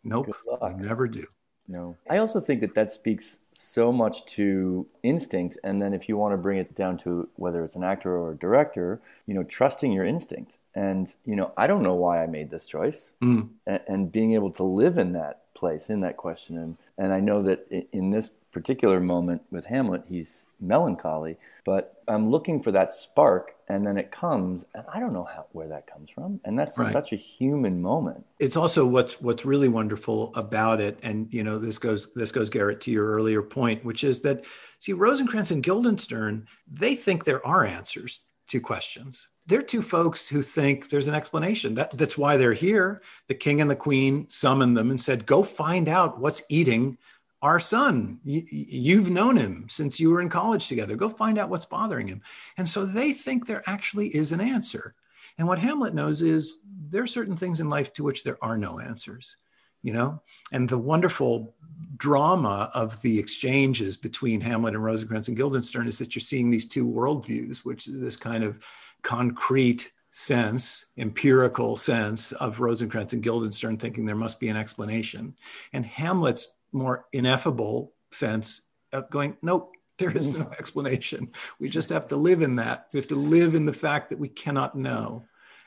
Nope. 0.03 0.35
We 0.63 0.75
never 0.75 1.09
do. 1.09 1.27
No. 1.69 1.97
I 2.09 2.19
also 2.19 2.41
think 2.41 2.61
that 2.61 2.75
that 2.75 2.91
speaks 2.91 3.39
so 3.53 3.93
much 3.93 4.25
to 4.27 4.87
instinct. 5.03 5.59
And 5.65 5.81
then 5.81 5.95
if 5.95 6.09
you 6.09 6.17
want 6.17 6.33
to 6.33 6.37
bring 6.37 6.59
it 6.59 6.75
down 6.75 6.99
to 6.99 7.29
whether 7.37 7.65
it's 7.65 7.77
an 7.77 7.85
actor 7.85 8.17
or 8.17 8.33
a 8.33 8.37
director, 8.37 9.01
you 9.27 9.35
know, 9.35 9.43
trusting 9.43 9.93
your 9.93 10.05
instinct. 10.05 10.59
And, 10.75 11.15
you 11.25 11.35
know, 11.37 11.53
I 11.57 11.67
don't 11.67 11.83
know 11.83 11.95
why 11.95 12.23
I 12.23 12.27
made 12.27 12.51
this 12.51 12.67
choice. 12.67 13.11
Mm. 13.23 13.49
And, 13.67 13.81
and, 13.89 14.13
being 14.13 14.35
able 14.35 14.51
to 14.53 14.63
live 14.63 14.99
in 14.99 15.13
that 15.15 15.53
place, 15.55 15.89
in 15.89 16.01
that 16.01 16.17
question. 16.17 16.59
And, 16.59 16.77
and 16.99 17.15
I 17.15 17.21
know 17.21 17.43
that 17.43 17.67
in 17.93 18.11
this 18.11 18.31
particular 18.57 19.01
moment 19.01 19.43
with 19.51 19.67
Hamlet, 19.67 20.05
he's 20.09 20.47
melancholy, 20.61 21.37
but 21.67 22.01
I'm 22.09 22.31
looking 22.31 22.63
for 22.63 22.71
that 22.71 22.91
spark 22.91 23.55
and 23.69 23.87
then 23.87 23.99
it 23.99 24.11
comes 24.11 24.65
and 24.75 24.83
I 24.91 24.99
don't 24.99 25.13
know 25.13 25.25
how 25.25 25.45
where 25.53 25.69
that 25.69 25.87
comes 25.87 26.09
from 26.09 26.41
and 26.43 26.59
that's 26.59 26.79
right. 26.79 26.91
such 26.91 27.13
a 27.13 27.17
human 27.17 27.83
moment. 27.83 28.25
It's 28.41 28.57
also 28.57 28.87
what's 28.87 29.21
what's 29.21 29.45
really 29.45 29.69
wonderful 29.69 30.33
about 30.37 30.81
it 30.81 30.99
and 31.03 31.31
you 31.35 31.45
know 31.45 31.59
this 31.59 31.77
goes 31.77 32.15
this 32.15 32.33
goes 32.33 32.49
Garrett 32.49 32.81
to 32.83 32.91
your 32.91 33.13
earlier 33.13 33.43
point 33.43 33.85
which 33.85 34.05
is 34.05 34.23
that 34.23 34.47
see 34.79 34.95
Rosencrantz 34.95 35.51
and 35.51 35.63
Guildenstern 35.63 36.47
they 36.67 36.95
think 36.95 37.25
there 37.25 37.47
are 37.47 37.67
answers 37.67 38.23
to 38.49 38.61
questions. 38.61 39.29
They're 39.47 39.61
two 39.61 39.83
folks 39.83 40.29
who 40.29 40.41
think 40.43 40.89
there's 40.89 41.09
an 41.09 41.15
explanation. 41.15 41.75
That, 41.75 41.97
that's 41.99 42.17
why 42.17 42.37
they're 42.37 42.53
here. 42.53 43.03
The 43.29 43.35
king 43.35 43.61
and 43.61 43.71
the 43.71 43.77
queen 43.77 44.27
summoned 44.29 44.77
them 44.77 44.91
and 44.91 45.01
said, 45.01 45.27
Go 45.27 45.43
find 45.43 45.89
out 45.89 46.21
what's 46.21 46.43
eating 46.49 46.97
our 47.43 47.61
son. 47.61 48.19
you've 48.25 49.11
known 49.11 49.37
him 49.37 49.67
since 49.69 50.01
you 50.01 50.11
were 50.11 50.23
in 50.23 50.29
college 50.29 50.69
together. 50.69 50.97
Go 50.97 51.09
find 51.09 51.39
out 51.39 51.51
what's 51.51 51.67
bothering 51.67 52.09
him. 52.09 52.23
And 52.57 52.69
so 52.69 52.87
they 52.87 53.13
think 53.13 53.47
there 53.47 53.63
actually 53.67 54.09
is 54.09 54.33
an 54.33 54.41
answer. 54.41 54.95
And 55.39 55.47
what 55.47 55.59
Hamlet 55.59 55.95
knows 55.95 56.23
is 56.23 56.61
there 56.89 57.03
are 57.03 57.07
certain 57.07 57.37
things 57.37 57.61
in 57.61 57.69
life 57.69 57.93
to 57.95 58.05
which 58.05 58.25
there 58.25 58.39
are 58.43 58.57
no 58.57 58.81
answers, 58.81 59.37
you 59.83 59.93
know? 59.93 60.23
And 60.51 60.69
the 60.69 60.79
wonderful 60.79 61.55
drama 61.99 62.71
of 62.75 63.01
the 63.03 63.19
exchanges 63.19 63.97
between 63.97 64.41
Hamlet 64.41 64.75
and 64.75 64.83
Rosencrantz 64.83 65.29
and 65.29 65.37
Guildenstern 65.37 65.87
is 65.87 65.99
that 65.99 66.15
you're 66.15 66.21
seeing 66.21 66.51
these 66.51 66.67
two 66.67 66.87
worldviews, 66.87 67.59
which 67.59 67.87
is 67.87 68.01
this 68.01 68.17
kind 68.17 68.45
of 68.45 68.65
concrete 69.03 69.93
sense, 70.11 70.87
empirical 70.97 71.77
sense 71.77 72.33
of 72.33 72.61
Rosencrantz 72.61 73.13
and 73.13 73.23
Guildenstern 73.23 73.77
thinking 73.77 74.07
there 74.07 74.17
must 74.17 74.41
be 74.41 74.49
an 74.49 74.57
explanation. 74.57 75.37
And 75.75 75.85
Hamlet's 75.85 76.56
more 76.73 77.07
ineffable 77.13 77.93
sense 78.11 78.63
of 78.93 79.11
going, 79.11 79.37
nope, 79.43 79.75
there 79.99 80.11
is 80.11 80.31
no 80.31 80.51
explanation. 80.59 81.31
We 81.59 81.69
just 81.69 81.91
have 81.91 82.09
to 82.09 82.17
live 82.17 82.43
in 82.43 82.57
that. 82.57 82.89
We 82.93 82.99
have 82.99 83.07
to 83.09 83.17
live 83.17 83.55
in 83.55 83.67
the 83.67 83.73
fact 83.73 84.11
that 84.11 84.19
we 84.19 84.29
cannot 84.29 84.77
know. 84.77 85.25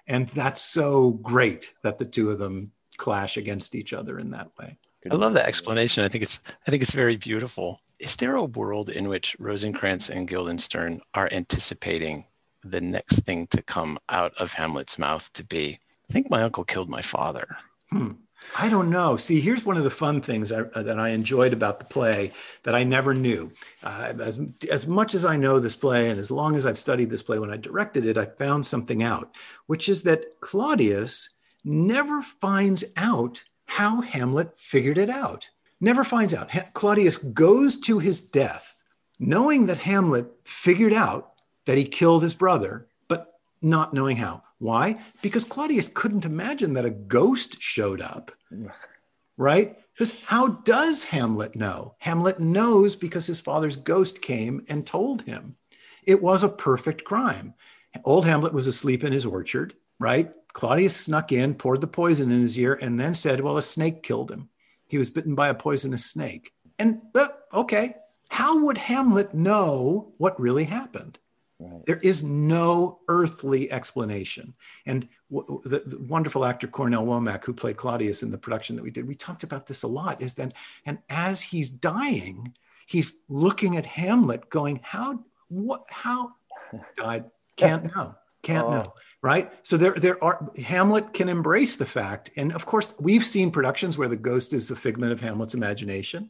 And 0.08 0.28
that's 0.30 0.62
so 0.62 1.12
great 1.12 1.74
that 1.84 1.98
the 1.98 2.06
two 2.06 2.30
of 2.30 2.40
them 2.40 2.72
clash 2.98 3.38
against 3.38 3.76
each 3.76 3.94
other 3.94 4.20
in 4.20 4.32
that 4.32 4.50
way. 4.60 4.78
I 5.10 5.16
love 5.16 5.34
that 5.34 5.48
explanation. 5.48 6.04
I 6.04 6.10
think 6.10 6.24
it's 6.24 6.42
I 6.68 6.72
think 6.72 6.84
it's 6.84 6.94
very 6.94 7.16
beautiful. 7.16 7.80
Is 8.00 8.16
there 8.18 8.36
a 8.36 8.44
world 8.44 8.90
in 8.90 9.08
which 9.08 9.36
Rosencrantz 9.40 10.10
and 10.10 10.28
Guildenstern 10.28 11.02
are 11.14 11.30
anticipating 11.32 12.26
the 12.64 12.82
next 12.82 13.22
thing 13.22 13.48
to 13.48 13.62
come 13.62 13.98
out 14.10 14.34
of 14.38 14.54
Hamlet's 14.54 15.00
mouth 15.00 15.32
to 15.34 15.44
be, 15.44 15.80
I 16.10 16.14
think 16.14 16.30
my 16.30 16.44
uncle 16.44 16.64
killed 16.64 16.90
my 16.90 17.02
father. 17.02 17.58
Hmm. 17.92 18.12
I 18.58 18.68
don't 18.68 18.90
know. 18.90 19.16
See, 19.16 19.40
here's 19.40 19.66
one 19.66 19.78
of 19.78 19.84
the 19.84 19.92
fun 19.92 20.22
things 20.22 20.52
I, 20.52 20.64
that 20.76 21.00
I 21.00 21.10
enjoyed 21.10 21.54
about 21.54 21.80
the 21.80 21.86
play 21.86 22.32
that 22.64 22.76
I 22.76 22.84
never 22.84 23.14
knew. 23.14 23.52
Uh, 23.84 24.14
as, 24.20 24.40
as 24.72 24.88
much 24.88 25.14
as 25.14 25.24
I 25.24 25.38
know 25.38 25.60
this 25.60 25.76
play, 25.76 26.10
and 26.10 26.20
as 26.20 26.32
long 26.32 26.56
as 26.56 26.66
I've 26.66 26.80
studied 26.80 27.10
this 27.10 27.24
play, 27.24 27.40
when 27.40 27.52
I 27.52 27.58
directed 27.58 28.06
it, 28.06 28.18
I 28.18 28.26
found 28.26 28.66
something 28.66 29.04
out, 29.04 29.32
which 29.68 29.88
is 29.88 30.04
that 30.04 30.40
Claudius 30.42 31.30
never 31.64 32.22
finds 32.22 32.84
out 32.98 33.44
how 33.66 34.02
Hamlet 34.02 34.58
figured 34.58 34.98
it 34.98 35.10
out. 35.10 35.48
Never 35.80 36.04
finds 36.04 36.34
out. 36.34 36.52
Ha- 36.52 36.70
Claudius 36.74 37.18
goes 37.18 37.80
to 37.82 38.00
his 38.00 38.20
death 38.20 38.76
knowing 39.20 39.66
that 39.66 39.80
Hamlet 39.80 40.28
figured 40.46 40.94
out 40.94 41.34
that 41.66 41.78
he 41.78 41.84
killed 41.84 42.24
his 42.24 42.34
brother, 42.34 42.88
not 43.62 43.94
knowing 43.94 44.18
how. 44.18 44.44
Why? 44.58 45.02
Because 45.22 45.44
Claudius 45.44 45.88
couldn't 45.88 46.26
imagine 46.26 46.74
that 46.74 46.86
a 46.86 46.90
ghost 46.90 47.62
showed 47.62 48.02
up, 48.02 48.32
right? 49.38 49.78
Because 49.94 50.20
how 50.26 50.48
does 50.48 51.04
Hamlet 51.04 51.56
know? 51.56 51.96
Hamlet 52.00 52.40
knows 52.40 52.96
because 52.96 53.28
his 53.28 53.40
father's 53.40 53.76
ghost 53.76 54.22
came 54.22 54.66
and 54.70 54.86
told 54.86 55.24
him. 55.24 55.56
It 56.04 56.22
was 56.22 56.44
a 56.44 56.50
perfect 56.50 57.04
crime. 57.04 57.54
Old 58.06 58.26
Hamlet 58.26 58.54
was 58.54 58.68
asleep 58.68 59.04
in 59.04 59.12
his 59.12 59.26
orchard, 59.26 59.74
right? 60.00 60.34
Claudius 60.54 60.96
snuck 60.96 61.32
in, 61.32 61.56
poured 61.56 61.82
the 61.82 61.88
poison 61.88 62.32
in 62.32 62.42
his 62.42 62.58
ear, 62.58 62.80
and 62.82 63.00
then 63.00 63.14
said, 63.14 63.42
Well, 63.42 63.58
a 63.58 63.62
snake 63.62 64.04
killed 64.04 64.32
him. 64.32 64.50
He 64.88 64.98
was 64.98 65.10
bitten 65.10 65.36
by 65.36 65.50
a 65.50 65.54
poisonous 65.54 66.06
snake. 66.06 66.54
And, 66.78 67.02
uh, 67.14 67.28
okay, 67.54 67.96
how 68.30 68.66
would 68.66 68.78
Hamlet 68.78 69.34
know 69.34 70.14
what 70.18 70.40
really 70.40 70.64
happened? 70.64 71.20
Right. 71.60 71.86
There 71.86 71.98
is 71.98 72.24
no 72.24 73.00
earthly 73.10 73.70
explanation. 73.70 74.54
And 74.86 75.10
w- 75.30 75.62
the, 75.66 75.80
the, 75.80 76.00
wonderful 76.00 76.46
actor 76.46 76.68
Cornell 76.68 77.06
Womack, 77.06 77.44
who 77.44 77.54
played 77.54 77.76
Claudius 77.76 78.24
in 78.24 78.32
the 78.32 78.38
production 78.38 78.78
that 78.78 78.84
we 78.84 78.92
did, 78.92 79.06
we 79.06 79.16
talked 79.16 79.44
about 79.44 79.68
this 79.68 79.84
a 79.84 79.88
lot. 79.88 80.22
Is 80.22 80.36
that, 80.36 80.54
and 80.86 81.00
as 81.10 81.42
he's 81.42 81.70
dying, 81.70 82.54
he's 82.88 83.20
looking 83.28 83.76
at 83.76 83.86
Hamlet, 83.86 84.50
going, 84.50 84.80
"How? 84.84 85.20
What? 85.50 85.84
How? 85.90 86.32
Died? 86.98 87.26
Can't 87.58 87.94
know. 87.94 88.16
Can't 88.42 88.68
oh. 88.68 88.72
know." 88.72 88.94
Right. 89.22 89.52
So 89.64 89.76
there, 89.76 89.96
there 89.96 90.24
are 90.24 90.50
Hamlet 90.64 91.14
can 91.14 91.28
embrace 91.28 91.76
the 91.76 91.86
fact, 91.86 92.32
and 92.38 92.54
of 92.56 92.66
course, 92.66 92.96
we've 93.00 93.26
seen 93.26 93.52
productions 93.52 93.98
where 93.98 94.08
the 94.08 94.16
ghost 94.16 94.54
is 94.54 94.72
a 94.72 94.78
figment 94.78 95.12
of 95.12 95.20
Hamlet's 95.20 95.56
imagination 95.56 96.30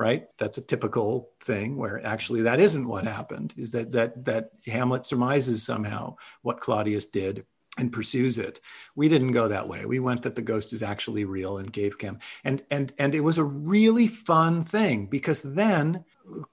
right? 0.00 0.28
That's 0.38 0.56
a 0.56 0.62
typical 0.62 1.28
thing 1.42 1.76
where 1.76 2.04
actually 2.04 2.40
that 2.42 2.58
isn't 2.58 2.88
what 2.88 3.04
happened 3.04 3.52
is 3.58 3.70
that 3.72 3.90
that 3.92 4.24
that 4.24 4.50
hamlet 4.66 5.04
surmises 5.04 5.62
somehow 5.62 6.16
what 6.40 6.62
claudius 6.62 7.04
did 7.04 7.44
and 7.76 7.92
pursues 7.92 8.38
it. 8.38 8.60
We 8.96 9.10
didn't 9.10 9.32
go 9.32 9.46
that 9.48 9.68
way. 9.68 9.84
We 9.84 10.00
went 10.00 10.22
that 10.22 10.36
the 10.36 10.42
ghost 10.42 10.72
is 10.72 10.82
actually 10.82 11.26
real 11.26 11.58
and 11.58 11.70
gave 11.70 12.00
him 12.00 12.18
and 12.44 12.62
and 12.70 12.94
and 12.98 13.14
it 13.14 13.20
was 13.20 13.36
a 13.36 13.44
really 13.44 14.06
fun 14.06 14.64
thing 14.64 15.04
because 15.04 15.42
then 15.42 16.02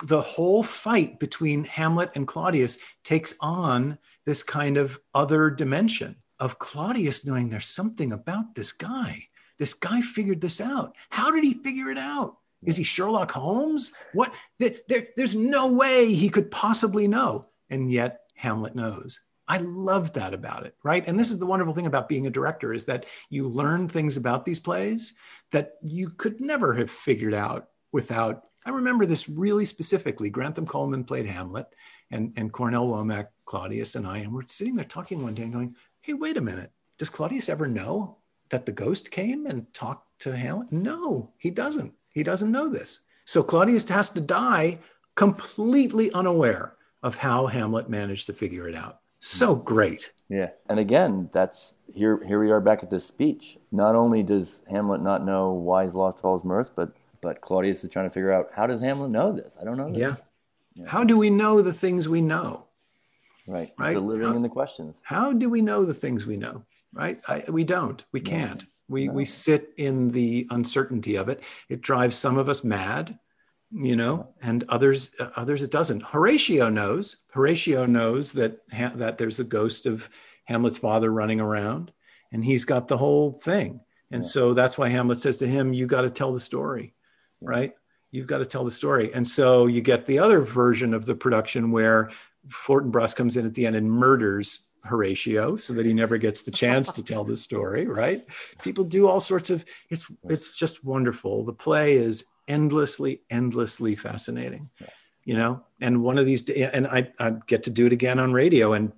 the 0.03 0.21
whole 0.21 0.61
fight 0.61 1.17
between 1.17 1.63
hamlet 1.63 2.11
and 2.15 2.27
claudius 2.27 2.79
takes 3.05 3.33
on 3.39 3.97
this 4.25 4.43
kind 4.43 4.75
of 4.75 4.99
other 5.15 5.49
dimension 5.49 6.17
of 6.41 6.59
claudius 6.59 7.25
knowing 7.25 7.49
there's 7.49 7.65
something 7.65 8.11
about 8.11 8.55
this 8.55 8.73
guy. 8.73 9.23
This 9.57 9.73
guy 9.73 10.01
figured 10.01 10.41
this 10.41 10.59
out. 10.59 10.97
How 11.09 11.31
did 11.31 11.45
he 11.45 11.53
figure 11.63 11.89
it 11.89 11.97
out 11.97 12.37
is 12.63 12.77
he 12.77 12.83
Sherlock 12.83 13.31
Holmes? 13.31 13.93
What? 14.13 14.33
There, 14.59 14.73
there, 14.87 15.07
there's 15.15 15.35
no 15.35 15.71
way 15.73 16.13
he 16.13 16.29
could 16.29 16.51
possibly 16.51 17.07
know. 17.07 17.45
And 17.69 17.91
yet 17.91 18.21
Hamlet 18.35 18.75
knows. 18.75 19.21
I 19.47 19.59
love 19.59 20.13
that 20.13 20.33
about 20.33 20.65
it, 20.65 20.75
right? 20.83 21.07
And 21.07 21.17
this 21.17 21.31
is 21.31 21.39
the 21.39 21.45
wonderful 21.45 21.73
thing 21.73 21.85
about 21.85 22.09
being 22.09 22.27
a 22.27 22.31
director 22.31 22.73
is 22.73 22.85
that 22.85 23.05
you 23.29 23.47
learn 23.47 23.87
things 23.87 24.17
about 24.17 24.45
these 24.45 24.59
plays 24.59 25.13
that 25.51 25.73
you 25.81 26.09
could 26.09 26.41
never 26.41 26.73
have 26.73 26.91
figured 26.91 27.33
out 27.33 27.69
without. 27.93 28.47
I 28.65 28.71
remember 28.71 29.05
this 29.05 29.29
really 29.29 29.63
specifically. 29.63 30.29
Grantham 30.29 30.65
Coleman 30.65 31.05
played 31.05 31.27
Hamlet, 31.27 31.67
and, 32.11 32.33
and 32.37 32.51
Cornell 32.51 32.87
Womack, 32.87 33.27
Claudius, 33.45 33.95
and 33.95 34.07
I, 34.07 34.19
and 34.19 34.33
we're 34.33 34.47
sitting 34.47 34.75
there 34.75 34.85
talking 34.85 35.23
one 35.23 35.33
day 35.33 35.43
and 35.43 35.53
going, 35.53 35.75
hey, 36.01 36.13
wait 36.13 36.37
a 36.37 36.41
minute. 36.41 36.71
Does 36.97 37.09
Claudius 37.09 37.49
ever 37.49 37.67
know 37.67 38.17
that 38.49 38.65
the 38.65 38.71
ghost 38.71 39.11
came 39.11 39.45
and 39.45 39.71
talked 39.73 40.19
to 40.19 40.35
Hamlet? 40.35 40.71
No, 40.71 41.31
he 41.37 41.49
doesn't. 41.49 41.93
He 42.17 42.23
doesn't 42.23 42.51
know 42.51 42.67
this. 42.67 43.01
So 43.25 43.43
Claudius 43.43 43.87
has 43.89 44.09
to 44.09 44.21
die 44.21 44.79
completely 45.13 46.11
unaware 46.13 46.73
of 47.03 47.13
how 47.13 47.45
Hamlet 47.45 47.91
managed 47.91 48.25
to 48.25 48.33
figure 48.33 48.67
it 48.67 48.73
out. 48.73 49.01
So 49.19 49.53
hmm. 49.53 49.63
great. 49.63 50.11
Yeah. 50.27 50.49
And 50.67 50.79
again, 50.79 51.29
that's 51.31 51.73
here 51.93 52.19
here 52.25 52.39
we 52.39 52.49
are 52.49 52.59
back 52.59 52.81
at 52.81 52.89
this 52.89 53.05
speech. 53.05 53.59
Not 53.71 53.93
only 53.93 54.23
does 54.23 54.63
Hamlet 54.67 55.01
not 55.01 55.25
know 55.25 55.51
why 55.51 55.83
he's 55.83 55.93
lost 55.93 56.21
all 56.23 56.35
his 56.39 56.43
mirth, 56.43 56.71
but 56.75 56.91
but 57.21 57.41
Claudius 57.41 57.83
is 57.83 57.91
trying 57.91 58.07
to 58.09 58.13
figure 58.13 58.33
out 58.33 58.49
how 58.51 58.65
does 58.65 58.81
Hamlet 58.81 59.11
know 59.11 59.31
this? 59.31 59.55
I 59.61 59.63
don't 59.63 59.77
know 59.77 59.91
this. 59.91 59.99
Yeah. 59.99 60.15
yeah. 60.73 60.89
How 60.89 61.03
do 61.03 61.19
we 61.19 61.29
know 61.29 61.61
the 61.61 61.71
things 61.71 62.09
we 62.09 62.21
know? 62.21 62.65
Right. 63.47 63.71
Right. 63.77 63.95
It's 63.95 64.01
living 64.01 64.27
how, 64.27 64.35
in 64.35 64.41
the 64.41 64.49
questions. 64.49 64.97
How 65.03 65.33
do 65.33 65.51
we 65.51 65.61
know 65.61 65.85
the 65.85 65.93
things 65.93 66.25
we 66.25 66.35
know? 66.37 66.63
Right. 66.91 67.21
I, 67.27 67.43
we 67.47 67.63
don't. 67.63 68.03
We 68.11 68.21
can't. 68.21 68.65
We, 68.89 69.07
no. 69.07 69.13
we 69.13 69.25
sit 69.25 69.73
in 69.77 70.09
the 70.09 70.47
uncertainty 70.49 71.15
of 71.15 71.29
it. 71.29 71.43
It 71.69 71.81
drives 71.81 72.15
some 72.15 72.37
of 72.37 72.49
us 72.49 72.63
mad, 72.63 73.17
you 73.71 73.95
know, 73.95 74.29
and 74.41 74.63
others 74.69 75.13
uh, 75.19 75.29
others 75.35 75.63
it 75.63 75.71
doesn't. 75.71 76.03
Horatio 76.03 76.69
knows. 76.69 77.17
Horatio 77.31 77.85
knows 77.85 78.33
that 78.33 78.59
ha- 78.71 78.93
that 78.95 79.17
there's 79.17 79.39
a 79.39 79.43
ghost 79.43 79.85
of 79.85 80.09
Hamlet's 80.45 80.77
father 80.77 81.11
running 81.11 81.41
around, 81.41 81.91
and 82.31 82.43
he's 82.43 82.65
got 82.65 82.87
the 82.87 82.97
whole 82.97 83.31
thing. 83.31 83.81
And 84.09 84.23
yeah. 84.23 84.29
so 84.29 84.53
that's 84.53 84.77
why 84.77 84.87
Hamlet 84.87 85.19
says 85.19 85.37
to 85.37 85.47
him, 85.47 85.73
"You 85.73 85.85
got 85.85 86.03
to 86.03 86.09
tell 86.09 86.31
the 86.31 86.39
story, 86.39 86.93
yeah. 87.41 87.49
right? 87.49 87.73
You've 88.11 88.27
got 88.27 88.37
to 88.37 88.45
tell 88.45 88.63
the 88.63 88.71
story." 88.71 89.13
And 89.13 89.27
so 89.27 89.67
you 89.67 89.81
get 89.81 90.05
the 90.05 90.19
other 90.19 90.39
version 90.39 90.93
of 90.93 91.05
the 91.05 91.15
production 91.15 91.71
where 91.71 92.11
Fortinbras 92.47 93.15
comes 93.15 93.35
in 93.35 93.45
at 93.45 93.53
the 93.53 93.65
end 93.67 93.75
and 93.75 93.91
murders 93.91 94.66
Horatio 94.83 95.55
so 95.55 95.73
that 95.73 95.85
he 95.85 95.93
never 95.93 96.17
gets 96.17 96.43
the 96.43 96.51
chance 96.51 96.91
to 96.91 97.03
tell 97.03 97.23
the 97.23 97.37
story, 97.37 97.85
right? 97.85 98.25
People 98.61 98.83
do 98.83 99.07
all 99.07 99.19
sorts 99.19 99.49
of 99.49 99.65
it's 99.89 100.09
it's 100.23 100.57
just 100.57 100.83
wonderful. 100.83 101.43
The 101.43 101.53
play 101.53 101.95
is 101.95 102.25
endlessly 102.47 103.21
endlessly 103.29 103.95
fascinating. 103.95 104.69
You 105.23 105.35
know, 105.35 105.63
and 105.81 106.03
one 106.03 106.17
of 106.17 106.25
these 106.25 106.49
and 106.49 106.87
I 106.87 107.11
I 107.19 107.33
get 107.47 107.63
to 107.63 107.69
do 107.69 107.85
it 107.85 107.93
again 107.93 108.19
on 108.19 108.33
radio 108.33 108.73
and 108.73 108.93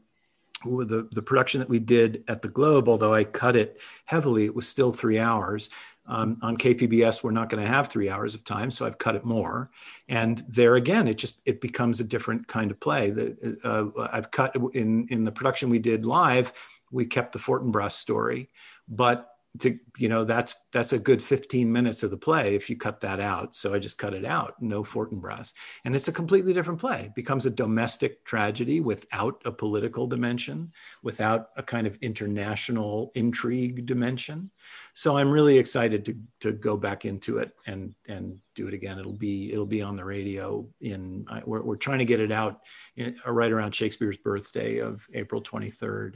the 0.63 1.07
the 1.11 1.21
production 1.21 1.59
that 1.59 1.69
we 1.69 1.79
did 1.79 2.23
at 2.27 2.41
the 2.41 2.49
Globe, 2.49 2.87
although 2.87 3.13
I 3.13 3.23
cut 3.23 3.55
it 3.55 3.79
heavily, 4.05 4.45
it 4.45 4.55
was 4.55 4.67
still 4.67 4.91
3 4.91 5.17
hours. 5.17 5.69
Um, 6.09 6.39
on 6.41 6.57
KPBS, 6.57 7.23
we're 7.23 7.31
not 7.31 7.49
going 7.49 7.63
to 7.63 7.69
have 7.69 7.87
three 7.87 8.09
hours 8.09 8.33
of 8.33 8.43
time, 8.43 8.71
so 8.71 8.85
I've 8.85 8.97
cut 8.97 9.15
it 9.15 9.25
more. 9.25 9.69
And 10.07 10.43
there 10.47 10.75
again, 10.75 11.07
it 11.07 11.17
just 11.19 11.41
it 11.45 11.61
becomes 11.61 11.99
a 11.99 12.03
different 12.03 12.47
kind 12.47 12.71
of 12.71 12.79
play. 12.79 13.11
That 13.11 13.59
uh, 13.63 14.07
I've 14.11 14.31
cut 14.31 14.55
in 14.73 15.07
in 15.09 15.23
the 15.23 15.31
production 15.31 15.69
we 15.69 15.79
did 15.79 16.05
live. 16.05 16.51
We 16.91 17.05
kept 17.05 17.33
the 17.33 17.39
Fortinbras 17.39 17.91
story, 17.91 18.49
but 18.87 19.28
to 19.57 19.79
you 19.97 20.07
know 20.07 20.23
that's 20.23 20.53
that's 20.71 20.93
a 20.93 20.99
good 20.99 21.23
15 21.23 21.71
minutes 21.71 22.03
of 22.03 22.11
the 22.11 22.17
play 22.17 22.53
if 22.53 22.69
you 22.69 22.77
cut 22.77 23.01
that 23.01 23.19
out. 23.19 23.55
So 23.55 23.73
i 23.73 23.79
just 23.79 23.97
cut 23.97 24.13
it 24.13 24.23
out 24.23 24.53
no 24.61 24.83
fortinbras 24.83 25.53
and 25.85 25.95
it's 25.95 26.07
a 26.07 26.13
completely 26.13 26.53
different 26.53 26.79
play. 26.79 27.05
It 27.05 27.15
becomes 27.15 27.47
a 27.47 27.49
domestic 27.49 28.23
tragedy 28.25 28.79
without 28.79 29.41
a 29.45 29.51
political 29.51 30.05
dimension 30.05 30.71
without 31.01 31.49
a 31.57 31.63
kind 31.63 31.87
of 31.87 31.97
international 31.97 33.11
intrigue 33.15 33.87
dimension. 33.87 34.51
So 34.93 35.17
i'm 35.17 35.31
really 35.31 35.57
excited 35.57 36.05
to 36.05 36.15
to 36.41 36.51
go 36.51 36.77
back 36.77 37.05
into 37.05 37.39
it 37.39 37.51
and 37.65 37.95
and 38.07 38.39
do 38.53 38.67
it 38.67 38.73
again. 38.75 38.99
It'll 38.99 39.13
be 39.13 39.51
it'll 39.51 39.65
be 39.65 39.81
on 39.81 39.95
the 39.95 40.05
radio 40.05 40.67
in 40.81 41.25
we're, 41.45 41.63
we're 41.63 41.75
trying 41.75 41.99
to 41.99 42.05
get 42.05 42.19
it 42.19 42.31
out 42.31 42.59
in, 42.97 43.15
right 43.25 43.51
around 43.51 43.73
shakespeare's 43.73 44.17
birthday 44.17 44.79
of 44.79 45.07
april 45.13 45.41
23rd 45.41 46.15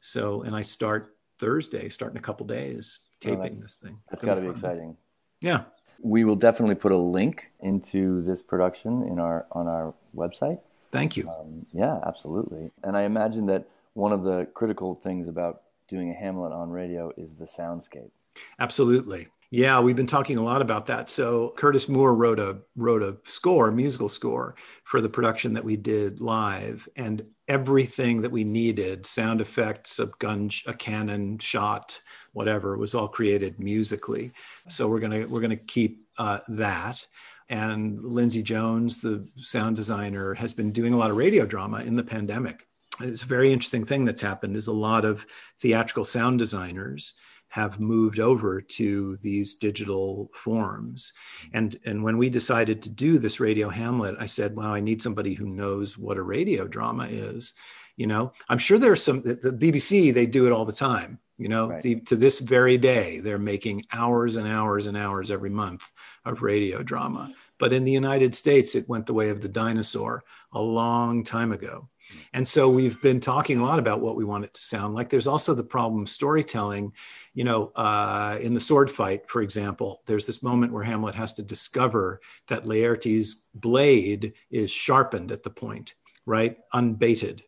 so 0.00 0.42
and 0.42 0.54
i 0.54 0.62
start 0.62 1.15
Thursday, 1.38 1.88
starting 1.88 2.18
a 2.18 2.22
couple 2.22 2.46
days, 2.46 3.00
oh, 3.02 3.06
taping 3.20 3.56
oh, 3.56 3.62
this 3.62 3.76
thing. 3.76 3.98
That's 4.10 4.22
got 4.22 4.36
to 4.36 4.40
be 4.40 4.48
exciting. 4.48 4.96
Yeah. 5.40 5.64
We 6.02 6.24
will 6.24 6.36
definitely 6.36 6.74
put 6.74 6.92
a 6.92 6.96
link 6.96 7.50
into 7.60 8.22
this 8.22 8.42
production 8.42 9.02
in 9.02 9.18
our 9.18 9.46
on 9.52 9.66
our 9.66 9.94
website. 10.14 10.60
Thank 10.92 11.16
you. 11.16 11.28
Um, 11.28 11.66
yeah, 11.72 12.00
absolutely. 12.06 12.70
And 12.82 12.96
I 12.96 13.02
imagine 13.02 13.46
that 13.46 13.66
one 13.94 14.12
of 14.12 14.22
the 14.22 14.46
critical 14.54 14.94
things 14.94 15.26
about 15.26 15.62
doing 15.88 16.10
a 16.10 16.14
Hamlet 16.14 16.52
on 16.52 16.70
radio 16.70 17.12
is 17.16 17.36
the 17.36 17.46
soundscape. 17.46 18.10
Absolutely. 18.58 19.28
Yeah, 19.56 19.80
we've 19.80 19.96
been 19.96 20.06
talking 20.06 20.36
a 20.36 20.42
lot 20.42 20.60
about 20.60 20.84
that. 20.84 21.08
So 21.08 21.54
Curtis 21.56 21.88
Moore 21.88 22.14
wrote 22.14 22.38
a 22.38 22.58
wrote 22.76 23.02
a 23.02 23.16
score, 23.24 23.68
a 23.68 23.72
musical 23.72 24.10
score 24.10 24.54
for 24.84 25.00
the 25.00 25.08
production 25.08 25.54
that 25.54 25.64
we 25.64 25.78
did 25.78 26.20
live, 26.20 26.86
and 26.94 27.24
everything 27.48 28.20
that 28.20 28.30
we 28.30 28.44
needed, 28.44 29.06
sound 29.06 29.40
effects, 29.40 29.98
a 29.98 30.08
gun, 30.18 30.50
a 30.66 30.74
cannon 30.74 31.38
shot, 31.38 31.98
whatever, 32.34 32.76
was 32.76 32.94
all 32.94 33.08
created 33.08 33.58
musically. 33.58 34.30
So 34.68 34.88
we're 34.88 35.00
gonna 35.00 35.26
we're 35.26 35.40
gonna 35.40 35.56
keep 35.56 36.06
uh, 36.18 36.40
that. 36.48 37.06
And 37.48 38.04
Lindsay 38.04 38.42
Jones, 38.42 39.00
the 39.00 39.26
sound 39.40 39.76
designer, 39.76 40.34
has 40.34 40.52
been 40.52 40.70
doing 40.70 40.92
a 40.92 40.98
lot 40.98 41.10
of 41.10 41.16
radio 41.16 41.46
drama 41.46 41.80
in 41.80 41.96
the 41.96 42.04
pandemic 42.04 42.66
it's 43.00 43.22
a 43.22 43.26
very 43.26 43.52
interesting 43.52 43.84
thing 43.84 44.04
that's 44.04 44.22
happened 44.22 44.56
is 44.56 44.68
a 44.68 44.72
lot 44.72 45.04
of 45.04 45.26
theatrical 45.60 46.02
sound 46.02 46.38
designers 46.38 47.14
have 47.56 47.80
moved 47.80 48.20
over 48.20 48.60
to 48.60 49.16
these 49.22 49.54
digital 49.54 50.30
forms 50.34 51.14
and 51.54 51.80
and 51.86 52.04
when 52.04 52.18
we 52.18 52.28
decided 52.28 52.82
to 52.82 52.90
do 52.90 53.18
this 53.18 53.40
radio 53.40 53.70
hamlet 53.70 54.14
i 54.20 54.26
said 54.26 54.54
wow 54.54 54.74
i 54.74 54.78
need 54.78 55.00
somebody 55.00 55.32
who 55.32 55.46
knows 55.46 55.96
what 55.96 56.18
a 56.18 56.22
radio 56.22 56.68
drama 56.68 57.06
is 57.06 57.54
you 57.96 58.06
know 58.06 58.30
i'm 58.50 58.58
sure 58.58 58.76
there's 58.76 59.02
some 59.02 59.22
the, 59.22 59.36
the 59.36 59.52
bbc 59.52 60.12
they 60.12 60.26
do 60.26 60.46
it 60.46 60.52
all 60.52 60.66
the 60.66 60.72
time 60.90 61.18
you 61.38 61.48
know 61.48 61.70
right. 61.70 61.80
the, 61.80 61.94
to 62.00 62.14
this 62.14 62.40
very 62.40 62.76
day 62.76 63.20
they're 63.20 63.38
making 63.38 63.82
hours 63.90 64.36
and 64.36 64.46
hours 64.46 64.84
and 64.84 64.94
hours 64.94 65.30
every 65.30 65.48
month 65.48 65.90
of 66.26 66.42
radio 66.42 66.82
drama 66.82 67.32
but 67.56 67.72
in 67.72 67.84
the 67.84 67.98
united 68.02 68.34
states 68.34 68.74
it 68.74 68.86
went 68.86 69.06
the 69.06 69.14
way 69.14 69.30
of 69.30 69.40
the 69.40 69.48
dinosaur 69.48 70.22
a 70.52 70.60
long 70.60 71.24
time 71.24 71.52
ago 71.52 71.88
and 72.32 72.46
so 72.46 72.68
we've 72.68 73.00
been 73.02 73.20
talking 73.20 73.58
a 73.58 73.64
lot 73.64 73.78
about 73.78 74.00
what 74.00 74.16
we 74.16 74.24
want 74.24 74.44
it 74.44 74.54
to 74.54 74.60
sound 74.60 74.94
like. 74.94 75.08
There's 75.08 75.26
also 75.26 75.54
the 75.54 75.64
problem 75.64 76.02
of 76.02 76.10
storytelling. 76.10 76.92
You 77.36 77.44
know, 77.44 77.70
uh, 77.76 78.38
in 78.40 78.54
the 78.54 78.60
sword 78.60 78.90
fight, 78.90 79.28
for 79.28 79.42
example, 79.42 80.00
there's 80.06 80.24
this 80.24 80.42
moment 80.42 80.72
where 80.72 80.82
Hamlet 80.82 81.14
has 81.14 81.34
to 81.34 81.42
discover 81.42 82.22
that 82.48 82.64
Laertes' 82.64 83.44
blade 83.54 84.32
is 84.50 84.70
sharpened 84.70 85.30
at 85.30 85.42
the 85.42 85.50
point, 85.50 85.96
right? 86.24 86.56
Unbated. 86.72 87.42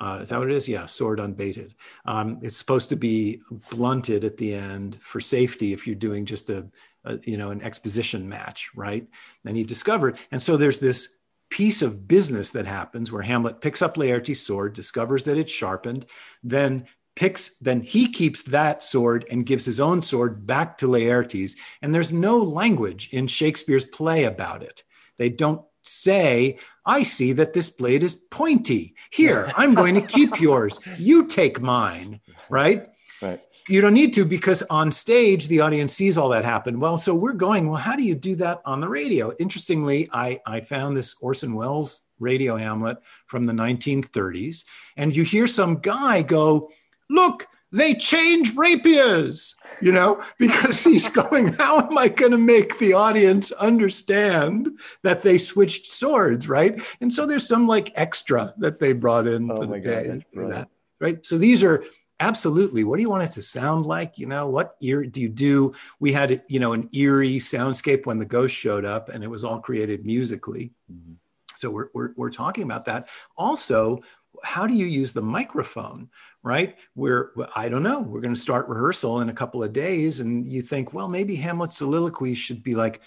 Uh, 0.00 0.20
is 0.22 0.28
that 0.28 0.38
what 0.38 0.48
it 0.48 0.54
is? 0.54 0.68
Yeah, 0.68 0.86
sword 0.86 1.18
unbated. 1.18 1.72
Um, 2.06 2.38
it's 2.40 2.56
supposed 2.56 2.88
to 2.90 2.96
be 2.96 3.40
blunted 3.68 4.22
at 4.22 4.36
the 4.36 4.54
end 4.54 5.00
for 5.02 5.20
safety 5.20 5.72
if 5.72 5.88
you're 5.88 5.96
doing 5.96 6.24
just 6.24 6.48
a, 6.48 6.68
a 7.04 7.18
you 7.24 7.36
know 7.36 7.50
an 7.50 7.62
exposition 7.62 8.28
match, 8.28 8.70
right? 8.76 9.04
And 9.44 9.56
he 9.56 9.64
discovered, 9.64 10.20
and 10.30 10.40
so 10.40 10.56
there's 10.56 10.78
this 10.78 11.18
piece 11.50 11.82
of 11.82 12.06
business 12.06 12.52
that 12.52 12.66
happens 12.66 13.10
where 13.10 13.22
Hamlet 13.22 13.60
picks 13.60 13.82
up 13.82 13.96
Laertes' 13.96 14.36
sword, 14.36 14.72
discovers 14.72 15.24
that 15.24 15.36
it's 15.36 15.52
sharpened, 15.52 16.06
then 16.44 16.86
picks 17.14 17.58
then 17.58 17.80
he 17.80 18.08
keeps 18.08 18.42
that 18.44 18.82
sword 18.82 19.24
and 19.30 19.46
gives 19.46 19.64
his 19.64 19.80
own 19.80 20.00
sword 20.00 20.46
back 20.46 20.78
to 20.78 20.86
Laertes 20.86 21.56
and 21.82 21.94
there's 21.94 22.12
no 22.12 22.38
language 22.38 23.08
in 23.12 23.26
Shakespeare's 23.26 23.84
play 23.84 24.24
about 24.24 24.62
it. 24.62 24.82
They 25.18 25.28
don't 25.28 25.62
say, 25.82 26.58
I 26.86 27.02
see 27.02 27.32
that 27.32 27.52
this 27.52 27.68
blade 27.68 28.02
is 28.02 28.14
pointy. 28.14 28.94
Here, 29.10 29.52
I'm 29.56 29.74
going 29.74 29.94
to 29.94 30.00
keep 30.00 30.40
yours. 30.40 30.78
You 30.98 31.26
take 31.26 31.60
mine, 31.60 32.20
right? 32.48 32.86
Right 33.20 33.40
you 33.68 33.80
don't 33.80 33.94
need 33.94 34.12
to 34.12 34.24
because 34.24 34.62
on 34.64 34.90
stage 34.90 35.46
the 35.48 35.60
audience 35.60 35.92
sees 35.92 36.18
all 36.18 36.28
that 36.28 36.44
happen 36.44 36.80
well 36.80 36.98
so 36.98 37.14
we're 37.14 37.32
going 37.32 37.68
well 37.68 37.76
how 37.76 37.94
do 37.94 38.04
you 38.04 38.14
do 38.14 38.34
that 38.34 38.60
on 38.64 38.80
the 38.80 38.88
radio 38.88 39.32
interestingly 39.38 40.08
i 40.12 40.40
i 40.46 40.60
found 40.60 40.96
this 40.96 41.14
orson 41.20 41.54
welles 41.54 42.02
radio 42.18 42.56
hamlet 42.56 42.98
from 43.26 43.44
the 43.44 43.52
1930s 43.52 44.64
and 44.96 45.14
you 45.14 45.22
hear 45.22 45.46
some 45.46 45.76
guy 45.76 46.22
go 46.22 46.68
look 47.12 47.46
they 47.74 47.94
change 47.94 48.54
rapiers 48.54 49.54
you 49.80 49.92
know 49.92 50.22
because 50.38 50.82
he's 50.90 51.08
going 51.08 51.52
how 51.54 51.80
am 51.80 51.96
i 51.96 52.08
going 52.08 52.32
to 52.32 52.38
make 52.38 52.78
the 52.78 52.92
audience 52.92 53.50
understand 53.52 54.68
that 55.02 55.22
they 55.22 55.38
switched 55.38 55.86
swords 55.86 56.48
right? 56.48 56.80
And 57.00 57.12
so 57.12 57.26
there's 57.26 57.46
some 57.46 57.66
like 57.66 57.92
extra 57.94 58.54
that 58.58 58.78
they 58.78 58.92
brought 58.92 59.26
in 59.26 59.50
oh 59.50 59.56
for 59.56 59.66
the 59.66 59.80
day 59.80 60.22
for 60.34 60.48
that 60.48 60.68
right? 61.02 61.26
So 61.26 61.36
these 61.36 61.62
are 61.62 61.84
absolutely 62.20 62.84
what 62.84 62.96
do 62.96 63.02
you 63.02 63.10
want 63.10 63.24
it 63.24 63.32
to 63.32 63.42
sound 63.42 63.84
like? 63.84 64.16
You 64.16 64.26
know 64.26 64.48
what 64.48 64.76
ear 64.80 65.04
do 65.04 65.20
you 65.20 65.28
do? 65.28 65.74
We 65.98 66.12
had 66.12 66.42
you 66.48 66.60
know 66.60 66.72
an 66.72 66.88
eerie 66.94 67.38
soundscape 67.38 68.06
when 68.06 68.18
the 68.18 68.24
ghost 68.24 68.54
showed 68.54 68.86
up 68.86 69.10
and 69.10 69.22
it 69.22 69.28
was 69.28 69.44
all 69.44 69.60
created 69.60 70.06
musically. 70.06 70.72
Mm-hmm. 70.90 71.14
so 71.56 71.70
we're, 71.70 71.88
we're, 71.92 72.12
we're 72.16 72.30
talking 72.30 72.64
about 72.64 72.86
that. 72.86 73.08
Also 73.36 74.00
how 74.42 74.66
do 74.66 74.74
you 74.74 74.86
use 74.86 75.12
the 75.12 75.22
microphone 75.22 76.08
right 76.42 76.78
we're 76.94 77.30
i 77.54 77.68
don't 77.68 77.82
know 77.82 78.00
we're 78.00 78.20
going 78.20 78.34
to 78.34 78.40
start 78.40 78.68
rehearsal 78.68 79.20
in 79.20 79.28
a 79.28 79.34
couple 79.34 79.62
of 79.62 79.72
days 79.72 80.20
and 80.20 80.46
you 80.46 80.62
think 80.62 80.92
well 80.92 81.08
maybe 81.08 81.36
hamlet's 81.36 81.76
soliloquy 81.76 82.34
should 82.34 82.62
be 82.62 82.74
like 82.74 83.00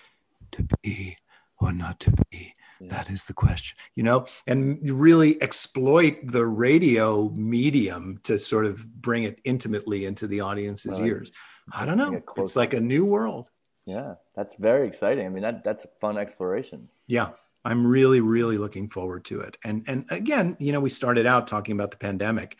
to 0.51 0.65
be 0.81 1.17
or 1.59 1.71
not 1.71 1.99
to 1.99 2.13
be 2.31 2.53
that 2.81 3.09
is 3.09 3.25
the 3.25 3.33
question, 3.33 3.77
you 3.95 4.03
know, 4.03 4.25
and 4.47 4.79
really 4.83 5.41
exploit 5.41 6.17
the 6.23 6.45
radio 6.45 7.29
medium 7.29 8.19
to 8.23 8.37
sort 8.37 8.65
of 8.65 8.85
bring 9.01 9.23
it 9.23 9.39
intimately 9.43 10.05
into 10.05 10.27
the 10.27 10.41
audience's 10.41 10.99
right. 10.99 11.07
ears. 11.07 11.31
I 11.71 11.85
don't 11.85 11.97
know. 11.97 12.13
It 12.13 12.23
it's 12.37 12.55
like 12.55 12.73
a 12.73 12.79
new 12.79 13.05
world. 13.05 13.49
Yeah, 13.85 14.15
that's 14.35 14.55
very 14.55 14.87
exciting. 14.87 15.25
I 15.25 15.29
mean, 15.29 15.43
that 15.43 15.63
that's 15.63 15.85
a 15.85 15.89
fun 15.99 16.17
exploration. 16.17 16.89
Yeah, 17.07 17.29
I'm 17.65 17.85
really, 17.85 18.21
really 18.21 18.57
looking 18.57 18.89
forward 18.89 19.25
to 19.25 19.41
it. 19.41 19.57
And 19.63 19.83
and 19.87 20.05
again, 20.11 20.55
you 20.59 20.71
know, 20.71 20.79
we 20.79 20.89
started 20.89 21.25
out 21.25 21.47
talking 21.47 21.75
about 21.75 21.91
the 21.91 21.97
pandemic. 21.97 22.57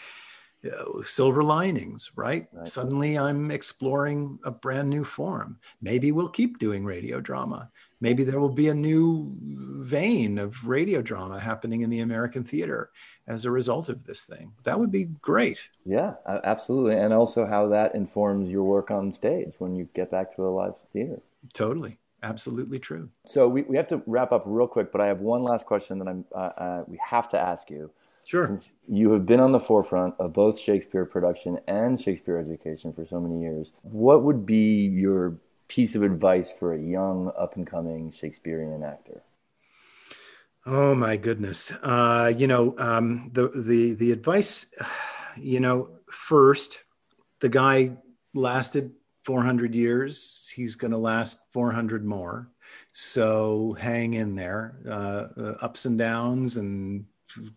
Uh, 0.65 1.03
silver 1.03 1.43
linings, 1.43 2.11
right? 2.15 2.47
right? 2.51 2.67
Suddenly 2.67 3.19
I'm 3.19 3.51
exploring 3.51 4.39
a 4.43 4.49
brand 4.49 4.89
new 4.89 5.03
form. 5.03 5.59
Maybe 5.79 6.11
we'll 6.11 6.27
keep 6.27 6.57
doing 6.57 6.83
radio 6.83 7.21
drama 7.21 7.69
maybe 8.05 8.23
there 8.23 8.39
will 8.39 8.49
be 8.49 8.69
a 8.69 8.73
new 8.73 9.35
vein 9.41 10.37
of 10.37 10.67
radio 10.67 11.01
drama 11.01 11.39
happening 11.39 11.81
in 11.81 11.89
the 11.89 12.01
American 12.01 12.43
theater 12.43 12.91
as 13.27 13.45
a 13.45 13.51
result 13.51 13.89
of 13.89 14.03
this 14.03 14.23
thing. 14.23 14.51
That 14.63 14.79
would 14.79 14.91
be 14.91 15.05
great. 15.21 15.67
Yeah, 15.85 16.13
absolutely. 16.27 16.97
And 16.97 17.13
also 17.13 17.45
how 17.45 17.67
that 17.69 17.95
informs 17.95 18.49
your 18.49 18.63
work 18.63 18.91
on 18.91 19.13
stage 19.13 19.55
when 19.59 19.75
you 19.75 19.89
get 19.93 20.11
back 20.11 20.35
to 20.35 20.45
a 20.45 20.49
live 20.49 20.75
theater. 20.93 21.21
Totally. 21.53 21.97
Absolutely 22.25 22.79
true. 22.79 23.09
So 23.27 23.47
we, 23.47 23.61
we 23.61 23.77
have 23.77 23.85
to 23.87 24.01
wrap 24.07 24.31
up 24.31 24.43
real 24.47 24.67
quick, 24.67 24.91
but 24.91 24.99
I 24.99 25.05
have 25.05 25.21
one 25.21 25.43
last 25.43 25.67
question 25.67 25.99
that 25.99 26.07
I'm 26.07 26.25
uh, 26.33 26.49
uh, 26.57 26.83
we 26.87 26.97
have 26.97 27.29
to 27.29 27.39
ask 27.39 27.69
you. 27.69 27.91
Sure. 28.25 28.47
Since 28.47 28.73
you 28.87 29.11
have 29.11 29.27
been 29.27 29.39
on 29.39 29.51
the 29.51 29.59
forefront 29.59 30.15
of 30.17 30.33
both 30.33 30.59
Shakespeare 30.59 31.05
production 31.05 31.59
and 31.67 32.01
Shakespeare 32.01 32.39
education 32.39 32.91
for 32.93 33.05
so 33.05 33.19
many 33.19 33.41
years, 33.41 33.73
what 33.83 34.23
would 34.23 34.43
be 34.43 34.87
your 34.87 35.37
piece 35.67 35.93
of 35.93 36.01
advice 36.01 36.51
for 36.51 36.73
a 36.73 36.79
young 36.79 37.31
up 37.37 37.55
and 37.55 37.67
coming 37.67 38.09
Shakespearean 38.09 38.83
actor? 38.83 39.21
Oh 40.65 40.95
my 40.95 41.17
goodness! 41.17 41.71
Uh, 41.83 42.33
you 42.35 42.47
know 42.47 42.73
um, 42.79 43.29
the 43.33 43.49
the 43.49 43.93
the 43.93 44.11
advice. 44.11 44.65
You 45.37 45.59
know, 45.59 45.89
first, 46.09 46.81
the 47.41 47.49
guy 47.49 47.97
lasted 48.33 48.93
400 49.25 49.73
years. 49.73 50.51
He's 50.55 50.75
going 50.75 50.91
to 50.91 50.97
last 50.97 51.51
400 51.51 52.05
more. 52.05 52.51
So 52.91 53.75
hang 53.79 54.13
in 54.13 54.35
there. 54.35 54.77
Uh, 54.89 55.53
ups 55.61 55.85
and 55.85 55.97
downs 55.97 56.57
and 56.57 57.05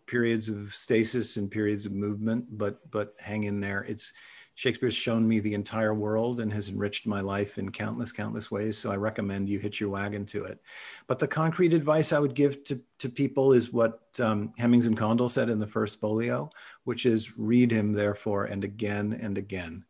periods 0.07 0.49
of 0.49 0.75
stasis 0.75 1.37
and 1.37 1.51
periods 1.51 1.87
of 1.87 1.93
movement, 1.93 2.47
but 2.59 2.91
but 2.91 3.15
hang 3.19 3.45
in 3.45 3.61
there. 3.61 3.85
It's 3.85 4.13
Shakespeare's 4.59 4.95
shown 4.95 5.29
me 5.29 5.39
the 5.39 5.55
entire 5.55 5.95
world 5.95 6.41
and 6.41 6.53
has 6.53 6.69
enriched 6.69 7.07
my 7.07 7.21
life 7.21 7.59
in 7.59 7.71
countless, 7.71 8.11
countless 8.11 8.51
ways. 8.51 8.77
So 8.77 8.91
I 8.91 8.97
recommend 8.97 9.49
you 9.49 9.61
hitch 9.61 9.79
your 9.79 9.91
wagon 9.91 10.27
to 10.27 10.43
it. 10.47 10.61
But 11.07 11.21
the 11.21 11.29
concrete 11.29 11.73
advice 11.73 12.13
I 12.13 12.19
would 12.19 12.35
give 12.35 12.65
to, 12.65 12.81
to 12.99 13.09
people 13.09 13.53
is 13.53 13.73
what 13.73 14.01
um, 14.19 14.51
Hemmings 14.59 14.87
and 14.87 14.97
Condell 14.97 15.29
said 15.29 15.49
in 15.49 15.61
the 15.61 15.67
first 15.69 16.01
folio, 16.01 16.51
which 16.83 17.07
is 17.07 17.39
read 17.39 17.71
him, 17.71 17.93
therefore, 17.93 18.47
and 18.47 18.65
again 18.65 19.17
and 19.23 19.39
again. 19.39 19.85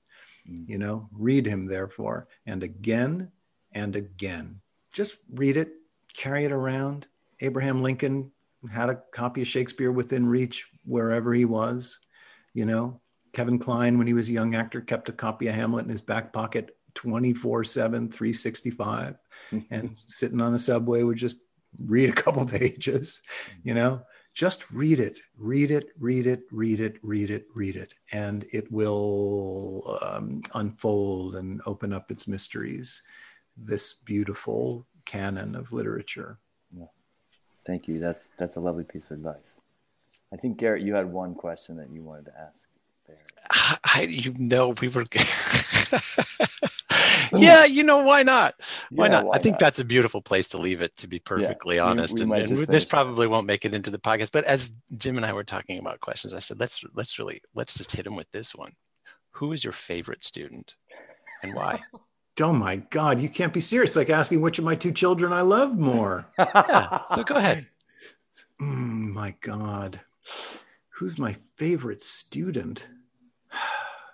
You 0.66 0.78
know, 0.78 1.08
read 1.12 1.46
him, 1.46 1.66
therefore, 1.66 2.28
and 2.46 2.62
again 2.62 3.30
and 3.72 3.94
again. 3.96 4.60
Just 4.94 5.18
read 5.32 5.56
it, 5.56 5.72
carry 6.16 6.44
it 6.44 6.52
around. 6.52 7.06
Abraham 7.40 7.82
Lincoln 7.82 8.32
had 8.72 8.88
a 8.88 9.02
copy 9.12 9.42
of 9.42 9.48
Shakespeare 9.48 9.92
within 9.92 10.26
reach 10.26 10.66
wherever 10.84 11.32
he 11.34 11.44
was, 11.44 12.00
you 12.54 12.64
know, 12.64 13.00
Kevin 13.32 13.58
Kline, 13.58 13.98
when 13.98 14.06
he 14.06 14.14
was 14.14 14.28
a 14.28 14.32
young 14.32 14.54
actor, 14.54 14.80
kept 14.80 15.08
a 15.08 15.12
copy 15.12 15.48
of 15.48 15.54
Hamlet 15.54 15.84
in 15.84 15.90
his 15.90 16.00
back 16.00 16.32
pocket 16.32 16.76
24 16.94 17.64
7, 17.64 18.10
365, 18.10 19.16
and 19.70 19.96
sitting 20.08 20.40
on 20.40 20.52
the 20.52 20.58
subway 20.58 21.02
would 21.02 21.18
just 21.18 21.40
read 21.84 22.10
a 22.10 22.12
couple 22.12 22.44
pages, 22.46 23.22
you 23.62 23.74
know, 23.74 24.02
just 24.38 24.70
read 24.70 25.00
it, 25.00 25.20
read 25.36 25.72
it, 25.72 25.88
read 25.98 26.24
it, 26.24 26.44
read 26.52 26.78
it, 26.78 27.00
read 27.02 27.28
it, 27.28 27.46
read 27.56 27.74
it, 27.74 27.94
and 28.12 28.46
it 28.52 28.70
will 28.70 29.98
um, 30.00 30.40
unfold 30.54 31.34
and 31.34 31.60
open 31.66 31.92
up 31.92 32.12
its 32.12 32.28
mysteries. 32.28 33.02
This 33.56 33.94
beautiful 33.94 34.86
canon 35.04 35.56
of 35.56 35.72
literature. 35.72 36.38
Yeah. 36.72 36.84
Thank 37.66 37.88
you. 37.88 37.98
That's 37.98 38.28
that's 38.38 38.54
a 38.54 38.60
lovely 38.60 38.84
piece 38.84 39.06
of 39.06 39.16
advice. 39.16 39.56
I 40.32 40.36
think 40.36 40.56
Garrett, 40.56 40.82
you 40.82 40.94
had 40.94 41.06
one 41.06 41.34
question 41.34 41.76
that 41.78 41.90
you 41.90 42.04
wanted 42.04 42.26
to 42.26 42.38
ask 42.38 42.68
there? 43.08 43.16
I, 43.50 44.02
you 44.02 44.34
know, 44.38 44.68
we 44.80 44.86
were. 44.86 45.04
yeah, 47.32 47.64
you 47.64 47.82
know, 47.82 47.98
why 47.98 48.22
not? 48.22 48.54
Why 48.90 49.06
yeah, 49.06 49.12
not? 49.12 49.26
Why 49.26 49.36
I 49.36 49.38
think 49.38 49.54
not? 49.54 49.60
that's 49.60 49.78
a 49.78 49.84
beautiful 49.84 50.20
place 50.20 50.48
to 50.48 50.58
leave 50.58 50.80
it, 50.80 50.96
to 50.98 51.06
be 51.06 51.18
perfectly 51.18 51.76
yeah, 51.76 51.84
honest. 51.84 52.18
We, 52.18 52.26
we 52.26 52.40
and, 52.40 52.50
and 52.50 52.66
this 52.68 52.84
probably 52.84 53.26
won't 53.26 53.46
make 53.46 53.64
it 53.64 53.74
into 53.74 53.90
the 53.90 53.98
podcast. 53.98 54.30
But 54.32 54.44
as 54.44 54.70
Jim 54.96 55.16
and 55.16 55.26
I 55.26 55.32
were 55.32 55.44
talking 55.44 55.78
about 55.78 56.00
questions, 56.00 56.34
I 56.34 56.40
said, 56.40 56.60
let's 56.60 56.84
let's 56.94 57.18
really 57.18 57.40
let's 57.54 57.74
just 57.74 57.92
hit 57.92 58.06
him 58.06 58.16
with 58.16 58.30
this 58.30 58.54
one. 58.54 58.72
Who 59.32 59.52
is 59.52 59.62
your 59.62 59.72
favorite 59.72 60.24
student, 60.24 60.76
and 61.42 61.54
why? 61.54 61.80
oh 62.40 62.52
my 62.52 62.76
God, 62.76 63.20
you 63.20 63.28
can't 63.28 63.52
be 63.52 63.60
serious! 63.60 63.96
Like 63.96 64.10
asking 64.10 64.40
which 64.40 64.58
of 64.58 64.64
my 64.64 64.74
two 64.74 64.92
children 64.92 65.32
I 65.32 65.42
love 65.42 65.78
more. 65.78 66.26
yeah, 66.38 67.02
so 67.14 67.24
go 67.24 67.36
ahead. 67.36 67.66
Mm, 68.60 69.12
my 69.12 69.34
God 69.40 70.00
who's 70.98 71.16
my 71.16 71.36
favorite 71.56 72.02
student? 72.02 72.88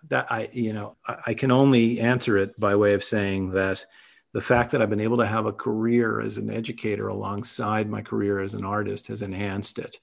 That 0.08 0.30
I, 0.30 0.48
you 0.52 0.72
know, 0.72 0.96
I, 1.26 1.34
can 1.34 1.50
only 1.50 2.00
answer 2.00 2.36
it 2.36 2.58
by 2.58 2.76
way 2.76 2.94
of 2.94 3.04
saying 3.04 3.50
that 3.50 3.84
the 4.32 4.40
fact 4.40 4.72
that 4.72 4.82
I've 4.82 4.90
been 4.90 5.00
able 5.00 5.18
to 5.18 5.26
have 5.26 5.46
a 5.46 5.52
career 5.52 6.20
as 6.20 6.36
an 6.36 6.50
educator 6.50 7.08
alongside 7.08 7.88
my 7.88 8.02
career 8.02 8.40
as 8.40 8.54
an 8.54 8.64
artist 8.64 9.06
has 9.08 9.22
enhanced 9.22 9.78
it. 9.78 9.98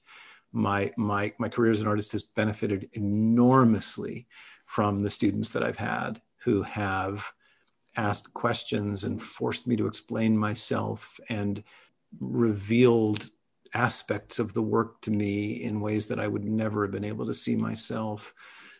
My 0.52 0.92
my 0.96 1.32
my 1.38 1.48
career 1.48 1.72
as 1.72 1.80
an 1.80 1.86
artist 1.86 2.12
has 2.12 2.22
benefited 2.22 2.88
enormously 2.92 4.26
from 4.66 5.02
the 5.02 5.10
students 5.10 5.50
that 5.50 5.62
I've 5.62 5.76
had 5.76 6.20
who 6.44 6.62
have 6.62 7.24
asked 7.96 8.32
questions 8.32 9.04
and 9.04 9.20
forced 9.20 9.66
me 9.66 9.76
to 9.76 9.86
explain 9.86 10.36
myself 10.36 11.20
and 11.28 11.62
revealed 12.20 13.30
aspects 13.74 14.38
of 14.38 14.52
the 14.52 14.62
work 14.62 15.00
to 15.02 15.10
me 15.10 15.62
in 15.62 15.80
ways 15.80 16.06
that 16.06 16.20
I 16.20 16.28
would 16.28 16.44
never 16.44 16.82
have 16.82 16.90
been 16.90 17.04
able 17.04 17.26
to 17.26 17.34
see 17.34 17.56
myself. 17.56 18.34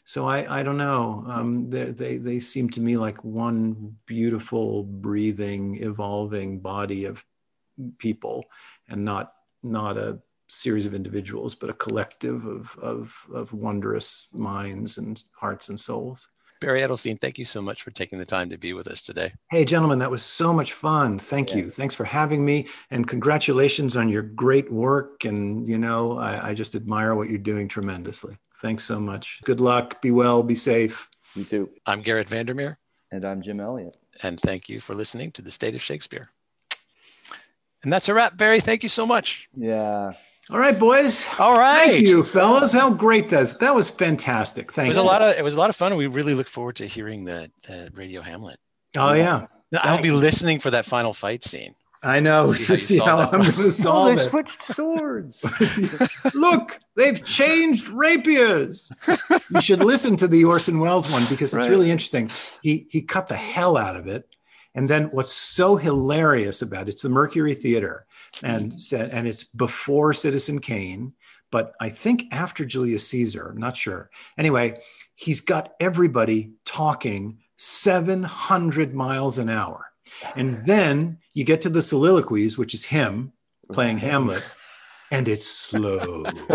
So 0.05 0.27
I, 0.27 0.61
I 0.61 0.63
don't 0.63 0.79
know. 0.79 1.25
Um, 1.29 1.71
they, 1.71 1.85
they, 1.85 2.17
they 2.17 2.41
seem 2.41 2.69
to 2.71 2.81
me 2.81 2.97
like 2.97 3.23
one 3.23 3.97
beautiful, 4.07 4.83
breathing, 4.83 5.77
evolving 5.83 6.59
body 6.59 7.05
of 7.05 7.25
people, 7.99 8.45
and 8.89 9.05
not 9.05 9.35
not 9.63 9.97
a 9.97 10.19
series 10.49 10.87
of 10.87 10.93
individuals, 10.93 11.55
but 11.55 11.71
a 11.71 11.75
collective 11.75 12.45
of 12.47 12.77
of, 12.83 13.15
of 13.33 13.53
wondrous 13.53 14.29
minds 14.33 14.99
and 14.99 15.23
hearts 15.35 15.69
and 15.69 15.79
souls. 15.79 16.29
Barry 16.61 16.83
Edelstein, 16.83 17.21
thank 17.21 17.39
you 17.39 17.45
so 17.45 17.61
much 17.61 17.83
for 17.83 17.91
taking 17.91 18.21
the 18.21 18.25
time 18.25 18.49
to 18.51 18.57
be 18.57 18.73
with 18.73 18.87
us 18.87 19.03
today. 19.03 19.33
Hey, 19.51 19.65
gentlemen, 19.65 19.99
that 19.99 20.13
was 20.13 20.23
so 20.23 20.53
much 20.53 20.75
fun. 20.75 21.19
Thank 21.19 21.57
you. 21.57 21.69
Thanks 21.69 21.95
for 21.95 22.05
having 22.05 22.45
me, 22.45 22.69
and 22.91 23.07
congratulations 23.07 23.97
on 23.97 24.09
your 24.09 24.23
great 24.23 24.71
work. 24.71 25.25
And 25.25 25.69
you 25.69 25.79
know, 25.79 26.19
I, 26.19 26.51
I 26.51 26.55
just 26.55 26.75
admire 26.75 27.15
what 27.15 27.29
you're 27.29 27.39
doing 27.39 27.69
tremendously. 27.69 28.37
Thanks 28.63 28.85
so 28.85 29.01
much. 29.01 29.41
Good 29.43 29.61
luck. 29.61 30.01
Be 30.01 30.13
well. 30.13 30.45
Be 30.45 30.55
safe. 30.55 31.09
You 31.35 31.43
too. 31.43 31.71
I'm 31.85 32.01
Garrett 32.01 32.29
Vandermeer. 32.29 32.79
And 33.11 33.25
I'm 33.25 33.43
Jim 33.43 33.59
Elliott. 33.59 33.97
And 34.23 34.39
thank 34.39 34.69
you 34.69 34.79
for 34.79 34.95
listening 34.95 35.33
to 35.33 35.43
the 35.43 35.51
State 35.51 35.75
of 35.75 35.83
Shakespeare. 35.83 36.31
And 37.83 37.93
that's 37.93 38.09
a 38.09 38.15
wrap, 38.15 38.37
Barry. 38.37 38.61
Thank 38.61 38.85
you 38.85 38.89
so 38.89 39.05
much. 39.05 39.49
Yeah. 39.53 40.13
All 40.49 40.59
right, 40.59 40.79
boys. 40.79 41.27
All 41.41 41.57
right. 41.57 41.91
Thank 41.91 42.07
you, 42.07 42.23
fellas. 42.23 42.73
How 42.73 42.91
great 42.91 43.29
that 43.31 43.59
that 43.59 43.75
was 43.75 43.91
fantastic. 43.91 44.73
Thank 44.73 44.87
you. 44.87 44.89
it 44.89 44.91
was 44.91 44.97
you. 44.97 45.03
a 45.03 45.05
lot 45.05 45.23
of 45.23 45.37
it 45.37 45.43
was 45.43 45.55
a 45.55 45.59
lot 45.59 45.71
of 45.71 45.75
fun. 45.75 45.97
We 45.97 46.07
really 46.07 46.35
look 46.35 46.49
forward 46.49 46.77
to 46.77 46.87
hearing 46.87 47.25
the, 47.25 47.51
the 47.67 47.91
Radio 47.95 48.23
Hamlet. 48.23 48.61
Oh 48.97 49.13
yeah. 49.13 49.47
I'll 49.75 50.03
be 50.03 50.11
listening 50.13 50.61
for 50.61 50.71
that 50.71 50.85
final 50.85 51.13
fight 51.13 51.43
scene. 51.43 51.75
I 52.03 52.21
know. 52.21 52.53
See, 52.53 52.77
see 52.79 52.99
how, 52.99 53.19
how 53.19 53.31
I'm 53.31 53.43
going 53.43 53.45
to 53.45 53.73
solve 53.73 54.09
oh, 54.09 54.15
they 54.15 54.23
it. 54.23 54.31
switched 54.31 54.63
swords. 54.63 55.43
Look, 56.35 56.81
they've 56.97 57.25
changed 57.25 57.89
rapiers. 57.89 58.91
you 59.51 59.63
should 59.63 59.81
listen 59.81 60.17
to 60.17 60.29
the 60.29 60.45
Orson 60.45 60.79
Welles 60.79 61.11
one 61.11 61.25
because 61.29 61.55
it's 61.55 61.69
really 61.69 61.91
interesting. 61.91 62.31
He 62.63 62.87
he 62.91 63.03
cut 63.03 63.29
the 63.29 63.37
hell 63.37 63.77
out 63.77 63.97
of 63.97 64.09
it, 64.09 64.29
and 64.75 64.89
then 64.89 65.05
what's 65.07 65.33
so 65.33 65.77
hilarious 65.77 66.63
about 66.63 66.89
it, 66.89 66.93
it's 66.93 67.03
the 67.03 67.09
Mercury 67.09 67.55
Theater, 67.55 68.07
and 68.43 68.81
said, 68.83 69.11
and 69.11 69.29
it's 69.29 69.45
before 69.45 70.13
Citizen 70.13 70.59
Kane, 70.59 71.13
but 71.51 71.75
I 71.81 71.89
think 71.89 72.25
after 72.33 72.65
Julius 72.65 73.07
Caesar. 73.09 73.51
I'm 73.51 73.61
not 73.61 73.77
sure. 73.77 74.11
Anyway, 74.37 74.79
he's 75.15 75.41
got 75.41 75.75
everybody 75.79 76.53
talking 76.65 77.39
700 77.59 78.93
miles 78.93 79.39
an 79.39 79.49
hour 79.49 79.93
and 80.37 80.67
then 80.67 81.19
you 81.35 81.45
get 81.45 81.61
to 81.63 81.71
the 81.71 81.83
soliloquies, 81.83 82.59
which 82.59 82.75
is 82.75 82.85
him 82.85 83.33
playing 83.73 83.99
Hamlet, 83.99 84.45
and 85.11 85.29
it's 85.29 85.47
slow. 85.47 86.25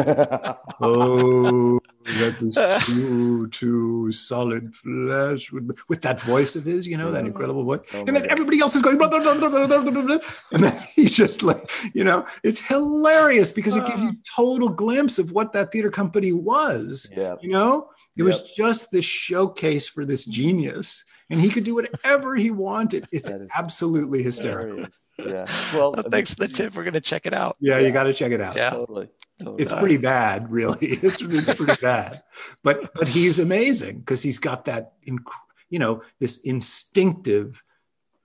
oh, 0.82 1.80
that 2.06 2.42
was 2.42 2.86
too, 2.86 3.48
too 3.50 4.12
solid 4.12 4.76
flesh 4.76 5.52
with, 5.52 5.78
with 5.88 6.02
that 6.02 6.20
voice 6.22 6.56
of 6.56 6.66
his, 6.66 6.88
you 6.88 6.98
know, 6.98 7.12
that 7.12 7.26
incredible 7.26 7.64
voice. 7.64 7.82
Oh 7.94 8.00
and 8.00 8.10
then 8.10 8.24
God. 8.24 8.32
everybody 8.32 8.60
else 8.60 8.76
is 8.76 8.82
going, 8.82 8.98
blah, 8.98 9.10
blah, 9.10 9.20
blah, 9.20 10.20
and 10.52 10.64
then 10.64 10.84
he 10.96 11.06
just 11.06 11.44
like, 11.44 11.70
you 11.94 12.04
know, 12.04 12.26
it's 12.44 12.60
hilarious 12.60 13.52
because 13.52 13.76
it 13.76 13.86
gives 13.86 14.02
you 14.02 14.10
ah. 14.10 14.32
total 14.36 14.70
glimpse 14.70 15.20
of 15.20 15.32
what 15.32 15.54
that 15.54 15.72
theater 15.72 15.92
company 15.92 16.34
was. 16.34 17.10
Yeah. 17.16 17.36
You 17.42 17.50
know, 17.50 17.90
it 18.16 18.24
yep. 18.24 18.26
was 18.26 18.52
just 18.54 18.92
this 18.92 19.06
showcase 19.06 19.88
for 19.88 20.06
this 20.06 20.26
genius 20.26 21.04
and 21.30 21.42
he 21.42 21.50
could 21.50 21.64
do 21.64 21.76
whatever 21.76 22.36
he 22.36 22.52
wanted. 22.52 23.08
It's 23.18 23.30
absolutely 23.56 24.24
hysterical. 24.24 24.86
Yeah. 25.18 25.46
Well, 25.74 25.94
well, 25.94 26.04
thanks 26.12 26.34
for 26.34 26.48
the 26.48 26.48
tip. 26.48 26.76
We're 26.76 26.84
going 26.84 26.94
to 26.94 27.02
check 27.02 27.26
it 27.26 27.34
out. 27.34 27.58
Yeah, 27.60 27.80
yeah. 27.80 27.88
you 27.88 27.94
got 27.94 28.04
to 28.04 28.14
check 28.14 28.32
it 28.32 28.42
out. 28.42 28.56
Yeah, 28.56 28.70
totally. 28.70 29.10
totally. 29.40 29.62
It's 29.62 29.74
pretty 29.74 29.98
bad, 29.98 30.52
really. 30.52 31.00
It's, 31.02 31.22
it's 31.22 31.54
pretty 31.54 31.82
bad, 31.82 32.24
but 32.64 32.94
but 32.94 33.08
he's 33.08 33.40
amazing 33.40 34.00
because 34.00 34.22
he's 34.22 34.40
got 34.40 34.66
that, 34.66 34.94
inc- 35.08 35.24
you 35.70 35.80
know, 35.80 36.02
this 36.20 36.38
instinctive 36.40 37.64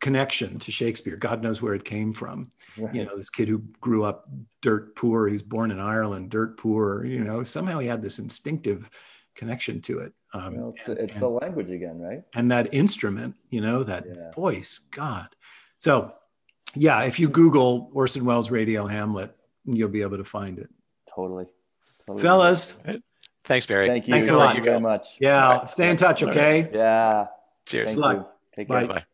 connection 0.01 0.59
to 0.59 0.73
Shakespeare. 0.73 1.17
God 1.17 1.43
knows 1.43 1.63
where 1.63 1.75
it 1.75 1.85
came 1.85 2.13
from. 2.13 2.51
Right. 2.77 2.95
You 2.95 3.05
know, 3.05 3.17
this 3.17 3.31
kid 3.31 3.49
who 3.49 3.59
grew 3.81 4.05
up 4.05 4.29
dirt 4.61 4.97
poor. 4.97 5.29
He's 5.29 5.43
born 5.43 5.71
in 5.71 5.79
Ireland, 5.79 6.31
dirt 6.31 6.59
poor. 6.59 7.05
You 7.05 7.25
know, 7.25 7.45
somehow 7.45 7.79
he 7.79 7.87
had 7.87 8.03
this 8.03 8.19
instinctive 8.19 8.91
connection 9.35 9.81
to 9.83 10.01
it. 10.01 10.13
Um, 10.35 10.57
well, 10.57 10.69
it's, 10.71 10.89
and, 10.89 10.99
it's 10.99 11.13
the 11.15 11.29
language 11.29 11.71
again, 11.71 12.01
right? 12.01 12.23
And 12.35 12.51
that 12.51 12.73
instrument, 12.73 13.35
you 13.51 13.61
know, 13.61 13.83
that 13.83 14.05
yeah. 14.07 14.31
voice, 14.33 14.81
God. 14.91 15.29
So, 15.79 16.13
yeah, 16.75 17.03
if 17.03 17.21
you 17.21 17.29
Google 17.29 17.91
Orson 17.93 18.25
Welles 18.25 18.51
Radio 18.51 18.87
Hamlet, 18.87 19.37
you'll 19.65 19.89
be 19.89 20.03
able 20.03 20.17
to 20.17 20.25
find 20.25 20.59
it. 20.59 20.71
Totally. 21.15 21.47
totally. 22.07 22.23
Fellas. 22.23 22.77
Thanks, 23.45 23.67
Barry. 23.67 23.89
Thank 23.89 24.09
you. 24.09 24.15
Thanks 24.15 24.31
a 24.31 24.37
lot. 24.37 24.55
Thank 24.55 24.59
you 24.59 24.65
very 24.65 24.81
much. 24.81 25.19
Yeah. 25.21 25.59
Right. 25.59 25.71
Stay 25.71 25.91
in 25.91 25.97
touch, 25.97 26.23
okay? 26.23 26.71
Yeah. 26.73 27.27
Cheers. 27.67 27.91
Good 27.91 27.99
luck. 27.99 28.37
Take 28.55 28.69
care. 28.69 28.87
Bye. 28.87 28.95
Bye. 28.95 29.05